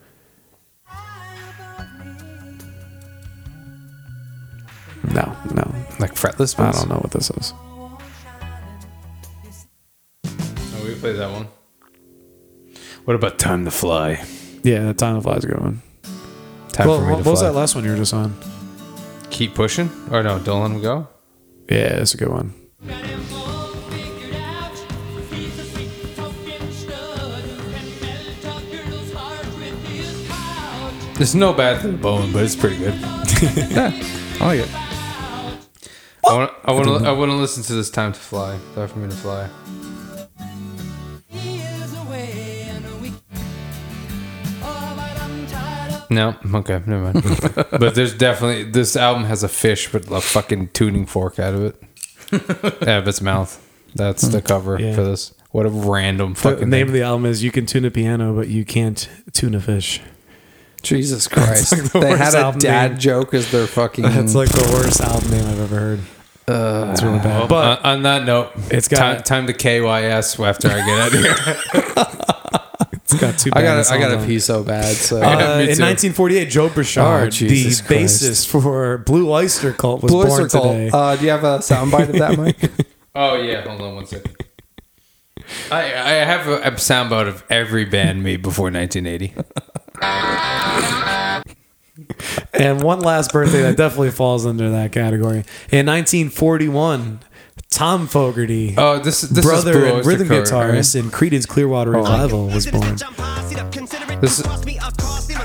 [5.12, 7.52] No, no, like fretless I don't know what this is.
[10.24, 11.48] Oh, we played that one.
[13.04, 14.24] What about Time to Fly?
[14.62, 15.82] Yeah, the Time to Fly is a good one.
[16.72, 18.34] Time well, for me what to was that last one you were just on?
[19.30, 19.90] Keep pushing?
[20.10, 21.08] Or no, don't let him go?
[21.68, 22.54] Yeah, that's a good one.
[31.20, 32.94] It's no bad to the bone, but it's pretty good.
[33.02, 34.91] I like it.
[36.24, 38.88] I want, I want to, I want to listen to this "Time to Fly." Time
[38.88, 39.48] for me to fly.
[46.10, 47.22] No, okay, never mind.
[47.70, 51.64] but there's definitely this album has a fish with a fucking tuning fork out of
[51.64, 51.82] it,
[52.82, 53.58] out of its mouth.
[53.94, 54.46] That's the hmm.
[54.46, 54.94] cover Yeah.
[54.94, 55.34] for this.
[55.50, 56.86] What a random The fucking name The name.
[56.88, 60.00] of the album is "You Can Tune a Piano, but You Can't Tune a Fish."
[60.82, 61.72] Jesus Christ.
[61.72, 63.00] like the they had a dad name.
[63.00, 64.04] joke as their fucking.
[64.04, 66.00] That's like the worst album name I've ever heard.
[66.48, 67.38] it's really bad.
[67.38, 70.98] Well, But on, on that note, It's got- time, time to KYS after I get
[70.98, 72.92] out of here.
[72.92, 73.50] it's got two.
[73.52, 74.26] I bad got I songs got on to it.
[74.26, 74.94] pee so bad.
[74.96, 75.28] So Uh,
[75.58, 75.82] me in too.
[75.84, 77.84] 1948, Joe Bouchard, Oh, the Christ.
[77.84, 80.72] bassist for Blue Oyster Cult, was Blue born Oyster Cult.
[80.72, 80.90] today.
[80.92, 82.70] Uh, do you have a soundbite of that, Mike?
[83.14, 84.36] oh yeah, hold on one second.
[85.70, 89.34] I I have a, a soundbite of every band made before 1980.
[92.54, 95.44] And one last birthday that definitely falls under that category.
[95.70, 97.20] In 1941,
[97.70, 102.46] Tom Fogerty, Oh, this this brother is and rhythm Cult, guitarist in Creedence Clearwater Revival,
[102.48, 102.96] was born.
[104.20, 104.42] This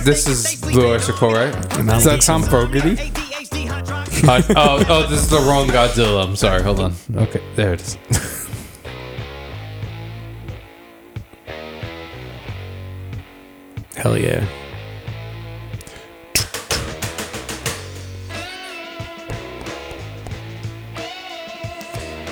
[0.03, 1.77] This is Blue Oyster Cult, right?
[1.77, 2.97] And that Is that Tom Fogerty?
[4.27, 6.25] Uh, oh, oh, this is the wrong Godzilla.
[6.25, 6.63] I'm sorry.
[6.63, 6.93] Hold on.
[7.15, 7.97] Okay, there it is.
[13.97, 14.47] Hell yeah.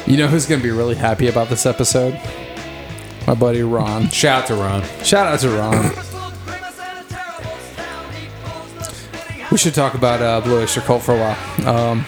[0.06, 2.20] You know who's going to be really happy about this episode?
[3.26, 4.10] My buddy Ron.
[4.12, 4.84] Shout out to Ron.
[5.04, 5.92] Shout out to Ron.
[9.52, 11.70] We should talk about uh, Blue Oyster Cult for a while.
[11.70, 12.06] Um,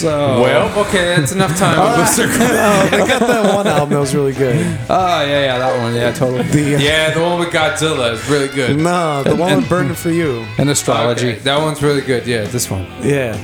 [0.00, 1.78] so Well, okay, that's enough time.
[1.78, 2.50] with Blue Oyster Cult.
[2.50, 4.56] I got that one album that was really good.
[4.88, 6.42] oh yeah, yeah, that one, yeah, totally.
[6.44, 8.76] The, uh, Yeah, the one with Godzilla is really good.
[8.78, 10.44] No, the one with Burning for You.
[10.58, 11.30] And astrology.
[11.30, 12.26] Okay, that one's really good.
[12.26, 12.86] Yeah, this one.
[13.02, 13.36] Yeah.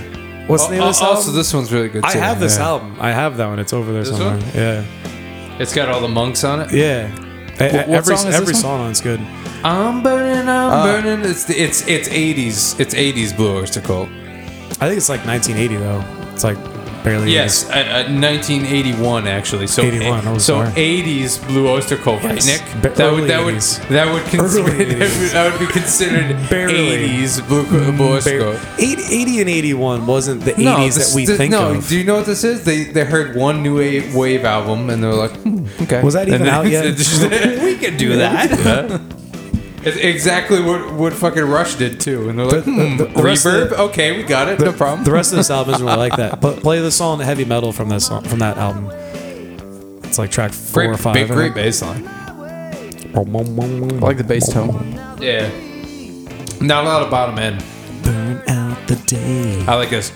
[0.46, 1.34] What's the name of this uh, also, album?
[1.36, 2.08] this one's really good too.
[2.08, 2.66] I have this yeah.
[2.66, 2.96] album.
[3.00, 3.58] I have that one.
[3.58, 4.36] It's over there This somewhere.
[4.36, 4.46] one?
[4.54, 4.84] Yeah.
[5.58, 6.72] It's got all the monks on it.
[6.72, 7.06] Yeah.
[7.60, 8.62] A- What- what every song is every this one?
[8.62, 9.20] song on it's good.
[9.64, 10.82] I'm burning, I'm Ah.
[10.84, 11.24] burning.
[11.30, 12.78] It's the, it's it's 80s.
[12.78, 14.08] It's 80s Blue Oyster Cult.
[14.80, 16.04] I think it's like 1980 though.
[16.44, 17.32] It's like barely.
[17.32, 19.66] Yes, uh, uh, 1981 actually.
[19.66, 20.70] So 81, oh, so sorry.
[20.72, 22.46] 80s Blue Oyster Cult, right, Yes.
[22.46, 22.82] Nick?
[22.82, 23.88] Ba- that would early that would 80s.
[23.88, 25.32] that would consider Early that would, 80s.
[25.32, 27.08] that would be considered Barely.
[27.08, 28.60] 80s Blue, Blue Oyster Cult.
[28.78, 31.88] 80, 80 and 81 wasn't the 80s No, that this- we this- think no, of.
[31.88, 32.64] Do you know what this is?
[32.64, 36.02] They they heard one new wave, wave album and they were like, hmm, okay.
[36.02, 36.84] Was that even out yet?
[37.62, 39.00] we could do that.
[39.86, 43.22] It's exactly what what fucking Rush did too, and they're like, The- hmm, the- the
[43.22, 43.68] rest reverb.
[43.70, 44.58] the- okay, we got it.
[44.60, 45.04] no problem.
[45.04, 46.40] The rest of this album isn't really like that.
[46.40, 48.90] But play the song the "Heavy Metal" from that song from that album.
[50.04, 51.14] It's like track four great, or five.
[51.14, 51.54] big, great think.
[51.56, 52.08] bass line.
[53.16, 54.98] I like the bass tone.
[55.20, 55.48] Yeah.
[56.60, 57.62] Not a lot of bottom end.
[58.02, 59.64] Burn out the day.
[59.68, 60.12] I like this.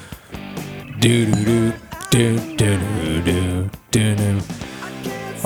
[1.00, 1.72] Do do
[2.10, 4.40] do do do do do do.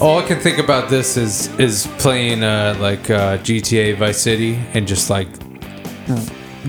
[0.03, 4.57] All I can think about this is is playing uh, like uh, GTA Vice City
[4.74, 5.29] and just like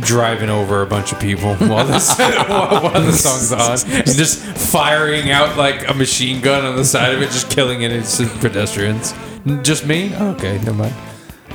[0.02, 2.30] driving over a bunch of people while this while,
[2.84, 4.40] while the song's on, and just
[4.72, 9.16] firing out like a machine gun on the side of it, just killing innocent pedestrians.
[9.64, 10.16] Just me?
[10.16, 10.94] Okay, never mind.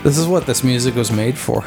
[0.02, 1.62] This is what this music was made for.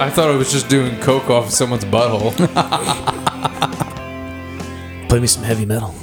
[0.00, 2.36] I thought it was just doing coke off someone's butthole.
[5.08, 5.94] Play me some heavy metal.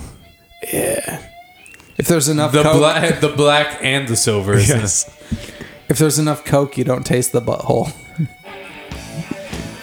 [1.97, 4.53] If there's enough The coke, black, the black, and the silver.
[4.55, 5.05] is in it.
[5.89, 7.93] if there's enough coke, you don't taste the butthole.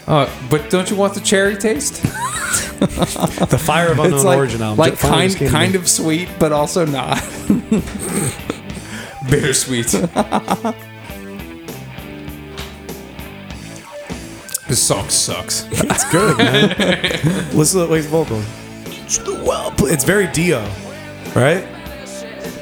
[0.09, 2.03] Oh, but don't you want the cherry taste?
[2.03, 4.79] The Fire of Unknown it's like, Origin album.
[4.79, 5.79] like Finally kind just came to kind me.
[5.79, 7.19] of sweet, but also not.
[9.31, 9.87] Bittersweet.
[14.69, 15.67] this song sucks.
[15.71, 16.69] It's good, man.
[17.57, 18.43] Listen to the Wake's vocal.
[19.89, 20.61] It's very Dio,
[21.35, 21.65] right?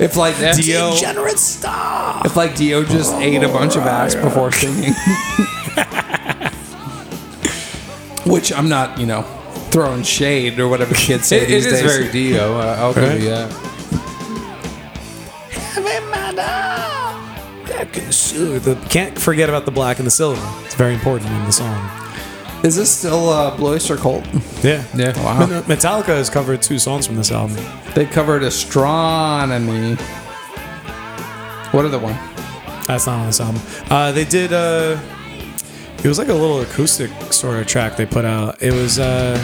[0.01, 2.25] If like Dio, Degenerate stuff.
[2.25, 4.95] if like Dio just ate a bunch of ass before singing,
[8.33, 9.23] which I'm not, you know,
[9.71, 11.97] throwing shade or whatever kids say It, it these is days.
[11.97, 12.59] very Dio.
[12.59, 13.13] uh, I'll Right?
[13.13, 13.67] give you that.
[18.61, 20.41] The, can't forget about the black and the silver.
[20.65, 21.79] It's very important in the song.
[22.63, 24.25] Is this still uh, Blue Oyster Cult?
[24.63, 24.85] Yeah.
[24.95, 25.17] Yeah.
[25.25, 25.47] Wow.
[25.47, 27.57] Met- Metallica has covered two songs from this album.
[27.95, 29.95] They covered astronomy.
[31.73, 32.15] What other one?
[32.87, 33.63] That's not on this album.
[33.89, 34.53] Uh, they did.
[34.53, 35.01] Uh,
[36.03, 38.63] it was like a little acoustic sort of track they put out.
[38.63, 38.99] It was.
[38.99, 39.39] Uh,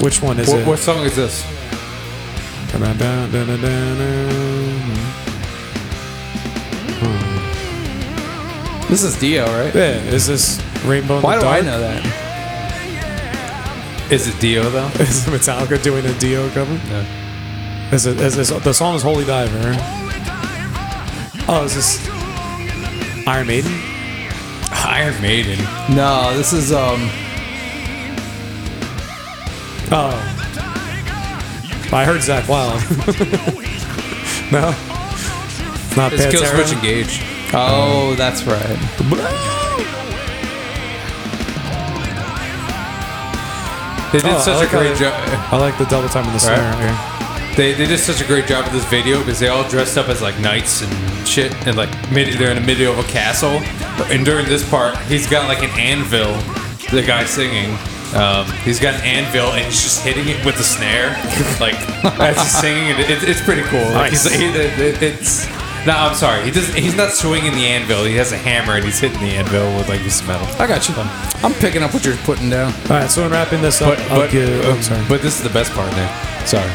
[0.00, 0.66] which one is What, it?
[0.66, 1.44] what song is this?
[8.90, 9.72] This is Dio, right?
[9.74, 11.18] Yeah, is this Rainbow?
[11.18, 11.64] in Why the do I Dark?
[11.66, 12.02] know that?
[14.10, 14.86] Is it Dio though?
[14.98, 16.74] Is Metallica doing a Dio cover?
[16.88, 17.06] No.
[17.92, 18.18] Is it?
[18.20, 19.76] Is this, the song is Holy Diver.
[21.48, 22.08] Oh, is this
[23.28, 23.72] Iron Maiden?
[24.72, 25.58] Iron Maiden.
[25.94, 27.08] No, this is um.
[29.92, 30.14] Oh,
[31.92, 32.80] I heard Zakk Wylde.
[34.52, 34.74] no,
[35.96, 36.54] not It's Pantera.
[36.54, 37.22] Switch Engage.
[37.52, 38.78] Oh, that's right.
[44.12, 45.52] They did Oh, I such like a how great they- job.
[45.52, 46.74] I like the double time in the snare.
[46.82, 47.56] here.
[47.56, 50.08] They, they did such a great job with this video because they all dressed up
[50.08, 53.60] as like knights and shit, and like mid, they're in the middle of a castle.
[54.10, 56.34] And during this part, he's got like an anvil.
[56.90, 57.70] The guy singing,
[58.16, 61.10] um, he's got an anvil and he's just hitting it with the snare,
[61.60, 61.74] like
[62.18, 62.88] as he's singing.
[62.98, 63.84] It, it, it's pretty cool.
[63.94, 64.34] Like, he's, Nice.
[64.40, 65.46] he, it, it- it's
[65.86, 66.44] no, I'm sorry.
[66.44, 66.76] He doesn't.
[66.76, 68.04] He's not swinging the anvil.
[68.04, 70.46] He has a hammer and he's hitting the anvil with like this metal.
[70.60, 70.94] I got you.
[71.42, 72.72] I'm picking up what you're putting down.
[72.84, 75.04] All right, so in wrapping this up, But I'll but, give- oh, sorry.
[75.08, 76.10] but this is the best part, Nick.
[76.46, 76.70] Sorry.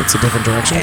[0.00, 0.78] it's a different direction.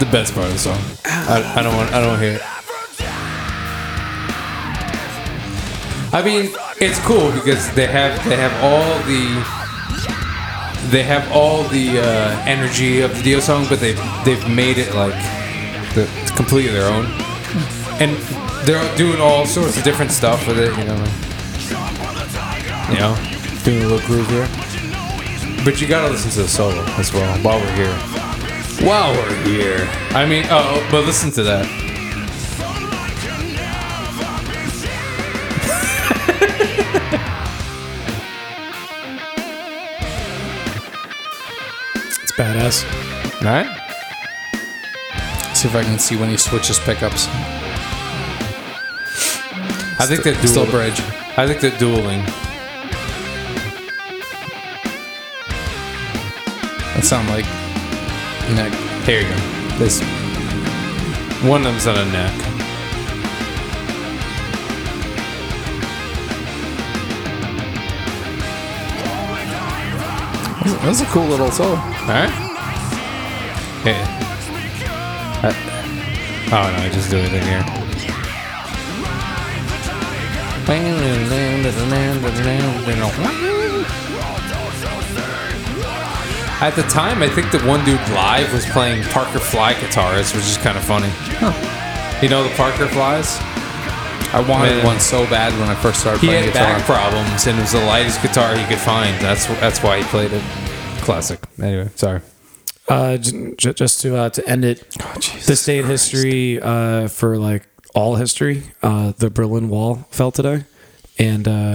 [0.00, 0.78] the best part of the song.
[1.04, 1.92] I, I don't want.
[1.92, 2.42] I don't hear it.
[6.12, 9.60] I mean, it's cool because they have they have all the
[10.90, 13.92] they have all the uh, energy of the Dio song, but they
[14.24, 15.14] they've made it like
[15.94, 17.04] the, completely their own,
[18.00, 18.16] and
[18.64, 20.76] they're doing all sorts of different stuff with it.
[20.78, 20.96] You know,
[22.90, 23.14] you know,
[23.62, 24.48] doing a little groove here.
[25.64, 27.94] But you gotta listen to the solo as well while we're here.
[28.88, 29.86] While we're here.
[30.12, 31.89] I mean, oh, but listen to that.
[42.60, 42.84] It's.
[43.42, 43.66] All right.
[45.54, 47.26] See if I can see when he switches pickups.
[49.98, 51.00] I think they're Still bridge.
[51.38, 52.22] I think they're dueling.
[56.94, 57.46] That sound like
[58.54, 58.72] neck.
[59.04, 59.36] Here you go.
[59.78, 60.02] This
[61.42, 62.50] one of them's on a neck.
[70.82, 71.76] That's a cool little solo.
[71.76, 72.49] All right.
[75.42, 75.52] Uh,
[76.52, 77.64] oh no, I just do it in here.
[86.62, 90.44] At the time, I think the one dude live was playing Parker Fly guitars, which
[90.44, 91.08] is kind of funny.
[92.22, 93.38] You know the Parker Flies?
[94.32, 94.84] I wanted Man.
[94.86, 96.74] one so bad when I first started He playing had guitar.
[96.76, 99.18] back problems, and it was the lightest guitar he could find.
[99.22, 100.42] That's that's why he played it.
[101.00, 101.40] Classic.
[101.60, 102.20] Anyway, sorry.
[102.90, 104.80] Uh, j- j- just to uh, to end it,
[105.46, 110.64] this day in history uh, for like all history, uh, the Berlin Wall fell today,
[111.18, 111.72] and uh,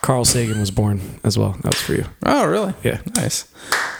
[0.00, 1.52] Carl Sagan was born as well.
[1.62, 2.06] That was for you.
[2.24, 2.72] Oh, really?
[2.82, 3.00] Yeah.
[3.16, 3.42] Nice.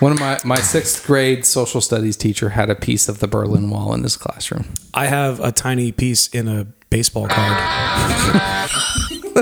[0.00, 3.68] One of my my sixth grade social studies teacher had a piece of the Berlin
[3.68, 4.64] Wall in his classroom.
[4.94, 8.70] I have a tiny piece in a baseball card.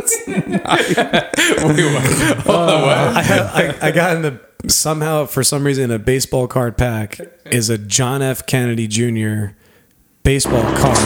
[2.48, 6.76] Uh, I, had, I, I got in the somehow for some reason a baseball card
[6.76, 8.46] pack is a John F.
[8.46, 9.54] Kennedy Jr.
[10.22, 10.98] baseball card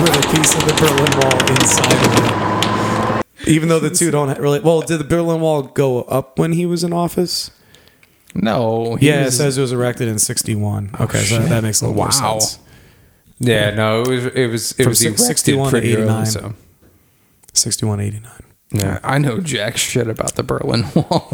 [0.00, 3.48] with a piece of the Berlin Wall inside of it.
[3.48, 6.66] Even though the two don't really well, did the Berlin Wall go up when he
[6.66, 7.50] was in office?
[8.34, 8.96] No.
[8.96, 10.90] he Yeah, it says it was erected in '61.
[11.00, 12.38] Okay, so that, makes a little more Wow.
[12.38, 12.58] sense.
[13.38, 16.26] Yeah, no, it was it was it From was erected 61 to pretty early, 89.
[16.26, 16.54] so
[17.54, 18.32] 61, 89.
[18.72, 18.98] yeah.
[19.02, 21.32] I know jack shit about the Berlin Wall.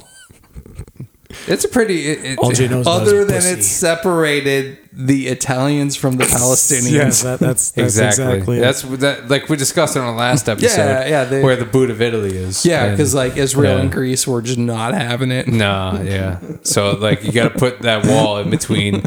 [1.46, 2.08] It's a pretty.
[2.08, 3.60] It, All Jay knows Other than pussy.
[3.60, 6.90] it separated the Italians from the Palestinians.
[6.92, 8.58] Yes, that, that's, that's exactly.
[8.58, 8.58] exactly.
[8.58, 9.28] That's that.
[9.30, 10.76] Like we discussed on the last episode.
[10.76, 12.66] Yeah, yeah, they- where the boot of Italy is.
[12.66, 13.82] Yeah, because like Israel yeah.
[13.82, 15.46] and Greece were just not having it.
[15.46, 16.40] Nah, yeah.
[16.62, 19.04] So like you got to put that wall in between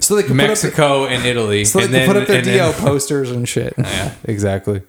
[0.00, 2.46] So they Mexico and Italy, up, so and they then could put up their and
[2.46, 3.72] then- posters and shit.
[3.78, 4.82] Yeah, exactly.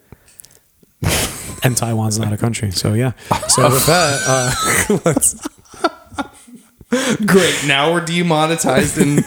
[1.63, 2.71] And Taiwan's not a country.
[2.71, 3.13] So yeah.
[3.47, 5.47] So with that, uh, let's
[7.25, 7.65] Great.
[7.65, 9.17] Now we're demonetized in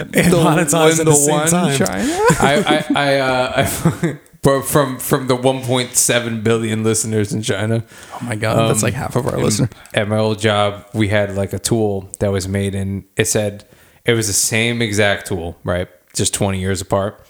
[0.00, 1.76] and the, monetize in at the the same one time.
[1.76, 2.12] China.
[2.40, 4.18] I I I, uh, I
[4.62, 7.84] from from the 1.7 billion listeners in China.
[8.14, 9.70] Oh my god, that's like half of our listeners.
[9.92, 13.64] At my old job, we had like a tool that was made, and it said
[14.04, 15.88] it was the same exact tool, right?
[16.14, 17.20] Just 20 years apart.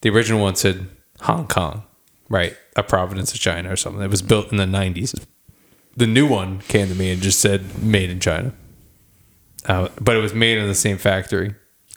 [0.00, 0.88] The original one said
[1.22, 1.84] Hong Kong,
[2.28, 2.56] right?
[2.76, 4.02] A province of China or something.
[4.02, 5.18] It was built in the 90s.
[5.96, 8.52] The new one came to me and just said made in China.
[9.66, 11.54] Uh, but it was made in the same factory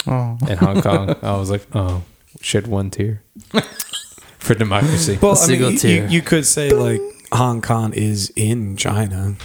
[0.07, 0.37] Oh.
[0.49, 1.15] in Hong Kong.
[1.21, 2.03] I was like, oh,
[2.41, 3.21] shed one tear
[4.39, 5.19] for democracy.
[5.21, 6.07] Well, I single mean, you, tier.
[6.07, 6.99] you could say like
[7.31, 9.35] Hong Kong is in China.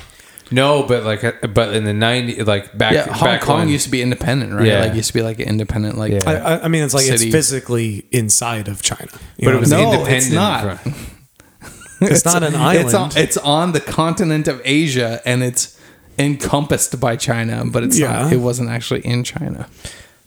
[0.51, 3.69] No, but like, uh, but in the 90s, like back, Yeah, Hong back Kong when-
[3.69, 4.67] used to be independent, right?
[4.67, 4.81] Yeah.
[4.81, 6.21] Like used to be like an independent, like Yeah.
[6.27, 7.27] I, I, I mean, it's like City.
[7.27, 9.11] it's physically inside of China.
[9.37, 10.23] You but know it was what No, independent.
[10.25, 10.81] it's not.
[10.81, 10.95] from-
[12.09, 12.85] it's not an island.
[12.87, 15.79] It's on, it's on the continent of Asia and it's
[16.19, 18.23] encompassed by China, but it's Yeah.
[18.23, 18.33] not.
[18.33, 19.69] It wasn't actually in China.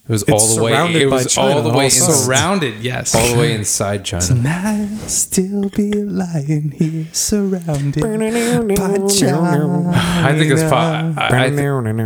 [0.09, 0.71] It was all the way.
[1.01, 1.89] It was all the way
[2.25, 3.13] Surrounded, yes.
[3.13, 4.25] all the way inside China.
[4.43, 9.91] I still be lying here surrounded by China.
[9.93, 11.55] I think this po- I, I, thi-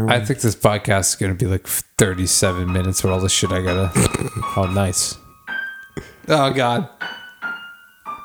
[0.09, 3.61] I think this podcast is gonna be like 37 minutes with all the shit I
[3.61, 3.91] gotta.
[4.57, 5.17] oh, nice.
[6.27, 6.89] Oh God,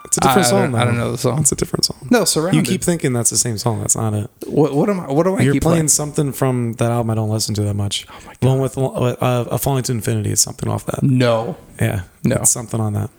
[0.09, 0.73] It's a different I song.
[0.73, 1.41] don't- I don't know the song.
[1.41, 2.09] It's a different song.
[2.11, 2.57] no surrounded.
[2.59, 3.81] You keep thinking that's the same song.
[3.81, 4.29] That's not it.
[4.47, 5.13] what, what am I?
[5.13, 5.89] What do I You're keep playing playing?
[5.89, 8.07] something from that album I don't listen to that much.
[8.11, 8.49] Oh my god!
[8.49, 11.03] One with uh, a Falling to Infinity is something off that.
[11.03, 11.57] No.
[11.81, 12.37] Yeah, No.
[12.37, 13.11] it's something on that.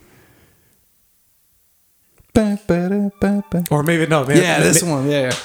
[2.36, 3.10] Yeah,
[3.72, 4.26] Or maybe no.
[4.26, 5.10] Maybe, this may- one.
[5.10, 5.36] Yeah, yeah.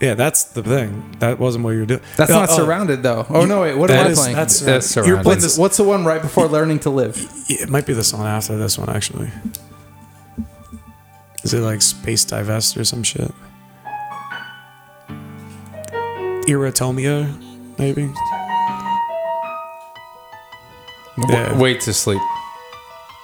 [0.00, 1.14] Yeah, that's the thing.
[1.18, 2.00] That wasn't what you were doing.
[2.16, 3.26] That's Uh, not oh, surrounded though.
[3.28, 3.76] Oh no, wait.
[3.76, 4.34] What am I is- playing?
[4.36, 5.58] That's, That's you're playing this.
[5.58, 7.16] what's the one right before learning to live?
[7.50, 9.30] It might be the song after this one actually.
[11.44, 13.30] Is it like Space-Dye Vest or some shit?
[16.48, 17.32] Erotomania,
[17.78, 18.10] maybe.
[21.28, 21.58] Yeah.
[21.58, 22.20] Wait to sleep.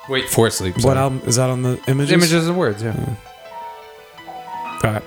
[0.09, 0.74] Wait for sleep.
[0.76, 0.98] What sorry.
[0.98, 2.12] album is that on the images?
[2.12, 2.82] Images and words.
[2.82, 3.16] Yeah.
[4.82, 5.02] All right,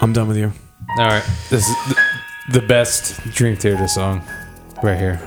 [0.00, 0.52] I'm done with you.
[0.98, 1.24] All right.
[1.48, 1.96] This is the,
[2.60, 4.22] the best Dream Theater song,
[4.82, 5.20] right here.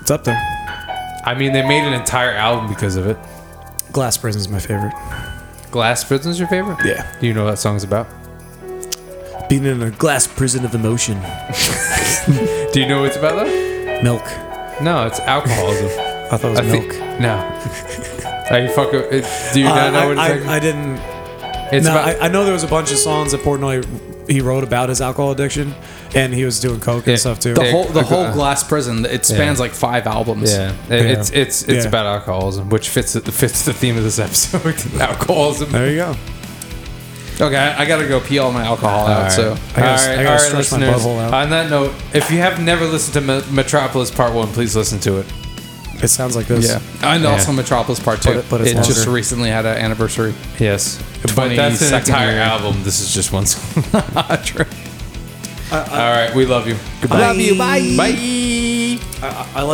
[0.00, 0.40] It's up there.
[1.24, 3.18] I mean, they made an entire album because of it.
[3.94, 4.92] Glass Prison is my favorite.
[5.70, 6.78] Glass Prison's your favorite?
[6.84, 7.16] Yeah.
[7.20, 8.06] Do you know what that song's about?
[9.48, 11.20] Being in a glass prison of emotion.
[12.72, 14.02] Do you know what it's about though?
[14.02, 14.24] Milk.
[14.82, 15.86] No, it's alcoholism.
[16.32, 16.92] I thought it was I milk.
[16.92, 17.36] think no.
[18.50, 19.00] Are you fucking?
[19.10, 20.46] it- Do you Uh, not know I, what it's I, like?
[20.46, 20.96] I didn't.
[21.72, 22.08] it's no, about.
[22.20, 23.84] I, I know there was a bunch of songs that Portnoy
[24.28, 25.74] he wrote about his alcohol addiction,
[26.14, 27.12] and he was doing coke Yeah.
[27.12, 27.54] and stuff too.
[27.54, 29.04] The Yeah, whole the whole I- Glass Prison.
[29.04, 29.62] It spans Yeah.
[29.62, 30.52] like five albums.
[30.52, 31.88] yeah, It- it's it's it's Yeah.
[31.88, 34.74] about alcoholism, which fits fits the theme of this episode.
[35.00, 35.70] alcoholism.
[35.72, 36.16] there you go.
[37.40, 39.22] Okay, I, I gotta go pee all my alcohol out.
[39.24, 39.32] right.
[39.32, 41.02] So I gotta- all right, I gotta all right, stretch my listeners.
[41.02, 41.34] butthole out.
[41.34, 45.00] On that note, if you have never listened to Me- Metropolis Part One, please listen
[45.00, 45.26] to it.
[46.02, 46.68] It sounds like this.
[46.68, 46.80] yeah,
[47.14, 48.30] and also Metropolis Part Two.
[48.34, 50.34] But it- but it's it just recently had an anniversary.
[50.58, 52.40] Yes, but that's an 22nd entire year.
[52.40, 52.82] album.
[52.82, 53.82] This is just one song.
[54.44, 54.66] True.
[55.72, 56.76] all right, we love you.
[57.00, 57.20] Goodbye.
[57.20, 57.56] Love you.
[57.58, 57.94] Bye.
[57.96, 59.00] Bye.
[59.26, 59.72] I, I like.